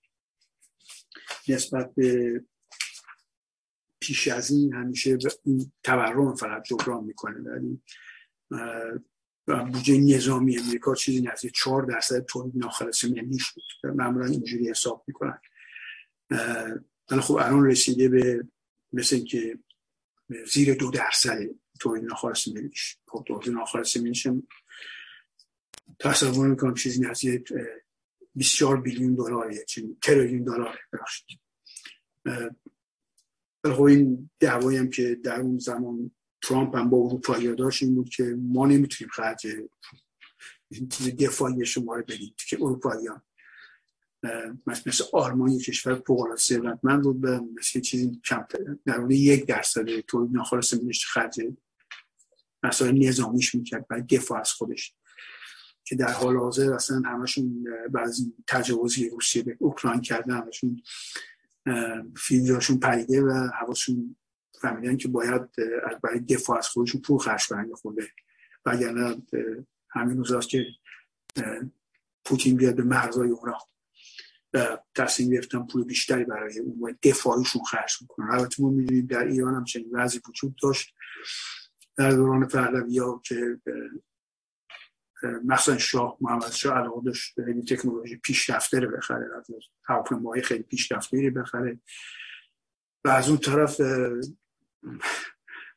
نسبت 1.47 1.95
به 1.95 2.41
پیش 3.99 4.27
از 4.27 4.51
این 4.51 4.73
همیشه 4.73 5.17
این 5.43 5.71
تورم 5.83 6.35
فقط 6.35 6.63
جبران 6.63 7.03
می‌کنه. 7.03 7.39
ولی 7.39 7.81
بودجه 9.47 9.97
نظامی 9.97 10.59
امریکا 10.59 10.95
چیزی 10.95 11.21
نزدیک 11.21 11.53
4 11.55 11.83
درصد 11.85 12.25
تولید 12.25 12.53
ناخالص 12.55 13.05
ملیش 13.05 13.51
بود. 13.51 13.63
معمولا 13.95 14.25
اینجوری 14.25 14.69
حساب 14.69 15.03
می‌کنن. 15.07 15.39
ولی 17.11 17.21
خب 17.21 17.33
الان 17.33 17.65
رسیده 17.65 18.09
به 18.09 18.47
مثل 18.93 19.23
که 19.23 19.59
زیر 20.51 20.73
دو 20.73 20.91
درصد 20.91 21.39
تولید 21.79 22.03
ناخالص 22.03 22.47
ملیش 22.47 22.97
خب 23.07 23.23
تولید 23.27 23.49
ناخالص 23.49 23.97
ملیش 23.97 24.27
تصور 25.99 26.47
می‌کنم 26.47 26.73
چیزی 26.73 27.01
نزدیک 27.01 27.53
24 28.35 28.81
بیلیون 28.81 29.15
دلاریه 29.15 29.65
چیزی 29.65 29.97
تریلیون 30.01 30.43
دلار 30.43 30.79
ببخشید. 30.93 31.39
خب 33.65 33.81
این 33.81 34.29
دعوایی 34.39 34.77
هم 34.77 34.89
که 34.89 35.15
در 35.15 35.39
اون 35.39 35.57
زمان 35.57 36.11
ترامپ 36.43 36.75
هم 36.75 36.89
با 36.89 36.97
اروپایی 36.97 37.55
داشت 37.55 37.83
این 37.83 37.95
بود 37.95 38.09
که 38.09 38.23
ما 38.39 38.65
نمی‌تونیم 38.65 39.11
خرج 39.11 39.47
دفاعی 41.19 41.65
شما 41.65 41.95
رو 41.95 42.03
بدیم 42.03 42.33
که 42.49 42.57
اروپایی 42.61 43.07
هم 43.07 43.23
مثل 44.67 45.03
آلمان 45.13 45.57
کشور 45.57 45.95
فوق 46.07 46.35
ثروتمند 46.35 47.03
بود 47.03 47.21
به 47.21 47.39
مثل 47.39 47.79
چیزی 47.79 48.21
کم 48.25 48.45
در 48.85 49.11
یک 49.11 49.45
درصد 49.45 49.99
تولید 49.99 50.35
ناخالص 50.35 50.73
ملیش 50.73 51.05
خرج 51.05 51.41
مسائل 52.63 53.07
نظامیش 53.07 53.55
می‌کرد 53.55 53.87
برای 53.87 54.03
دفاع 54.03 54.39
از 54.39 54.51
خودش. 54.51 54.95
که 55.83 55.95
در 55.95 56.11
حال 56.11 56.37
حاضر 56.37 56.73
اصلا 56.73 57.01
همشون 57.05 57.65
بعضی 57.91 58.33
تجاوزی 58.47 59.09
روسیه 59.09 59.43
به 59.43 59.57
اوکراین 59.59 60.01
کردن 60.01 60.37
همشون 60.37 60.81
فیلمشون 62.17 62.79
پریده 62.79 63.21
و 63.21 63.49
حواسشون 63.59 64.15
فهمیدن 64.61 64.97
که 64.97 65.07
باید 65.07 65.41
برای 66.03 66.19
دفاع 66.19 66.57
از 66.57 66.67
خودشون 66.67 67.01
پول 67.01 67.17
خرج 67.17 67.47
کنن 67.47 67.73
خورده 67.73 68.07
وگرنه 68.65 69.21
همین 69.89 70.17
روزاست 70.17 70.49
که 70.49 70.65
پوتین 72.25 72.57
بیاد 72.57 72.75
به 72.75 72.83
مرزای 72.83 73.29
اونا 73.29 73.57
تصمیم 74.95 75.29
گرفتن 75.29 75.67
پول 75.67 75.83
بیشتری 75.83 76.23
برای 76.23 76.59
اون 76.59 76.97
دفاعیشون 77.03 77.61
خرج 77.63 77.91
می‌کنن 78.01 78.31
البته 78.31 78.63
ما 78.63 78.69
می‌دونیم 78.69 79.05
در 79.05 79.23
ایران 79.23 79.55
هم 79.55 79.63
چنین 79.63 79.89
وضعی 79.91 80.21
وجود 80.29 80.55
داشت. 80.63 80.95
در 81.97 82.11
دوران 82.11 82.47
پهلوی 82.47 82.99
ها 82.99 83.21
که 83.25 83.61
مثلا 85.45 85.77
شاه 85.77 86.17
محمد 86.21 86.51
شاه 86.51 86.77
علاقه 86.77 87.01
داشت 87.05 87.35
به 87.35 87.61
تکنولوژی 87.61 88.15
پیشرفته 88.15 88.79
رو 88.79 88.97
بخره 88.97 89.27
هواپیماهای 89.85 90.41
خیلی 90.41 90.63
پیشرفته 90.63 91.29
رو 91.29 91.41
بخره. 91.41 91.79
و 93.05 93.09
از 93.09 93.29
اون 93.29 93.37
طرف 93.37 93.81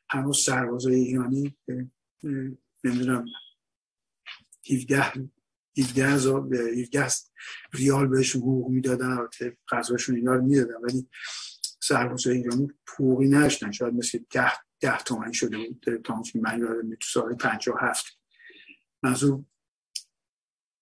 هنوز 0.09 0.43
سربازای 0.43 0.95
ایرانی 0.95 1.57
نمی‌دونم 2.83 3.25
17 4.71 5.13
17 5.77 7.07
ریال 7.73 8.07
بهشون 8.07 8.41
حقوق 8.41 8.69
می‌دادن 8.69 9.11
البته 9.11 9.57
غذاشون 9.71 10.15
اینا 10.15 10.33
رو 10.35 10.41
می‌دادن 10.41 10.75
ولی 10.83 11.09
سربازای 11.81 12.37
ایرانی 12.37 12.67
حقوقی 12.89 13.27
نشتن 13.27 13.71
شاید 13.71 13.93
مثل 13.93 14.19
10 14.31 14.51
ده 14.79 14.97
تومن 14.97 15.31
شده 15.31 15.57
بود 15.57 16.01
تا 16.03 16.21
من 16.35 16.59
یادم 16.59 16.89
تو 16.89 17.07
سال 17.07 17.35
57 17.35 18.14
منظور 19.05 19.43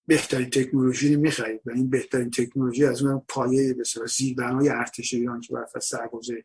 بهترین 0.06 0.50
تکنولوژی 0.50 1.14
رو 1.14 1.20
می‌خرید 1.20 1.60
و 1.64 1.70
این 1.70 1.90
بهترین 1.90 2.30
تکنولوژی 2.30 2.84
از 2.84 3.02
اون 3.02 3.22
پایه 3.28 3.74
به 3.74 3.82
زیربنای 4.06 4.68
ارتش 4.68 5.14
ایران 5.14 5.40
که 5.40 5.54
برفت 5.54 5.78
سربازه 5.78 6.44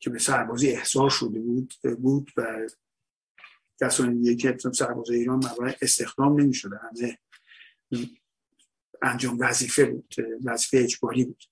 که 0.00 0.10
به 0.10 0.18
سربازی 0.18 0.70
احضار 0.70 1.10
شده 1.10 1.40
بود 1.40 1.74
بود 1.98 2.30
و 2.36 2.68
کسانی 3.80 4.18
دیگه 4.18 4.36
که 4.36 4.70
سربازه 4.72 5.14
ایران 5.14 5.36
مبارا 5.36 5.72
استخدام 5.82 6.40
نمی 6.40 6.54
شده 6.54 6.76
همه 6.76 7.18
انجام 9.02 9.36
وظیفه 9.40 9.84
بود 9.84 10.14
وظیفه 10.44 10.78
اجباری 10.78 11.24
بود. 11.24 11.44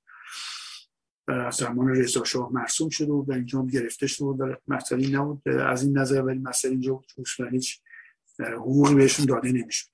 از 1.31 1.55
زمان 1.55 1.89
رضا 1.89 2.25
شاه 2.25 2.53
مرسوم 2.53 2.89
شده 2.89 3.13
بود 3.13 3.29
و 3.29 3.33
اینجا 3.33 3.67
گرفته 3.67 4.07
شده 4.07 4.25
بود 4.25 4.41
و 4.41 4.57
مسئله 4.69 5.19
نبود. 5.19 5.49
از 5.49 5.83
این 5.83 5.99
نظر 5.99 6.23
ولی 6.23 6.39
مسئله 6.39 6.71
اینجا 6.71 6.95
بود 6.95 7.07
که 7.37 7.45
هیچ 7.51 7.81
حقوقی 8.39 8.95
بهشون 8.95 9.27
داده 9.27 9.53
نمی‌شد. 9.53 9.91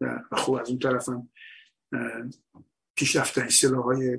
و 0.00 0.36
خب 0.36 0.52
از 0.52 0.68
اون 0.68 0.78
طرف 0.78 1.08
هم 1.08 1.30
پیشرفتن 2.96 3.48
سلاح 3.48 3.84
های 3.84 4.18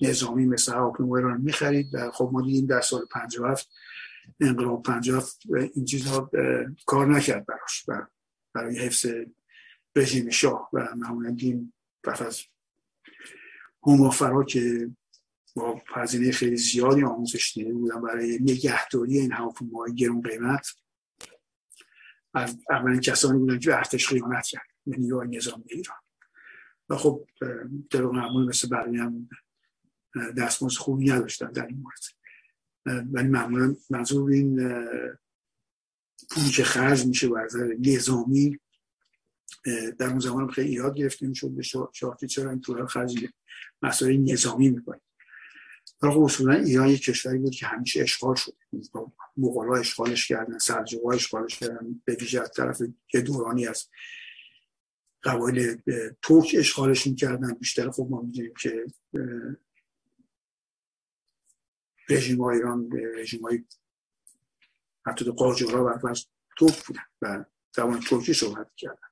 نظامی 0.00 0.46
مثل 0.46 0.72
هواپیمای 0.72 1.22
رو 1.22 1.38
می‌خرید 1.38 1.94
و 1.94 2.10
خب 2.10 2.30
ما 2.32 2.42
دیدیم 2.42 2.66
در 2.66 2.80
سال 2.80 3.06
57 3.10 3.70
انقلاب 4.40 4.82
57 4.82 5.40
این 5.74 5.84
چیزها 5.84 6.30
کار 6.86 7.06
نکرد 7.06 7.46
براش. 7.46 7.86
برای 8.54 8.78
حفظ 8.78 9.06
رژیم 9.96 10.30
شاه 10.30 10.70
و 10.72 10.94
معمولا 10.96 11.30
دیم 11.30 11.72
از 12.04 12.42
همافرا 13.86 14.44
که 14.44 14.90
با 15.56 15.80
هزینه 15.94 16.32
خیلی 16.32 16.56
زیادی 16.56 17.02
آموزش 17.02 17.52
دیده 17.54 17.72
بودن 17.72 18.02
برای 18.02 18.38
نگهداری 18.40 19.18
این 19.18 19.32
هواپیماهای 19.32 19.94
گرون 19.94 20.20
قیمت 20.20 20.66
از 22.34 22.56
اولین 22.70 23.00
کسانی 23.00 23.38
بودن 23.38 23.58
که 23.58 23.74
ارتش 23.74 24.08
قیمت 24.08 24.46
کرد 24.46 24.66
یعنی 24.86 25.36
نظام 25.36 25.64
ایران. 25.66 25.96
و 26.88 26.96
خب 26.96 27.26
در 27.90 28.02
معمول 28.02 28.48
مثل 28.48 28.68
برای 28.68 28.96
هم 28.96 29.28
دستمزد 30.36 30.78
خوبی 30.78 31.10
نداشتن 31.10 31.52
در 31.52 31.66
این 31.66 31.82
مورد. 31.82 32.00
ولی 33.12 33.28
معمولا 33.28 33.76
منظور 33.90 34.30
این 34.30 34.60
که 36.56 36.64
خرج 36.64 37.06
میشه 37.06 37.28
بر 37.28 37.48
نظامی 37.78 38.58
در 39.98 40.06
اون 40.06 40.18
زمان 40.18 40.50
خیلی 40.50 40.68
ایراد 40.68 40.96
گرفته 40.96 41.26
می‌شد 41.26 41.50
به 41.50 41.62
شاه 41.92 42.16
که 42.20 42.26
چرا 42.26 42.50
این 42.50 42.60
پول 42.60 42.86
خرج 42.86 43.26
مسائل 43.82 44.16
نظامی 44.16 44.70
می‌کنید 44.70 45.02
ولی 46.02 46.14
اصولا 46.18 46.54
ایران 46.54 46.88
یک 46.88 47.02
کشوری 47.02 47.38
بود 47.38 47.54
که 47.54 47.66
همیشه 47.66 48.02
اشغال 48.02 48.34
شد. 48.34 48.56
مغلا 49.36 49.76
اشغالش 49.76 50.28
کردن 50.28 50.58
سرجوها 50.58 51.12
اشغالش 51.12 51.58
کردن. 51.58 52.02
به 52.04 52.14
ویژه 52.14 52.40
از 52.40 52.50
طرف 52.56 52.82
یه 53.14 53.20
دورانی 53.20 53.66
از 53.66 53.88
قبایل 55.22 55.76
ترک 56.22 56.54
اشغالش 56.58 57.06
می‌کردن. 57.06 57.54
بیشتر 57.54 57.90
خب 57.90 58.06
ما 58.10 58.22
می‌دونیم 58.22 58.52
که 58.60 58.84
رژیم 62.10 62.40
های 62.40 62.56
ایران 62.56 62.90
رژیم 63.16 63.42
های 63.42 63.64
حتی 65.06 65.24
قاجارها 65.24 65.84
برفرض 65.84 66.24
ترک 66.58 66.86
بودن 66.86 67.02
و 67.22 67.44
زبان 67.76 68.00
ترکی 68.00 68.32
صحبت 68.32 68.70
کردن 68.76 69.08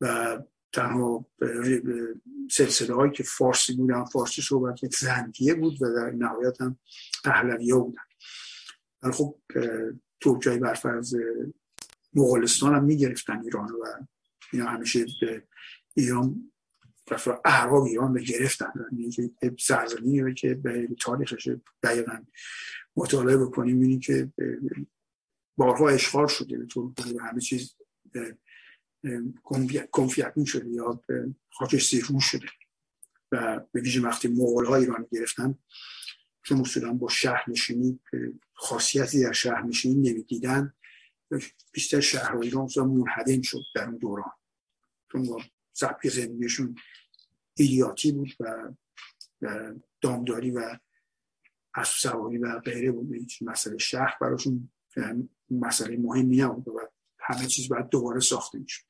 و 0.00 0.38
تنها 0.72 1.26
سلسله 2.50 2.94
هایی 2.94 3.12
که 3.12 3.22
فارسی 3.22 3.76
بودن 3.76 4.04
فارسی 4.04 4.42
صحبت 4.42 4.76
که 4.76 4.88
زندیه 4.98 5.54
بود 5.54 5.82
و 5.82 5.94
در 5.94 6.10
نهایت 6.10 6.60
هم 6.60 6.78
پهلوی 7.24 7.72
بودن. 7.72 8.02
ولی 9.02 9.12
خب 9.12 9.40
ترک 10.20 10.46
های 10.46 10.58
برفرض 10.58 11.14
مغولستان 12.14 12.74
هم 12.74 12.84
می‌گرفتن 12.84 13.42
ایران 13.44 13.70
و 13.70 13.86
اینا 14.52 14.66
همیشه 14.66 15.06
به 15.20 15.42
ایران 15.94 16.52
اعراب 17.44 17.82
ایران 17.82 18.12
به 18.12 18.22
گرفتن. 18.22 18.72
یعنی 18.92 19.34
سرزمینی 19.58 20.34
که 20.34 20.54
به 20.54 20.88
تاریخش 21.00 21.48
دقیقا 21.82 22.24
مطالعه 22.96 23.36
بکنیم 23.36 23.76
می‌بینیم 23.76 24.00
که 24.00 24.32
بارها 25.56 25.88
اشغال 25.88 26.26
شده 26.26 26.58
به 26.96 27.22
همه 27.22 27.40
چیز 27.40 27.74
کنفیکون 29.90 30.44
شده 30.44 30.70
یا 30.70 31.02
خاکش 31.50 31.86
سیرون 31.86 32.20
شده 32.20 32.46
و 33.32 33.60
به 33.72 33.80
ویژه 33.80 34.00
وقتی 34.00 34.28
مغول 34.28 34.66
ها 34.66 34.76
ایران 34.76 35.06
گرفتن 35.12 35.58
چون 36.42 36.60
اصولا 36.60 36.92
با 36.92 37.08
شهر 37.08 37.44
نشینی 37.48 38.00
خاصیتی 38.54 39.22
در 39.22 39.32
شهر 39.32 39.62
نشینی 39.62 40.10
نمی‌دیدن 40.10 40.74
بیشتر 41.72 42.00
شهر 42.00 42.36
ایران 42.36 42.68
منحدم 42.76 43.42
شد 43.42 43.62
در 43.74 43.84
اون 43.84 43.96
دوران. 43.96 44.32
چون 45.12 45.28
سبک 45.72 46.08
زندگیشون 46.08 46.74
ایلیاتی 47.54 48.12
بود 48.12 48.30
و 48.40 48.72
دامداری 50.00 50.50
و 50.50 50.78
اسب 51.74 52.14
و 52.14 52.60
غیره 52.64 52.92
بود. 52.92 53.16
مسئله 53.40 53.78
شهر 53.78 54.14
براشون 54.20 54.70
مسئله 55.50 55.96
مهمی 55.96 56.36
نبود. 56.36 56.68
و 56.68 56.80
همه 57.30 57.46
چیز 57.46 57.68
باید 57.68 57.88
دوباره 57.88 58.20
ساخته 58.20 58.58
می‌شد. 58.58 58.84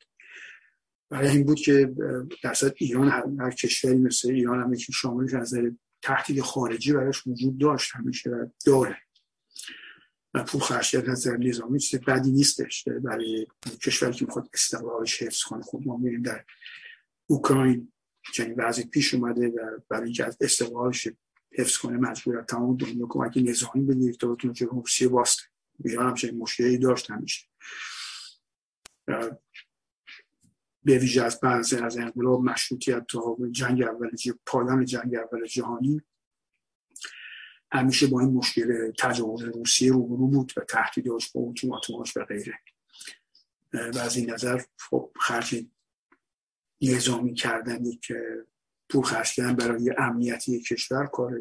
برای 1.10 1.28
این 1.28 1.44
بود 1.44 1.60
که 1.60 1.94
در 2.42 2.54
ایران 2.76 3.08
هر 3.40 3.50
کشوری 3.50 3.98
مثل 3.98 4.30
ایران 4.30 4.60
هم 4.60 4.74
که 4.74 4.92
شاملش 4.92 5.34
از 5.34 5.54
تهدید 6.02 6.40
خارجی 6.40 6.92
براش 6.92 7.26
وجود 7.26 7.58
داشت 7.58 7.90
همیشه 7.94 8.52
داره. 8.66 8.96
و 10.34 10.44
پول 10.44 10.60
خرشیت 10.60 11.08
نظر 11.08 11.36
نظامی 11.36 11.78
چیز 11.78 12.00
بدی 12.00 12.32
نیستش. 12.32 12.84
برای 13.04 13.46
کشوری 13.82 14.12
که 14.12 14.24
می‌خواد 14.24 14.48
استقلالش 14.54 15.22
حفظ 15.22 15.42
کنه 15.42 15.62
خود 15.62 15.86
ما 15.86 15.96
میریم 15.96 16.22
در 16.22 16.44
اوکراین. 17.26 17.92
چنین 18.34 18.54
وضعی 18.56 18.84
پیش 18.84 19.14
اومده 19.14 19.48
و 19.48 19.78
برای 19.88 20.04
اینکه 20.04 20.24
از 20.24 20.36
استقلالش 20.40 21.08
حفظ 21.52 21.76
کنه 21.76 21.96
مجبور 21.96 22.42
تمام 22.42 22.76
دنیا 22.76 23.06
کمک 23.08 23.32
نظامی 23.36 23.84
بگیره 23.86 24.12
تا 24.16 24.34
بتونه 24.34 24.54
روسیه 24.60 25.08
واسطه. 25.08 25.42
ایران 25.84 26.06
هم 26.08 26.14
چنین 26.14 26.38
مشکلی 26.38 26.78
داشت 26.78 27.10
همیشه. 27.10 27.46
به 30.84 30.98
ویژه 30.98 31.22
از 31.22 31.40
بعضی 31.40 31.76
از 31.76 31.96
انقلاب 31.96 32.44
مشروطیت 32.44 33.06
تا 33.06 33.36
جنگ 33.50 33.82
اول 33.82 34.10
پایان 34.46 34.84
جنگ 34.84 35.14
اول 35.14 35.46
جهانی 35.46 36.02
همیشه 37.72 38.06
با 38.06 38.20
این 38.20 38.30
مشکل 38.30 38.92
تجاوز 38.98 39.42
روسیه 39.42 39.92
روبرو 39.92 40.26
بود 40.28 40.52
و 40.56 40.60
تهدیداش 40.60 41.32
با 41.32 41.40
اتوماتوماش 41.40 42.16
و 42.16 42.24
غیره. 42.24 42.58
و 43.72 43.98
از 43.98 44.16
این 44.16 44.30
نظر 44.30 44.62
خب 44.78 45.12
خرج 45.20 45.66
نظامی 46.82 47.34
کردن 47.34 47.84
یک 47.84 48.12
پول 48.88 49.02
خرج 49.02 49.34
کردن 49.34 49.56
برای 49.56 49.94
امنیتی 49.98 50.60
کشور 50.60 51.06
کار 51.06 51.40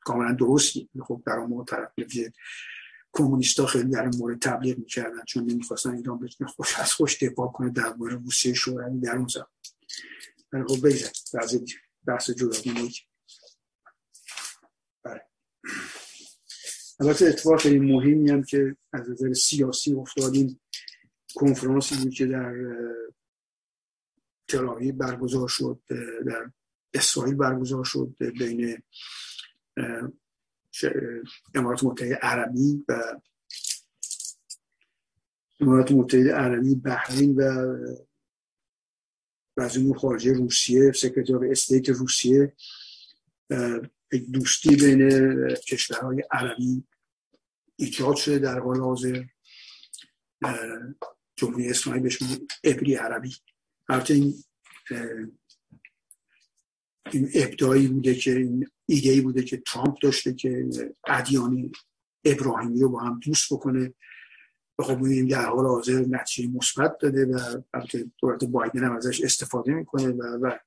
کاملا 0.00 0.32
درستی 0.32 0.88
خب 1.08 1.22
در 1.26 1.32
اون 1.32 1.64
طرف 1.64 1.90
کمونیستا 3.12 3.66
خیلی 3.66 3.90
در 3.90 4.10
مورد 4.18 4.38
تبلیغ 4.38 4.78
می‌کردن 4.78 5.24
چون 5.24 5.50
نمی‌خواستن 5.50 5.94
ایران 5.94 6.18
بتونه 6.18 6.50
خوش 6.50 6.78
از 6.78 6.92
خوش 6.92 7.22
دفاع 7.22 7.52
کنه 7.52 7.70
در 7.70 7.92
مورد 7.92 8.24
روسیه 8.24 8.54
شوروی 8.54 9.00
در 9.00 9.16
اون 9.16 9.28
زمان. 9.28 9.46
ولی 10.52 10.64
خب 10.64 10.86
بگذار 10.86 11.10
بحث 12.06 12.30
جداگانه 12.30 12.90
بله. 15.02 15.20
البته 17.00 17.26
اتفاق 17.26 17.60
خیلی 17.60 17.78
مهمی 17.78 18.30
هم 18.30 18.42
که 18.42 18.76
از 18.92 19.10
نظر 19.10 19.32
سیاسی 19.32 19.94
افتادیم 19.94 20.60
کنفرانسی 21.34 21.96
بود 21.96 22.14
که 22.14 22.26
در 22.26 22.54
تلاوی 24.48 24.92
برگزار 24.92 25.48
شد 25.48 25.80
در 26.26 26.50
اسرائیل 26.94 27.34
برگزار 27.34 27.84
شد 27.84 28.16
بین 28.18 28.82
امارات 31.54 31.84
متحده 31.84 32.14
عربی 32.14 32.84
و 32.88 33.02
امارات 35.60 35.92
متحده 35.92 36.34
عربی 36.34 36.74
بحرین 36.74 37.36
و 37.36 37.76
امور 39.76 39.98
خارجه 39.98 40.32
روسیه 40.32 40.92
سکرتار 40.92 41.46
استیت 41.46 41.88
روسیه 41.88 42.52
دوستی 44.32 44.76
بین 44.76 45.08
کشورهای 45.54 46.22
عربی 46.30 46.84
ایجاد 47.76 48.16
شده 48.16 48.38
در 48.38 48.58
حال 48.58 48.80
حاضر. 48.80 49.24
جمهوری 51.36 51.70
اسلامی 51.70 52.00
بهش 52.00 52.18
ابری 52.64 52.94
عربی. 52.94 53.36
البته 53.88 54.14
این 54.14 54.34
ابدایی 57.34 57.88
بوده 57.88 58.14
که 58.14 58.36
این 58.36 58.70
ایده 58.86 59.20
بوده 59.20 59.42
که 59.42 59.62
ترامپ 59.66 59.98
داشته 60.02 60.34
که 60.34 60.68
ادیان 61.06 61.72
ابراهیمی 62.24 62.80
رو 62.80 62.88
با 62.88 63.00
هم 63.00 63.20
دوست 63.24 63.52
بکنه. 63.52 63.94
و 64.78 64.82
خب 64.82 64.98
می‌بینیم 64.98 65.28
در 65.28 65.44
حال 65.44 65.66
حاضر 65.66 66.04
نتیجه 66.08 66.48
مثبت 66.48 66.98
داده 66.98 67.26
و 67.26 67.62
البته 67.74 68.10
دولت 68.18 68.44
بایدن 68.44 68.84
هم 68.84 68.96
ازش 68.96 69.20
استفاده 69.20 69.74
می‌کنه 69.74 70.08
و, 70.08 70.22
و 70.22 70.58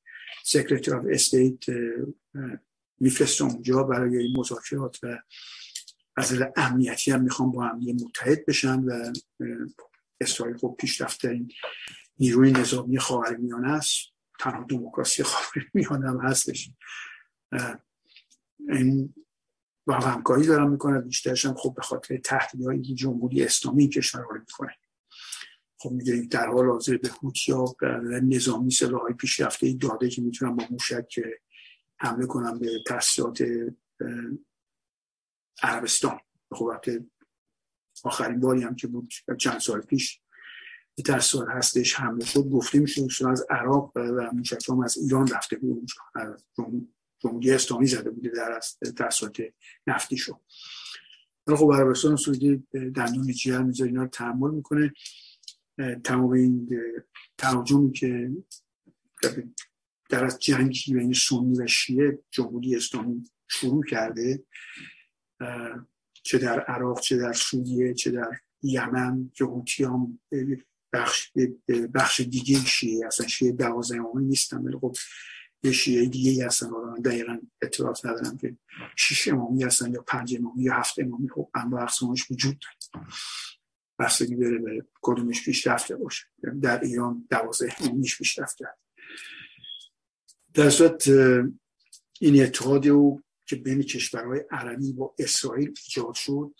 Secretary 0.44 0.96
of 0.96 1.06
State 1.10 1.64
میفرسته 3.00 3.44
اونجا 3.44 3.84
برای 3.84 4.34
مذاکرات 4.38 4.98
و 5.04 5.20
از 6.18 6.42
امنیتی 6.56 7.12
هم 7.12 7.24
می‌خوام 7.24 7.52
با 7.52 7.64
هم 7.64 7.80
متحد 7.80 8.46
بشن 8.46 8.80
و 8.80 9.14
اسرائیل 10.22 10.58
خب 10.58 10.76
پیشرفته 10.80 11.46
نیروی 12.20 12.52
نظامی 12.52 13.00
خاورمیانه 13.00 13.72
است. 13.72 13.98
تنها 14.40 14.66
دموکراسی 14.70 15.24
خاورمیانه 15.24 16.10
هم 16.10 16.20
هستش. 16.20 16.70
این 18.70 19.14
با 19.88 19.94
همکاری 19.94 20.48
دارم 20.48 20.72
می‌کنه 20.72 21.02
بیشترش 21.02 21.46
هم 21.46 21.54
خب 21.54 21.74
به 21.76 21.82
خاطر 21.82 22.18
تهدیدهایی 22.18 22.82
که 22.82 22.94
جمهوری 22.94 23.44
اسلامی 23.44 23.90
کشور 23.90 24.22
رو 24.22 24.40
می‌کنه. 24.40 24.76
خب 25.80 25.92
می‌دونید 25.92 26.32
در 26.32 26.48
حال 26.48 26.70
حاضر 26.70 26.98
به 26.98 27.10
هوتیا 27.10 27.76
نظامی 28.24 28.72
سلاح 28.72 29.02
های 29.02 29.14
پیشرفته 29.14 29.74
داده 29.74 30.10
که 30.10 30.22
می‌تونن 30.22 30.56
با 30.56 30.64
موشک 30.70 31.20
حمله 32.00 32.26
کنم 32.26 32.60
به 32.60 32.70
تاسیسات 32.88 33.44
عربستان. 35.64 36.20
خب 36.52 36.72
آخرین 38.04 38.40
باری 38.40 38.62
هم 38.62 38.76
که 38.76 38.88
بود 38.88 39.10
چند 39.40 39.60
سال 39.60 39.82
پیش 39.82 40.22
در 41.06 41.20
سال 41.20 41.48
هستش 41.50 41.96
حمله 41.96 42.26
شد 42.26 42.44
گفته 42.44 42.80
میشه 42.80 43.30
از 43.30 43.46
عراق 43.50 43.92
و 43.96 44.32
موشک 44.34 44.70
هم 44.70 44.80
از 44.80 44.98
ایران 44.98 45.28
رفته 45.28 45.56
بود 45.56 45.92
جمهوری 47.26 47.52
اسلامی 47.52 47.88
زده 47.88 48.10
بوده 48.10 48.30
در 48.30 48.60
تاسیسات 48.98 49.42
نفتی 49.88 50.18
شد 50.18 50.40
خب 51.48 51.72
عربستان 51.74 52.16
سعودی 52.16 52.64
دندون 52.72 53.32
جیگر 53.32 53.64
می‌ذاره 53.64 53.90
اینا 53.90 54.04
رو 54.04 54.10
تحمل 54.10 54.52
می‌کنه. 54.52 54.94
تمام 56.04 56.32
این 56.32 56.70
تهاجمی 57.38 57.92
که 57.92 58.32
در 60.10 60.26
از 60.26 60.40
جنگی 60.40 60.94
بین 60.94 61.14
سنی 61.14 61.60
و 61.60 61.68
شیعه 61.68 62.20
جمهوری 62.32 62.76
اسلامی 62.76 63.30
شروع 63.48 63.84
کرده 63.84 64.44
چه 66.24 66.38
در 66.38 66.60
عراق 66.60 67.00
چه 67.00 67.18
در 67.18 67.34
سوریه 67.34 67.94
چه 67.94 68.12
در 68.12 68.32
یمن 68.64 69.32
که 69.66 69.88
هم 69.88 70.20
بخش, 70.94 71.32
بخش 71.94 72.22
دیگه 72.22 72.66
شیعه 72.66 73.08
اصلا 73.08 73.28
شیعه 73.28 73.52
دوازه 73.52 73.96
امامی 73.96 74.26
نیستن. 74.26 74.58
ولی 74.58 74.78
خب 74.78 74.96
یه 75.66 75.72
شیعه 75.72 76.06
دیگه 76.06 76.46
هستن 76.46 76.70
من 76.70 77.02
دقیقا 77.02 77.38
اطلاعات 77.62 78.06
ندارم 78.06 78.38
که 78.38 78.58
شیش 78.96 79.28
امامی 79.28 79.64
هستن 79.64 79.94
یا 79.94 80.02
پنج 80.02 80.36
امامی 80.36 80.64
یا 80.64 80.74
هفت 80.74 81.00
امامی. 81.00 81.30
خب 81.30 81.50
انواع 81.56 81.84
اقسامش 81.84 82.32
وجود 82.32 82.60
داره. 82.60 83.06
بستگی 84.00 84.36
بره 84.36 84.58
به 84.58 84.86
کدومش 85.02 85.46
پیشرفته 85.46 85.96
باشه. 85.96 86.26
در 86.62 86.84
ایران 86.84 87.28
دوازه 87.30 87.76
امامیش 87.80 88.18
پیشرفت 88.18 88.58
کرد 88.58 88.78
در 90.54 90.70
صورت 90.70 91.08
این 92.20 92.44
اتحادی 92.44 92.90
او 92.90 93.22
که 93.46 93.56
بین 93.56 93.82
کشورهای 93.82 94.42
عربی 94.52 94.94
با 94.94 95.16
اسرائیل 95.20 95.74
ایجاد 95.86 96.14
شد 96.14 96.54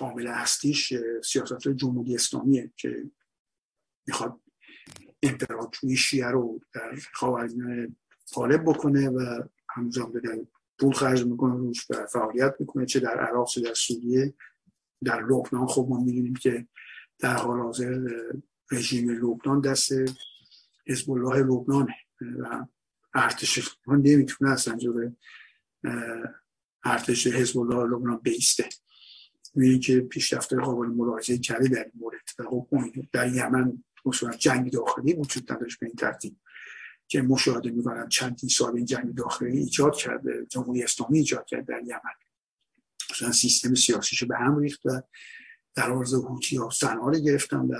عامل 0.00 0.26
اصلیش 0.26 0.92
سیاست 1.24 1.68
جمهوری 1.68 2.14
اسلامیه 2.14 2.72
که 2.76 3.10
می‌خواد 4.06 4.40
امپراتوری 5.24 5.96
شیعه 5.96 6.28
رو 6.28 6.60
در 6.72 6.98
خاورمیانه 7.12 7.96
غالب 8.34 8.62
بکنه 8.62 9.08
و 9.08 9.42
همونجا 9.68 10.04
در 10.04 10.38
پول 10.78 10.92
خرج 10.92 11.24
می‌کنه 11.24 11.54
روش 11.54 11.90
و 11.90 12.06
فعالیت 12.06 12.54
می‌کنه 12.60 12.86
چه 12.86 13.00
در 13.00 13.20
عراق 13.20 13.48
چه 13.48 13.60
در 13.60 13.74
سوریه 13.74 14.34
در 15.04 15.22
لبنان. 15.22 15.66
خب 15.66 15.86
ما 15.90 16.04
می‌دونیم 16.04 16.34
که 16.34 16.66
در 17.18 17.36
حال 17.36 17.60
حاضر 17.60 18.08
رژیم 18.72 19.08
لبنان 19.08 19.60
دست 19.60 19.92
حزب 20.86 21.10
الله 21.10 21.38
لبنانه 21.38 21.94
و 22.20 22.66
ارتش 23.14 23.58
لبنان 23.58 24.02
نمی‌تونه 24.06 24.50
اصلا 24.50 24.76
جور 24.76 25.12
ارتش 26.84 27.26
حزب 27.26 27.58
الله 27.58 27.84
لبنان 27.84 28.20
بیسته. 28.22 28.68
می‌بینید 29.54 29.82
که 29.82 30.00
پیشرفت 30.00 30.54
قابل 30.54 30.86
ملاحظه 30.86 31.38
کردی 31.38 31.68
در 31.68 31.84
این 31.84 31.92
مورد. 31.94 32.20
و 32.38 32.42
خب 32.42 32.68
در 33.12 33.34
یمن 33.34 33.84
مثلا 34.04 34.30
جنگ 34.30 34.72
داخلی 34.72 35.14
وجود 35.14 35.52
نداشت 35.52 35.78
به 35.78 35.86
این 35.86 35.94
ترتیب 35.96 36.36
که 37.08 37.22
مشاهده 37.22 37.70
می‌کنن 37.70 38.08
چندین 38.08 38.50
سال 38.50 38.76
این 38.76 38.84
جنگ 38.84 39.14
داخلی 39.14 39.58
ایجاد 39.58 39.96
کرده 39.96 40.46
جمهوری 40.48 40.82
اسلامی 40.82 41.18
ایجاد 41.18 41.46
کرد 41.46 41.66
در 41.66 41.80
یمن. 41.82 42.14
مثلا 43.10 43.32
سیستم 43.32 43.74
سیاسیش 43.74 44.24
به 44.24 44.36
هم 44.36 44.58
ریخت 44.58 44.86
و 44.86 45.02
در 45.74 45.92
عرض 45.92 46.14
هوتی 46.14 46.56
ها 46.56 46.70
سنها 46.70 47.10
گرفتن 47.10 47.58
و 47.58 47.74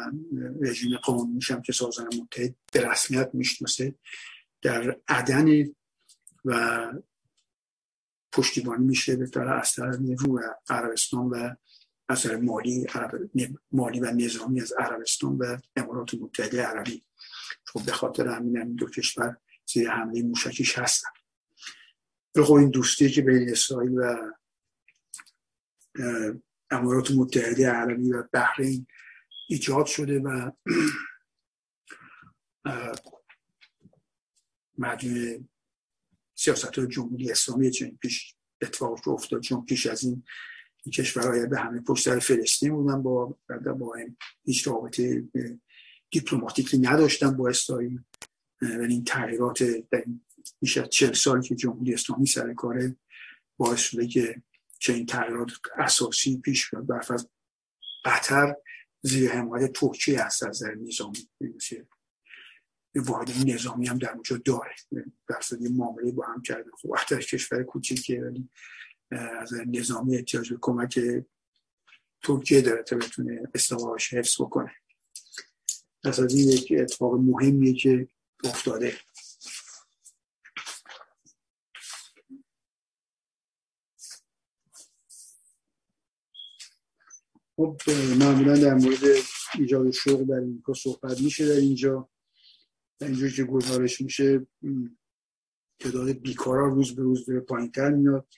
رژیم 0.60 0.96
قانونیش 0.96 1.50
هم 1.50 1.62
که 1.62 1.72
سازن 1.72 2.04
متحد 2.04 2.54
به 2.72 2.90
رسمیت 2.90 3.30
می‌شناسه 3.32 3.94
در 4.62 4.96
عدن 5.08 5.64
و 6.44 6.92
پشتیبانی 8.32 8.84
میشه 8.86 9.16
به 9.16 9.26
طور 9.26 9.48
از 9.48 9.72
طرف 9.72 9.96
عربستان 10.70 11.26
و 11.26 11.54
از 12.08 12.26
مالی 12.26 12.86
مالی 13.72 14.00
و 14.00 14.04
نظامی 14.04 14.60
از 14.60 14.72
عربستان 14.72 15.36
و 15.38 15.58
امارات 15.76 16.14
متحده 16.14 16.62
عربی. 16.62 17.02
خب 17.66 17.86
به 17.86 17.92
خاطر 17.92 18.28
همین 18.28 18.56
هم 18.56 18.76
دو 18.76 18.90
کشور 18.90 19.36
زیر 19.66 19.90
حمله 19.90 20.22
موشکیش 20.22 20.78
هستن 20.78 21.08
خب 22.42 22.52
این 22.52 22.70
دوستی 22.70 23.10
که 23.10 23.22
بین 23.22 23.50
اسرائیل 23.50 23.98
و 23.98 24.32
امارات 26.70 27.10
متحده 27.10 27.70
عربی 27.70 28.12
و 28.12 28.22
بحرین 28.32 28.86
ایجاد 29.48 29.86
شده 29.86 30.18
و 30.18 30.50
مدیون 34.78 35.48
سیاست 36.34 36.80
جمهوری 36.80 37.30
اسلامی 37.30 37.70
چنین 37.70 37.96
پیش 37.96 38.34
اتفاق 38.62 39.08
افتاد. 39.08 39.40
چون 39.40 39.64
پیش 39.64 39.86
از 39.86 40.04
این 40.04 40.24
این 40.84 40.92
کشورهای 40.92 41.46
به 41.46 41.58
همه 41.58 41.80
پشت 41.80 42.04
سر 42.04 42.18
فلسطین 42.18 42.72
بودن 42.72 43.02
با 43.02 43.36
با 43.78 43.96
هیچ 44.44 44.68
رابطه 44.68 45.24
دیپلماتیکی 46.10 46.78
نداشتن 46.78 47.36
با 47.36 47.48
اسرائیل. 47.48 48.00
و 48.62 48.82
این 48.82 49.04
تغییرات 49.04 49.62
در 49.62 50.04
بیش 50.60 50.78
از 50.78 50.88
چهل 50.88 51.12
سال 51.12 51.42
که 51.42 51.54
جمهوری 51.54 51.94
اسلامی 51.94 52.26
سر 52.26 52.54
کاره 52.54 52.96
باعث 53.56 53.80
شده 53.80 54.06
که 54.06 54.42
چنین 54.78 55.06
تغییرات 55.06 55.50
اساسی 55.76 56.40
پیش 56.40 56.70
بیاد. 56.70 56.86
برف 56.86 57.10
از 57.10 57.28
قطر 58.04 58.56
زیر 59.02 59.30
حمایت 59.30 59.72
ترکیه 59.72 60.24
هست 60.24 60.42
از 60.42 60.48
نظر 60.48 60.74
نظامی. 60.74 61.28
واحد 62.94 63.30
نظامی 63.46 63.86
هم 63.86 63.98
در 63.98 64.12
اونجا 64.12 64.36
داره. 64.36 64.74
در 65.28 65.58
یه 65.60 65.68
معامله 65.68 66.12
با 66.12 66.26
هم 66.26 66.42
کرده. 66.42 66.70
خب 66.82 66.90
وقتی 66.90 67.16
کشور 67.16 67.62
کوچیکه 67.62 68.20
ولی 68.20 68.48
از 69.10 69.52
نظامی 69.66 70.16
احتیاج 70.16 70.52
به 70.52 70.58
کمک 70.60 71.00
ترکیه 72.22 72.60
داره 72.60 72.82
تا 72.82 72.96
بتونه 72.96 73.42
استقلالش 73.54 74.14
حفظ 74.14 74.40
بکنه. 74.40 74.72
پس 76.04 76.20
از 76.20 76.34
این 76.34 76.48
یک 76.48 76.72
اتفاق 76.78 77.14
مهمیه 77.14 77.74
که 77.74 78.08
افتاده. 78.44 78.96
خب 87.56 87.80
معمولا 88.18 88.56
در 88.56 88.74
مورد 88.74 89.02
ایجاد 89.58 89.90
شغل 89.90 90.24
در 90.24 90.34
این 90.34 90.62
صحبت 90.76 91.20
میشه 91.20 91.48
در 91.48 91.56
اینجا. 91.56 92.08
اینجور 93.00 93.30
که 93.30 93.44
گزارش 93.44 94.00
میشه 94.00 94.46
تعداد 95.78 96.10
بیکارا 96.10 96.68
روز 96.68 96.96
به 96.96 97.02
روز 97.02 97.26
به 97.26 97.40
پایین 97.40 97.70
تر 97.70 97.90
میاد. 97.90 98.28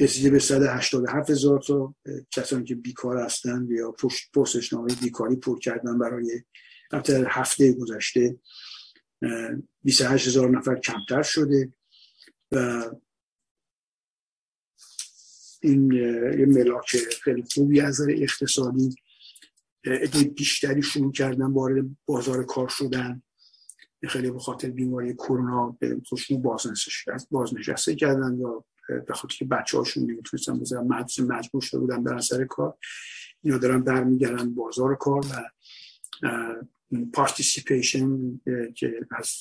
رسیده 0.00 0.30
به 0.30 0.38
187 0.38 1.30
هزار 1.30 1.60
تا 1.60 1.94
کسانی 2.30 2.64
که 2.64 2.74
بیکار 2.74 3.18
هستند 3.18 3.70
یا 3.70 3.92
پشت 4.34 4.72
نامه 4.72 4.94
بیکاری 4.94 5.36
پر 5.36 5.58
کردن 5.58 5.98
برای 5.98 6.42
هفته 7.28 7.72
گذشته 7.72 8.38
28 9.82 10.26
هزار 10.26 10.50
نفر 10.50 10.80
کمتر 10.80 11.22
شده 11.22 11.72
و 12.52 12.84
این 15.62 15.92
یه 15.92 16.46
ملاک 16.46 16.96
خیلی 17.24 17.44
خوبی 17.54 17.80
از 17.80 18.00
اقتصادی 18.08 18.94
عده 19.84 20.24
بیشتری 20.24 20.82
شروع 20.82 21.12
کردن 21.12 21.52
وارد 21.52 21.84
بازار 22.06 22.44
کار 22.44 22.68
شدن. 22.68 23.22
خیلی 24.06 24.30
به 24.30 24.38
خاطر 24.38 24.70
بیماری 24.70 25.14
کرونا 25.14 25.76
به 25.80 26.00
خوشون 26.08 26.42
بازنشسته 27.30 27.94
کردن 27.94 28.38
یا 28.38 28.64
به 29.06 29.14
خاطر 29.14 29.34
که 29.34 29.44
بچه 29.44 29.78
هاشون 29.78 30.10
نمی‌تونستن 30.10 30.78
مدرسه 30.78 31.22
مجبور 31.22 31.62
شده 31.62 31.80
بودن 31.80 32.04
برن 32.04 32.20
سر 32.20 32.44
کار. 32.44 32.78
اینا 33.42 33.58
دارن 33.58 33.82
برمیگردن 33.82 34.54
بازار 34.54 34.96
کار 34.96 35.24
و 35.26 35.50
پارتیسیپیشن 37.12 38.40
که 38.76 39.06
از 39.10 39.36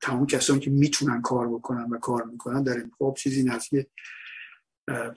تمام 0.00 0.26
کسانی 0.26 0.60
که 0.60 0.70
می‌تونن 0.70 1.22
کار 1.22 1.48
بکنن 1.48 1.90
و 1.90 1.98
کار 1.98 2.24
می‌کنن 2.24 2.62
در 2.62 2.78
انتخاب 2.78 3.14
چیزی 3.14 3.44
نزدیک 3.44 3.86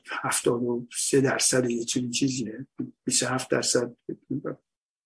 هفتاد 0.10 0.64
و 0.64 0.88
سه 0.98 1.22
درصد 1.22 1.70
یه 1.70 1.84
چیزی 1.84 2.10
چیزیه. 2.10 2.68
27 3.04 3.52
درصد 3.52 3.96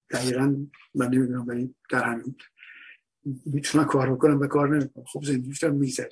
دقیقا 0.10 0.56
من 0.96 1.08
نمی‌دونم 1.08 1.48
ولی 1.48 1.76
در 1.90 2.04
همین 2.04 2.36
می‌تونن 3.46 3.86
کار 3.86 4.14
بکنن 4.14 4.34
و 4.34 4.48
کار 4.48 4.78
نمی‌کنن. 4.78 5.06
خب 5.06 5.24
زندگیش 5.24 5.64
هم 5.64 5.76
میگذره 5.76 6.10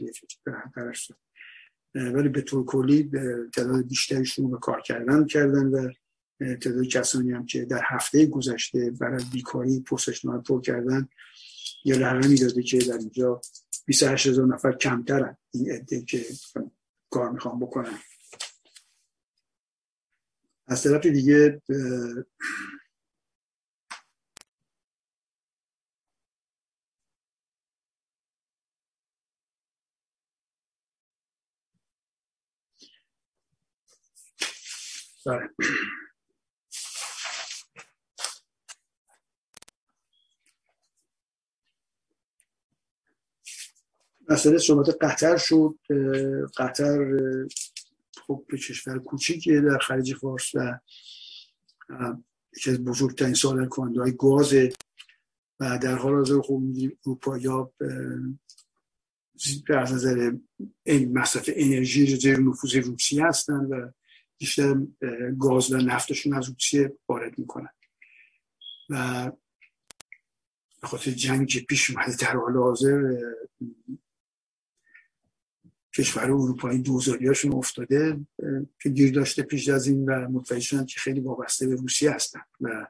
ولی 1.96 2.30
به 2.30 2.42
طور 2.42 2.66
کلی 2.66 3.12
تعداد 3.56 3.88
بیشتریشون 3.88 4.52
به 4.52 4.58
کار 4.58 4.82
کردن 4.82 5.26
کردن 5.26 5.66
و 5.66 5.92
تعداد 6.40 6.86
کسانی 6.86 7.32
هم 7.32 7.46
که 7.46 7.66
در 7.66 7.82
هفته 7.86 8.26
گذشته 8.26 8.92
برای 8.92 9.24
بیکاری 9.32 9.80
پرسش 9.80 10.26
پر 10.26 10.62
کردن 10.62 11.08
یه 11.86 11.98
رقمی 11.98 12.36
داده 12.36 12.64
که 12.64 12.78
در 12.78 12.98
اینجا 12.98 13.42
28 13.86 14.28
هزار 14.28 14.48
نفر 14.48 14.72
کمترن. 14.72 15.38
این 15.54 15.72
عده 15.72 16.02
که 16.02 16.26
کار 17.10 17.32
می‌خوام 17.32 17.60
بکنن. 17.60 18.00
از 20.68 20.84
طرف 20.84 21.06
دیگه 21.06 21.62
بله 35.26 35.50
مسئله 44.30 44.58
صحبت 44.58 44.90
قطر 45.02 45.38
شد 45.38 45.76
قطر 46.58 47.18
خب 48.28 48.46
کشور 48.52 49.00
کوچیکیه 49.00 49.62
در 49.62 49.78
خلیج 49.78 50.16
فارس 50.16 50.56
و 50.56 50.80
یکی 52.58 52.70
از 52.70 52.84
بزرگترین 52.84 53.34
صادر 53.34 53.66
کننده 53.66 54.02
های 54.02 54.12
گاز 54.12 54.54
و 55.60 55.78
در 55.78 55.96
حال 55.96 56.16
حاضر 56.16 56.42
خب 56.42 56.62
اروپا 57.06 57.36
از 59.70 59.94
نظر 59.94 60.32
مصرف 61.14 61.50
انرژی 61.54 62.16
زیر 62.16 62.40
نفوذ 62.40 62.76
روسیه 62.76 63.26
هستن 63.26 63.66
و 63.66 63.92
بیشتر 64.40 64.76
گاز 65.40 65.72
و 65.72 65.78
نفتشون 65.78 66.34
از 66.34 66.50
روسیه 66.50 66.98
وارد 67.08 67.40
می‌کنن. 67.40 67.70
و 68.90 69.32
به 70.82 70.88
خاطر 70.88 71.12
جنگ 71.12 71.48
که 71.48 71.60
پیش 71.60 71.90
اومده 71.90 72.16
در 72.16 72.36
حال 72.36 72.58
حاضر 72.58 73.18
کشور 75.96 76.24
اروپایی 76.24 76.80
دوزاریاشون 76.80 77.54
افتاده 77.54 78.20
که 78.82 78.90
گیر 78.90 79.14
داشته 79.14 79.44
پیش 79.44 79.70
از 79.70 79.88
این 79.88 80.06
و 80.06 80.30
متوجه 80.30 80.62
شدن 80.62 80.86
که 80.86 81.00
خیلی 81.00 81.20
وابسته 81.20 81.68
به 81.68 81.76
روسیه 81.76 82.12
هستن. 82.12 82.42
و 82.62 82.88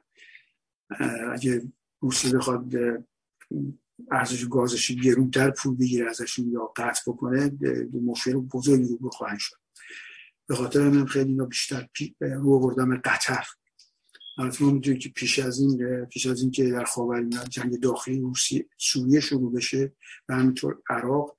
اگه 1.32 1.62
روسیه 2.00 2.32
بخواد 2.32 2.74
ارزش 4.10 4.46
گازش 4.48 4.92
گرونتر 4.92 5.50
پول 5.50 5.76
بگیره 5.76 6.10
ازشون 6.10 6.52
یا 6.52 6.72
قطع 6.76 7.02
بکنه 7.06 7.52
مشکل 7.92 8.32
بزرگی 8.32 8.96
رو 9.00 9.08
بخواهند 9.08 9.38
شد. 9.38 9.59
به 10.50 10.56
خاطر 10.56 10.88
من 10.88 11.06
خیلی 11.06 11.30
اینا 11.30 11.44
بیشتر 11.44 11.88
رو 12.20 12.60
بردم 12.60 12.96
قطر. 12.96 13.46
البته 14.38 14.64
ما 14.64 14.80
که 14.80 15.08
پیش 15.08 15.38
از 15.38 15.60
این 15.60 16.04
پیش 16.04 16.26
از 16.26 16.42
این 16.42 16.50
که 16.50 16.70
در 16.70 16.84
خاورمیانه 16.84 17.48
جنگ 17.48 17.80
داخلی 17.80 18.20
روسیه 18.20 18.68
سوریه 18.78 19.20
شروع 19.20 19.52
بشه 19.52 19.92
و 20.28 20.34
همینطور 20.34 20.82
عراق 20.90 21.36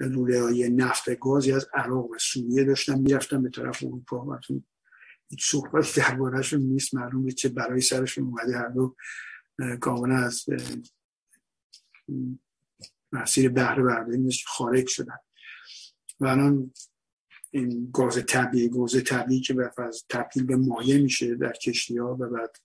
لوله 0.00 0.42
های 0.42 0.68
نفت 0.68 1.18
گازی 1.18 1.52
از 1.52 1.68
عراق 1.74 2.10
و 2.10 2.18
سوریه 2.18 2.64
داشتن 2.64 2.98
می‌رفتن 2.98 3.42
به 3.42 3.50
طرف 3.50 3.84
اروپا. 3.84 4.24
و 4.24 4.38
هیچ 5.28 5.50
صحبت 5.50 5.96
دربارهشون 5.96 6.60
نیست. 6.60 6.94
معلومه 6.94 7.32
چه 7.32 7.48
برای 7.48 7.80
سرشون 7.80 8.24
اومده 8.24 8.58
هر 8.58 8.68
دو 8.68 8.96
کاملا 9.80 10.16
از 10.16 10.44
مسیر 13.12 13.48
بهره 13.48 13.82
برداری 13.82 14.30
خارج 14.46 14.86
شدن. 14.86 15.18
و 16.20 16.26
الان 16.26 16.72
این 17.50 17.90
گاز 17.92 18.26
طبیعی 18.26 18.68
گاز 18.68 19.04
طبیعی 19.04 19.40
که 19.40 19.54
از 19.78 20.04
تبدیل 20.08 20.44
به 20.44 20.56
مایع 20.56 21.02
میشه 21.02 21.34
در 21.34 21.52
کشتی 21.52 21.98
ها 21.98 22.16
و 22.20 22.28
بعد 22.28 22.56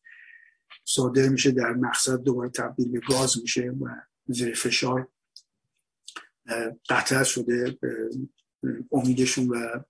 صادر 0.86 1.30
میشه 1.30 1.52
در 1.52 1.74
مقصد 1.74 2.24
دوباره 2.24 2.50
تبدیل 2.50 2.92
به 2.92 3.00
گاز 3.10 3.42
میشه 3.42 3.70
و 3.70 3.88
زیر 4.28 4.56
فشار 4.56 5.08
قطع 6.90 7.24
شده 7.24 7.78
امیدشون 8.92 9.48
و 9.48 9.84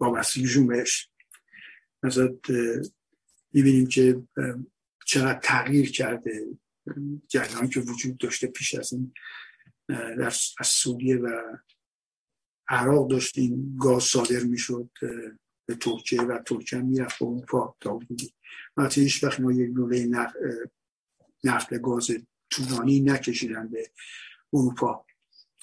وابستگیشون 0.00 0.66
بهش. 0.66 1.08
مثلا 2.02 2.28
می‌بینیم 3.52 3.86
که 3.86 4.22
چقدر 5.06 5.40
تغییر 5.42 5.90
کرده 5.90 6.46
جریان 7.28 7.68
که 7.68 7.80
وجود 7.80 8.18
داشته 8.18 8.46
پیش 8.46 8.74
از 8.74 8.92
این 8.92 9.14
در 9.88 10.22
از 10.58 10.66
سوریه 10.66 11.16
و 11.16 11.56
عراق 12.72 13.10
داشتیم 13.10 13.76
گاز 13.80 14.02
صادر 14.02 14.40
می‌شد 14.40 14.90
به 15.66 15.74
ترکیه 15.80 16.22
و 16.22 16.38
ترکیه 16.38 16.78
می‌رفت 16.78 17.18
به 17.18 17.24
اروپا 17.24 17.76
تا 17.80 17.94
بودی 17.94 18.34
وقتی 18.76 19.00
هیچ 19.00 19.24
وقت 19.24 19.40
ما 19.40 19.52
یک 19.52 19.70
لوله 19.74 20.06
نفت 21.44 21.74
گاز 21.74 22.10
طولانی 22.50 23.00
نکشیدن 23.00 23.68
به 23.68 23.90
اروپا 24.52 25.06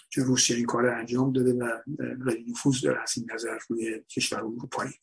چون 0.09 0.23
روسیه 0.23 0.55
این 0.55 0.65
کار 0.65 0.85
انجام 0.85 1.33
داده 1.33 1.53
و 1.53 1.81
خیلی 2.29 2.51
نفوذ 2.51 2.81
داره 2.81 3.01
از 3.01 3.13
این 3.17 3.31
نظر 3.33 3.57
روی 3.69 4.03
کشور 4.09 4.39
اروپایی. 4.39 4.93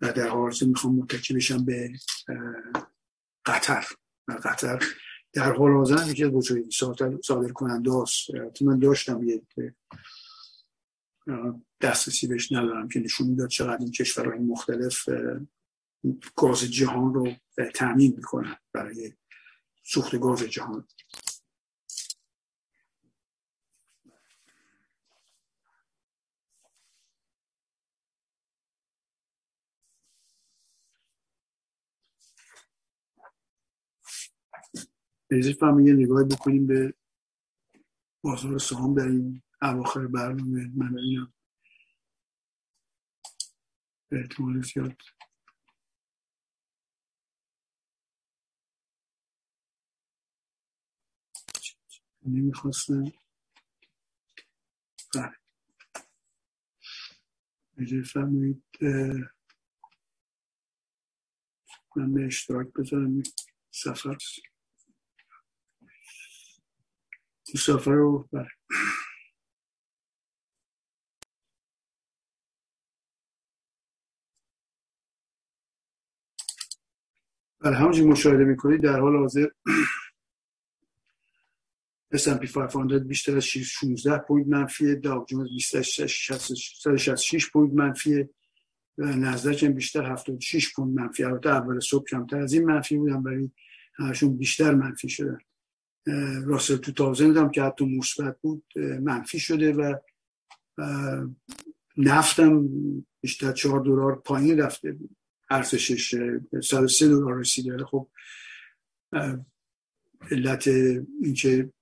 و 0.00 0.12
در 0.12 0.28
حال 0.28 0.54
می‌خوام 0.66 0.96
متکی 0.96 1.34
بشم 1.34 1.64
به 1.64 1.92
قطر. 3.46 3.86
و 4.28 4.32
قطر 4.32 4.82
در 5.32 5.52
حال 5.52 5.72
حاضر 5.72 6.10
یکی 6.10 6.24
از 6.24 6.30
بزرگی 6.30 6.70
صادر 7.24 7.52
کننده 7.52 7.90
هست 8.02 8.62
من 8.62 8.78
داشتم 8.78 9.28
یک 9.28 9.42
دسترسی 11.80 12.26
بهش 12.26 12.52
ندارم 12.52 12.88
که 12.88 13.00
نشون 13.00 13.26
می‌داد 13.26 13.48
چقدر 13.48 13.78
این 13.80 13.90
کشورهای 13.90 14.38
مختلف 14.38 15.08
گاز 16.36 16.60
جهان 16.60 17.14
رو 17.14 17.32
تامین 17.74 18.14
می‌کنن 18.16 18.56
برای 18.72 19.12
سوخت 19.82 20.16
گاز 20.16 20.42
جهان. 20.42 20.88
بذارید 35.30 35.56
فهم 35.56 35.86
یه 35.86 35.92
نگاهی 35.92 36.24
بکنیم 36.24 36.66
به 36.66 36.94
بازار 38.24 38.58
سهام 38.58 38.94
در 38.94 39.06
این 39.06 39.42
اواخر 39.62 40.06
برنامه 40.06 40.68
من 40.76 40.92
ببینم 40.92 41.34
به 44.10 44.20
احتمال 44.20 44.62
زیاد. 44.62 45.02
نمی‌خواستم. 52.26 53.04
بله. 55.14 55.32
فرمایید 58.02 58.64
من 61.96 62.14
به 62.14 62.26
اشتراک 62.26 62.68
بذارم. 62.72 63.22
صفحه. 63.70 64.18
صفحه 67.58 67.90
رو 67.92 68.28
بله. 68.32 68.48
بله 77.60 77.76
همونجور 77.76 78.08
مشاهده 78.08 78.44
می‌کنید 78.44 78.82
در 78.82 79.00
حال 79.00 79.16
حاضر 79.16 79.46
S&P 82.14 82.52
500 82.52 83.06
بیشتر 83.06 83.36
از 83.36 83.44
16 83.44 84.18
point 84.18 84.48
منفیه. 84.48 84.94
Dow 84.94 85.24
Jones 85.24 85.48
بیشتر 85.48 85.82
166 85.82 87.50
point 87.50 87.74
منفیه. 87.74 88.30
و 88.98 89.68
بیشتر 89.68 90.12
76 90.12 90.72
پوینت 90.74 91.00
منفی 91.00 91.24
البته 91.24 91.48
اول 91.48 91.80
صبح 91.80 92.04
کمتر 92.04 92.38
از 92.38 92.52
این 92.52 92.64
منفی 92.64 92.96
بودن 92.96 93.16
ولی 93.16 93.52
همشون 93.94 94.36
بیشتر 94.36 94.74
منفی 94.74 95.08
شدن. 95.08 95.38
راسل 96.44 96.76
تو 96.76 96.92
تازند 96.92 97.36
هم 97.36 97.50
که 97.50 97.62
حتی 97.62 97.98
مثبت 97.98 98.40
بود 98.40 98.64
منفی 98.78 99.38
شده 99.38 99.72
و 99.72 99.94
نفتم 101.96 102.68
بیشتر 103.20 103.52
4 103.52 103.80
دلار 103.80 104.16
پایین 104.16 104.60
رفته 104.60 104.92
بود. 104.92 105.16
ارزشش 105.50 106.14
103 106.62 107.08
دلار 107.08 107.38
رسیده. 107.38 107.84
خب 107.84 108.08
علت 110.30 110.68
اینکه 111.22 111.72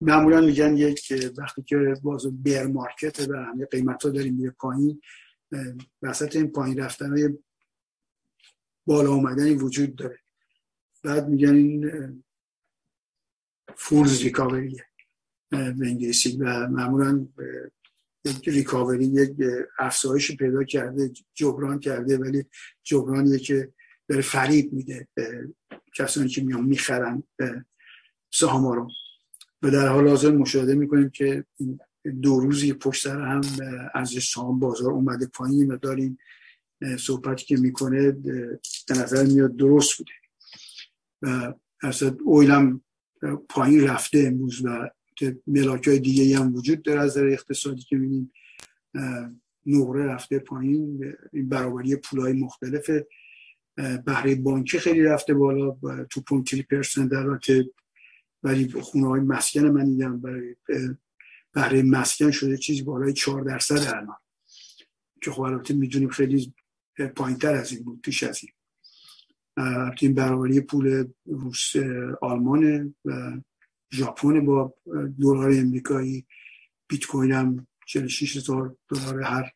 معمولا 0.00 0.40
میگن 0.40 0.76
یک 0.76 1.12
وقتی 1.38 1.62
که 1.62 1.94
باز 2.02 2.42
بیر 2.42 2.66
مارکت 2.66 3.28
و 3.28 3.36
همه 3.36 3.66
قیمت 3.66 4.02
ها 4.02 4.10
داریم 4.10 4.34
میره 4.34 4.50
پایین 4.50 5.00
وسط 6.02 6.36
این 6.36 6.52
پایین 6.52 6.78
رفتن 6.78 7.10
های 7.10 7.38
بالا 8.86 9.10
اومدنی 9.10 9.54
وجود 9.54 9.96
داره. 9.96 10.18
بعد 11.02 11.28
میگن 11.28 11.54
این 11.54 12.24
فولز 13.76 14.22
ریکاوریه 14.22 14.86
به 15.50 16.12
و 16.40 16.68
معمولا 16.68 17.28
یک 18.24 18.48
ریکاوری 18.48 19.04
یک 19.04 19.30
افزایشی 19.78 20.36
پیدا 20.36 20.64
کرده 20.64 21.10
جبران 21.34 21.78
کرده 21.78 22.18
ولی 22.18 22.44
جبرانیه 22.82 23.38
که 23.38 23.72
داره 24.08 24.22
فریب 24.22 24.72
میده 24.72 25.08
کسانی 25.94 26.28
که 26.28 26.42
میان 26.42 26.64
می‌خرن 26.64 27.22
سهام 28.32 28.66
رو. 28.72 28.88
و 29.62 29.70
در 29.70 29.88
حال 29.88 30.08
حاضر 30.08 30.30
مشاهده 30.30 30.74
می‌کنیم 30.74 31.10
که 31.10 31.44
دو 32.22 32.40
روزی 32.40 32.72
پشت 32.72 33.02
سر 33.04 33.20
هم 33.20 33.40
از 33.94 34.10
سهام 34.10 34.58
بازار 34.58 34.92
اومده 34.92 35.26
پایین 35.26 35.70
و 35.70 35.76
داریم 35.76 36.18
صحبتی 36.98 37.44
که 37.44 37.56
می‌کنه 37.56 38.10
به 38.12 38.94
نظر 38.96 39.24
میاد 39.26 39.56
درست 39.56 39.98
بوده. 39.98 40.12
و 41.22 41.54
اصلا 41.82 42.16
اویلم 42.24 42.80
پایین 43.48 43.84
رفته 43.84 44.24
امروز 44.26 44.64
و 44.64 44.90
ملاک 45.46 45.88
های 45.88 45.98
دیگه 45.98 46.38
هم 46.38 46.54
وجود 46.54 46.82
داره 46.82 47.00
از 47.00 47.14
در 47.14 47.26
اقتصادی 47.26 47.82
که 47.82 47.96
می‌بینیم 47.96 48.32
نقره 49.66 50.04
رفته 50.04 50.38
پایین 50.38 51.14
این 51.32 51.48
برابری 51.48 51.96
پولای 51.96 52.32
مختلف 52.32 52.90
بهره 54.06 54.34
بانکی 54.34 54.78
خیلی 54.78 55.02
رفته 55.02 55.34
بالا 55.34 55.76
تو 56.10 56.20
پونتری 56.20 56.62
پرسنت 56.62 57.10
در 57.10 57.38
ولی 58.42 58.68
خونه 58.68 59.06
های 59.06 59.20
مسکن 59.20 59.60
من 59.60 59.84
دیدم 59.84 60.20
برای 60.20 60.56
بهره 61.52 61.82
مسکن 61.82 62.30
شده 62.30 62.56
چیزی 62.56 62.82
بالای 62.82 63.12
چهار 63.12 63.42
درصد 63.42 63.94
الان. 63.94 64.16
که 65.22 65.30
خب 65.30 65.40
البته 65.40 65.74
می‌دونیم 65.74 66.08
خیلی 66.08 66.54
پایین 67.16 67.38
تر 67.38 67.54
از 67.54 67.72
این 67.72 67.84
بود 67.84 68.00
پیش 68.00 68.22
از 68.22 68.40
این. 68.42 68.52
این 70.00 70.14
برابری 70.14 70.60
پول 70.60 71.04
روس 71.26 71.72
آلمانه 72.22 72.94
و 73.04 73.40
ژاپن 73.94 74.46
با 74.46 74.74
دلار 75.20 75.50
امریکایی 75.50 76.26
بیت 76.88 77.06
کوین 77.06 77.32
هم 77.32 77.66
46 77.86 78.36
هزار 78.36 78.76
دلار 78.88 79.22
هر 79.22 79.52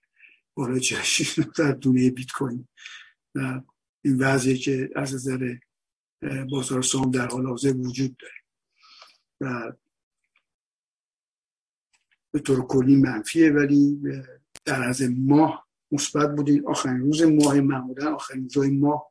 بالای 0.54 0.80
46 0.80 1.38
در 1.58 1.72
دونه 1.72 2.10
بیت 2.10 2.30
کوین. 2.30 2.68
این 4.04 4.16
وضعی 4.18 4.58
که 4.58 4.90
از 4.96 5.14
نظر 5.14 5.56
بازار 6.50 6.82
سهام 6.82 7.10
در 7.10 7.26
حال 7.26 7.46
حاضر 7.46 7.76
وجود 7.76 8.16
داره. 8.16 8.34
و 9.40 9.72
به 12.32 12.38
طور 12.38 12.66
کلی 12.66 12.96
منفیه 12.96 13.50
ولی 13.50 14.00
در 14.64 14.82
از 14.82 15.02
ماه 15.02 15.68
مثبت 15.92 16.36
بودین 16.36 16.68
آخرین 16.68 17.00
روز 17.00 17.22
ماه 17.22 17.60
معمولا 17.60 18.14
آخرین 18.14 18.42
روزهای 18.42 18.70
ماه 18.70 19.10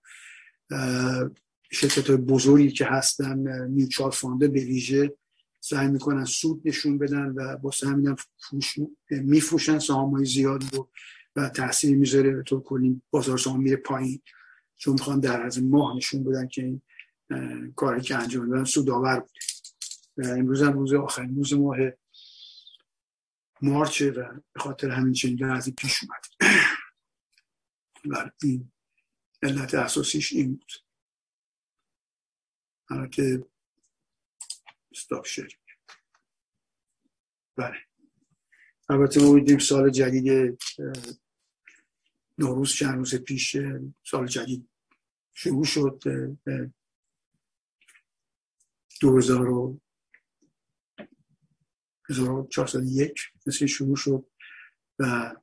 شرکت 1.72 2.12
بزرگی 2.12 2.72
که 2.72 2.86
هستن 2.86 3.68
میوچوال 3.68 4.12
فانده 4.12 4.48
به 4.48 4.60
ویژه 4.60 5.18
سعی 5.60 5.88
می‌کنن 5.88 6.26
سود 6.26 6.62
نشون 6.66 6.98
بدن 6.98 7.34
و 7.36 7.58
با 7.58 7.72
همین 7.84 8.16
میفروشن 9.10 9.80
سهام 9.80 10.12
های 10.12 10.26
زیادی 10.26 10.68
رو 10.74 10.90
و 11.36 11.50
تاثیر 11.50 11.98
می‌ذاره. 11.98 12.32
به 12.32 12.44
طور 12.44 12.64
کلی 12.64 13.02
بازار 13.12 13.38
سهام 13.38 13.62
میره 13.62 13.76
پایین. 13.76 14.22
چون 14.78 14.94
می‌خوان 14.94 15.20
در 15.20 15.42
از 15.42 15.64
ماه 15.64 15.98
نشون 15.98 16.24
بدن 16.24 16.48
که 16.48 16.64
این 16.64 16.82
کاری 17.76 18.02
که 18.02 18.16
انجام 18.16 18.50
دادن 18.50 18.64
سودآور 18.64 19.20
بود 19.20 19.38
امروز 20.18 20.62
هم 20.62 20.74
روز 20.74 20.94
آخرین 20.94 21.36
روز 21.36 21.54
ماه 21.54 21.78
مارچه 23.62 24.12
و 24.12 24.24
به 24.54 24.60
خاطر 24.60 24.90
همین 24.90 25.14
چنین 25.14 25.52
وضعی 25.52 25.74
پیش 25.74 26.00
اومد. 26.04 26.54
و 28.06 28.30
این 28.44 28.72
علت 29.44 29.74
اساسیش 29.74 30.34
این 30.34 30.56
بود. 30.56 30.87
که 33.12 33.48
استاپ 34.92 35.26
شدیم. 35.26 35.60
بله. 37.56 37.78
البته 38.90 39.22
ما 39.22 39.32
میدیم 39.32 39.58
سال 39.58 39.90
جدید 39.90 40.60
نوروز 42.38 42.74
چند 42.74 42.98
روز 42.98 43.16
پیش 43.16 43.58
سال 44.04 44.28
جدید 44.28 44.70
شروع 45.34 45.66
شد 45.66 46.04
دو 49.02 49.18
هزار 49.18 49.50
و 49.50 49.80
یک 52.86 53.20
مثل 53.46 53.66
شروع 53.66 53.96
شد 53.96 54.28
و 55.00 55.36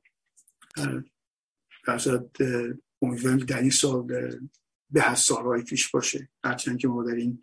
درصد 1.87 2.25
امیدوارم 3.01 3.37
در 3.37 3.59
این 3.61 3.69
سال 3.69 4.07
به 4.95 5.09
از 5.11 5.19
سالهای 5.19 5.63
پیش 5.63 5.91
باشه. 5.91 6.29
هرچند 6.43 6.79
که 6.79 6.87
ما 6.87 7.03
در 7.03 7.15
این 7.15 7.41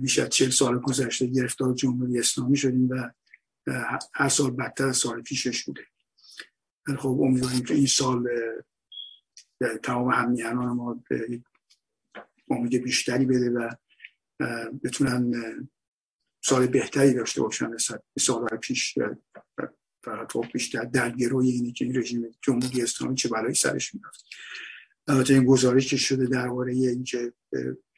بیش 0.00 0.18
از 0.18 0.28
چل 0.28 0.50
سال 0.50 0.78
گذشته 0.78 1.26
گرفتار 1.26 1.74
جمهوری 1.74 2.18
اسلامی 2.18 2.56
شدیم 2.56 2.88
و 2.88 3.10
هر 4.14 4.28
سال 4.28 4.50
بدتر 4.50 4.86
از 4.86 4.96
سال 4.96 5.22
پیشش 5.22 5.64
بوده. 5.64 5.86
خب 6.98 7.20
امیدواریم 7.20 7.64
که 7.64 7.74
این 7.74 7.86
سال 7.86 8.28
تمام 9.82 10.10
همیهنان 10.10 10.68
ما 10.68 11.02
امید 12.50 12.82
بیشتری 12.82 13.26
بده 13.26 13.50
و 13.50 13.70
بتونن 14.84 15.32
سال 16.44 16.66
بهتری 16.66 17.14
داشته 17.14 17.42
باشن 17.42 17.66
نسبت 17.66 18.02
به 18.14 18.20
سالهای 18.20 18.58
پیش 18.58 18.98
فقط 20.04 20.32
خب 20.32 20.46
بیشتر 20.52 20.84
در 20.84 21.10
گروه 21.10 21.44
اینه 21.44 21.72
که 21.72 21.84
این 21.84 21.98
رژیم 21.98 22.30
جمهوری 22.42 22.82
اسلامی 22.82 23.14
چه 23.14 23.28
بلایی 23.28 23.54
سرش 23.54 23.94
میاد 23.94 24.14
البته 25.08 25.34
این 25.34 25.44
گزارش 25.44 25.90
که 25.90 25.96
شده 25.96 26.26
درباره 26.26 26.72
اینکه 26.72 27.32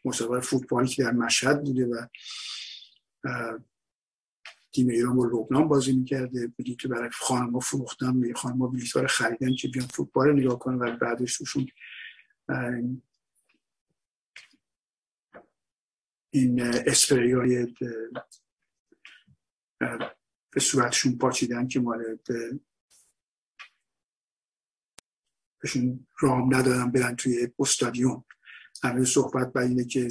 مسابقه 0.05 0.41
فوتبالی 0.41 0.89
که 0.89 1.03
در 1.03 1.13
مشهد 1.13 1.65
بوده 1.65 1.87
و 1.87 2.07
تیم 4.73 4.89
ایران 4.89 5.17
با 5.17 5.25
لبنان 5.25 5.69
بازی 5.69 5.93
می‌کرده 5.93 6.53
که 6.79 6.89
برای 6.89 7.11
خانم 7.11 7.53
ها 7.53 7.61
فروختن 7.61 8.21
به 8.21 8.35
خانم 8.35 8.59
ها 8.59 8.67
بلیط 8.67 9.07
خریدن 9.07 9.55
که 9.55 9.69
بیان 9.69 9.87
فوتبال 9.87 10.33
نگاه 10.33 10.59
کنن 10.59 10.79
و 10.79 10.97
بعدش 10.97 11.35
روشون 11.35 11.67
این 16.31 16.61
اسپری 16.63 17.33
های 17.33 17.75
به 20.51 20.61
صورتشون 20.61 21.19
پاچیدن 21.19 21.69
که 21.69 21.81
مال 21.81 22.19
بهشون 25.65 26.07
رام 26.21 26.55
ندادن 26.55 26.91
برن 26.91 27.17
توی 27.17 27.49
استادیوم. 27.59 28.25
همه 28.83 29.05
صحبت 29.05 29.53
بر 29.53 29.62
اینه 29.62 29.85
که 29.85 30.09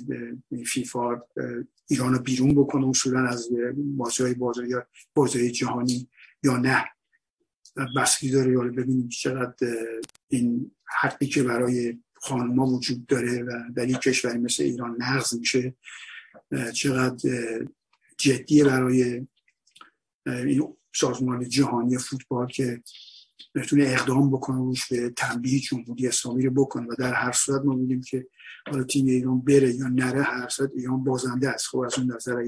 فیفا 0.68 1.22
ایران 1.90 2.14
رو 2.14 2.20
بیرون 2.20 2.56
بکنه 2.56 2.88
اصولا 2.88 3.28
از 3.28 3.50
بازی 3.78 4.24
های 4.24 4.34
بازی, 4.34 4.62
بازی 5.14 5.52
جهانی 5.52 6.10
یا 6.44 6.58
نه. 6.58 6.86
بسکی 7.98 8.32
داره 8.32 8.52
یا 8.52 8.60
ببینیم 8.60 9.10
چقدر 9.10 9.68
این 10.28 10.72
حقی 11.00 11.28
که 11.28 11.44
برای 11.44 12.00
خانما 12.14 12.66
وجود 12.66 13.06
داره 13.06 13.44
و 13.44 13.52
در 13.76 13.86
این 13.86 13.98
کشوری 13.98 14.40
مثل 14.40 14.64
ایران 14.64 14.96
نقض 15.00 15.34
میشه 15.34 15.76
چقدر 16.74 17.30
جدیه 18.18 18.64
برای 18.64 19.28
این 20.26 20.78
سازمان 20.96 21.50
جهانی 21.50 21.98
فوتبال 21.98 22.48
که 22.48 22.84
بتونه 23.56 23.84
اقدام 23.88 24.32
بکنه 24.32 24.58
روش 24.58 24.88
به 24.88 25.10
تنبیه 25.10 25.60
جمهوری 25.60 26.08
اسلامی 26.08 26.46
رو 26.46 26.52
بکنه 26.52 26.88
و 26.88 26.96
در 27.00 27.14
هر 27.14 27.32
صورت 27.32 27.66
ما 27.66 27.74
میگیم 27.76 28.02
که 28.02 28.28
حالا 28.72 28.84
تیم 28.84 29.06
ایران 29.06 29.42
بره 29.42 29.76
یا 29.76 29.88
نره 29.88 30.24
هر 30.24 30.50
صورت 30.50 30.72
ایران 30.76 31.04
بازنده 31.04 31.50
است. 31.50 31.68
خب 31.68 31.78
از 31.80 32.00
اون 32.00 32.14
نظر 32.14 32.44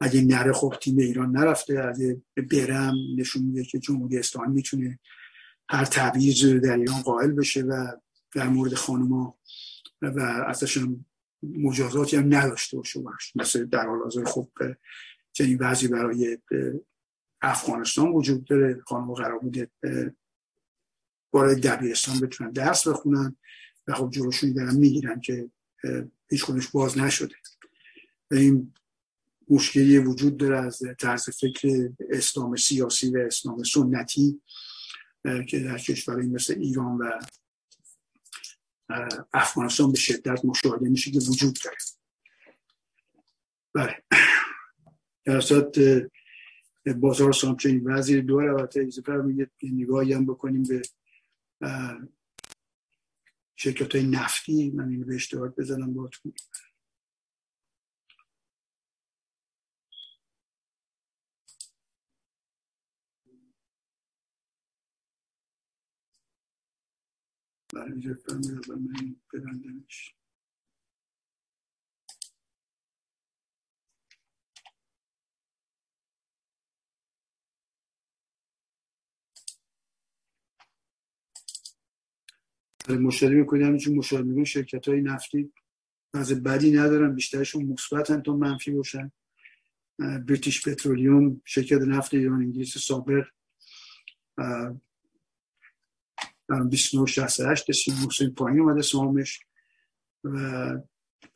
اگه 0.00 0.22
نره 0.22 0.52
خب 0.52 0.74
تیم 0.80 0.98
ایران 0.98 1.36
نرفته. 1.36 1.84
اگه 1.84 2.22
برم 2.50 2.94
نشون 3.16 3.42
میده 3.42 3.64
که 3.64 3.78
جمهوری 3.78 4.18
اسلامی 4.18 4.54
می‌تونه 4.54 4.98
هر 5.68 5.84
تبعیض 5.84 6.44
در 6.44 6.76
ایران 6.76 7.02
قائل 7.02 7.32
بشه 7.32 7.62
و 7.62 7.86
در 8.34 8.48
مورد 8.48 8.74
خانما 8.74 9.38
و 10.02 10.20
ازشون 10.46 11.04
مجازاتی 11.42 12.16
هم 12.16 12.34
نداشته 12.34 12.76
باشه 12.76 13.00
مثل 13.34 13.64
در 13.64 13.86
حال 13.86 13.98
حاضر 13.98 14.24
خب 14.24 14.48
چنین 15.32 15.58
وضعی 15.60 15.88
برای 15.88 16.38
افغانستان 17.44 18.08
وجود 18.08 18.44
داره 18.44 18.82
خانم 18.86 19.14
قرار 19.14 19.38
بوده 19.38 19.70
برای 21.32 21.54
دبیرستان 21.54 22.20
بتونن 22.20 22.50
درس 22.50 22.88
بخونن 22.88 23.36
و 23.86 23.94
خب 23.94 24.10
جلوشون 24.10 24.52
دارن 24.52 24.76
می‌گیرن 24.76 25.20
که 25.20 25.50
هیچ 26.30 26.42
خودش 26.44 26.68
باز 26.68 26.98
نشده. 26.98 27.34
و 28.30 28.34
این 28.34 28.74
مشکلی 29.50 29.98
وجود 29.98 30.36
داره 30.36 30.58
از 30.58 30.82
طرز 30.98 31.30
فکر 31.30 31.90
اسلام 32.10 32.56
سیاسی 32.56 33.10
و 33.10 33.18
اسلام 33.18 33.62
سنتی 33.62 34.40
که 35.48 35.58
در 35.58 35.78
کشورهای 35.78 36.26
مثل 36.26 36.54
ایران 36.58 36.98
و 36.98 37.20
افغانستان 39.32 39.92
به 39.92 39.98
شدت 39.98 40.44
مشاهده 40.44 40.88
میشه 40.88 41.10
که 41.10 41.18
وجود 41.18 41.58
داره. 41.64 41.76
بله. 43.74 44.02
در 45.24 45.40
بازار 46.92 47.32
سامچین 47.32 47.82
وزیر 47.84 48.22
دو 48.22 48.36
البته 48.36 48.80
اضافه 48.80 49.12
میگه 49.12 49.50
نگاهی 49.62 50.12
هم 50.12 50.26
بکنیم 50.26 50.62
به 50.62 50.82
شرکت 53.56 53.94
های 53.94 54.06
نفتی. 54.06 54.70
من 54.70 54.88
اینو 54.88 55.06
به 55.06 55.14
اشتراک 55.14 55.54
بزنم 55.56 55.94
با 55.94 56.08
تو 56.08 56.32
برای 67.74 67.92
من 68.68 69.16
برندمش. 69.32 70.14
مشاهده 82.88 83.36
می‌کنیم 83.36 83.66
همینجور 83.66 83.96
مشاهده 83.96 84.26
می‌کنیم 84.26 84.44
شرکت 84.44 84.88
های 84.88 85.00
نفتی 85.00 85.52
از 86.14 86.42
بدی 86.42 86.72
ندارن 86.72 87.14
بیشترشون 87.14 87.64
مثبتن 87.64 88.22
تا 88.22 88.36
منفی 88.36 88.70
باشن. 88.70 89.12
بریتیش 89.98 90.68
پترولیوم 90.68 91.40
شرکت 91.44 91.80
نفت 91.80 92.14
ایران 92.14 92.42
انگلیس 92.42 92.78
سابق 92.78 93.24
2968 96.48 97.70
رسید 97.70 98.34
پایین 98.34 98.60
اومده 98.60 98.82
سامش 98.82 99.40
و 100.24 100.38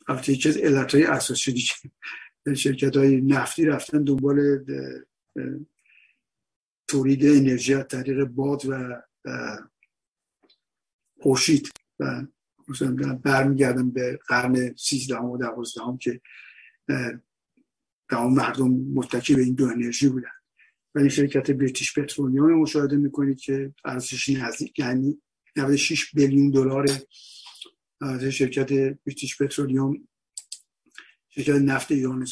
البته 0.07 0.33
یکی 0.33 0.49
از 0.49 0.57
علت 0.57 0.95
های 0.95 1.03
اساسی 1.03 1.53
دیگه 1.53 1.73
شرکت 2.55 2.97
های 2.97 3.21
نفتی 3.21 3.65
رفتن 3.65 4.03
دنبال 4.03 4.65
تولید 6.87 7.25
انرژی 7.25 7.73
از 7.73 7.87
طریق 7.87 8.23
باد 8.23 8.61
و 8.65 9.01
خورشید. 11.21 11.69
و 11.99 13.15
برمیگردم 13.23 13.91
به 13.91 14.19
قرن 14.27 14.75
سیزدهم 14.75 15.25
و 15.25 15.37
دوازدهم 15.37 15.97
که 15.97 16.21
تمام 18.09 18.33
مردم 18.33 18.71
متکی 18.71 19.35
به 19.35 19.41
این 19.41 19.55
دو 19.55 19.65
انرژی 19.65 20.09
بودن. 20.09 20.29
ولی 20.95 21.09
شرکت 21.09 21.51
بریتیش 21.51 21.99
پترولیوم 21.99 22.53
مشاهده 22.53 22.95
می‌کنید 22.95 23.39
که 23.39 23.73
ارزشش 23.85 24.29
نزدیک 24.29 24.79
یعنی 24.79 25.21
96 25.55 26.13
بیلیون 26.13 26.49
دلار 26.49 26.87
شرکت 28.31 28.73
بریتیش 28.73 29.41
پترولیوم 29.41 30.07
شرکت 31.29 31.55
نفت 31.55 31.91
ایران 31.91 32.27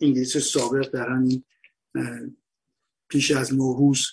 انگلیس 0.00 0.36
سابق 0.36 0.90
در 0.90 1.08
همین 1.08 1.44
پیش 3.08 3.30
از 3.30 3.54
نوروز 3.54 4.06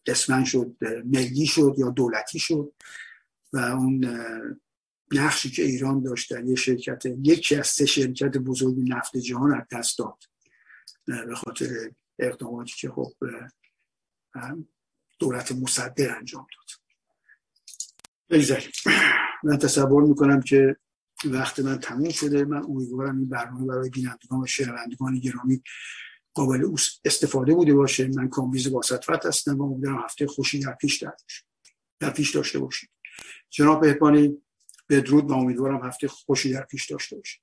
اسمن 0.07 0.43
شد 0.43 0.75
ملی 1.05 1.45
شد 1.45 1.75
یا 1.77 1.89
دولتی 1.89 2.39
شد 2.39 2.73
و 3.53 3.57
اون 3.57 4.05
نقشی 5.11 5.51
که 5.51 5.63
ایران 5.63 6.03
داشت 6.03 6.33
در 6.33 6.43
یک 6.43 6.59
شرکت 6.59 7.05
یکی 7.05 7.55
از 7.55 7.67
سه 7.67 7.85
شرکت 7.85 8.37
بزرگ 8.37 8.75
نفت 8.79 9.17
جهان 9.17 9.53
از 9.53 9.67
دست 9.71 9.99
داد 9.99 10.23
به 11.05 11.35
خاطر 11.35 11.91
اقداماتی 12.19 12.73
که 12.77 12.89
خب 12.89 13.13
دولت 15.19 15.51
مصدر 15.51 16.17
انجام 16.17 16.47
داد. 16.57 16.79
بگذاریم 18.29 18.71
من 19.43 19.57
تصور 19.57 20.03
می‌کنم 20.03 20.41
که 20.41 20.75
وقت 21.25 21.59
من 21.59 21.79
تموم 21.79 22.09
شده. 22.09 22.45
من 22.45 22.63
امیدوارم 22.63 23.17
این 23.17 23.29
برنامه 23.29 23.67
برای 23.67 23.89
بینندگان 23.89 24.41
و 24.41 24.45
شنوندگان 24.45 25.19
گرامی 25.19 25.63
قابل 26.33 26.75
استفاده 27.05 27.53
بوده 27.53 27.73
باشه. 27.73 28.07
من 28.07 28.29
کامبیز 28.29 28.67
واسطفت 28.67 29.25
هستم 29.25 29.57
و 29.57 29.63
امیدوارم 29.63 30.03
هفته 30.03 30.27
خوشی 30.27 30.59
در 30.59 30.73
پیش 30.73 31.03
در 31.99 32.09
پیش 32.09 32.35
داشته 32.35 32.59
باشید. 32.59 32.89
جناب 33.49 33.81
بهبانی 33.81 34.37
بدرود 34.89 35.29
و 35.29 35.33
امیدوارم 35.33 35.85
هفته 35.85 36.07
خوشی 36.07 36.53
در 36.53 36.63
پیش 36.63 36.91
داشته 36.91 37.15
باشید. 37.15 37.41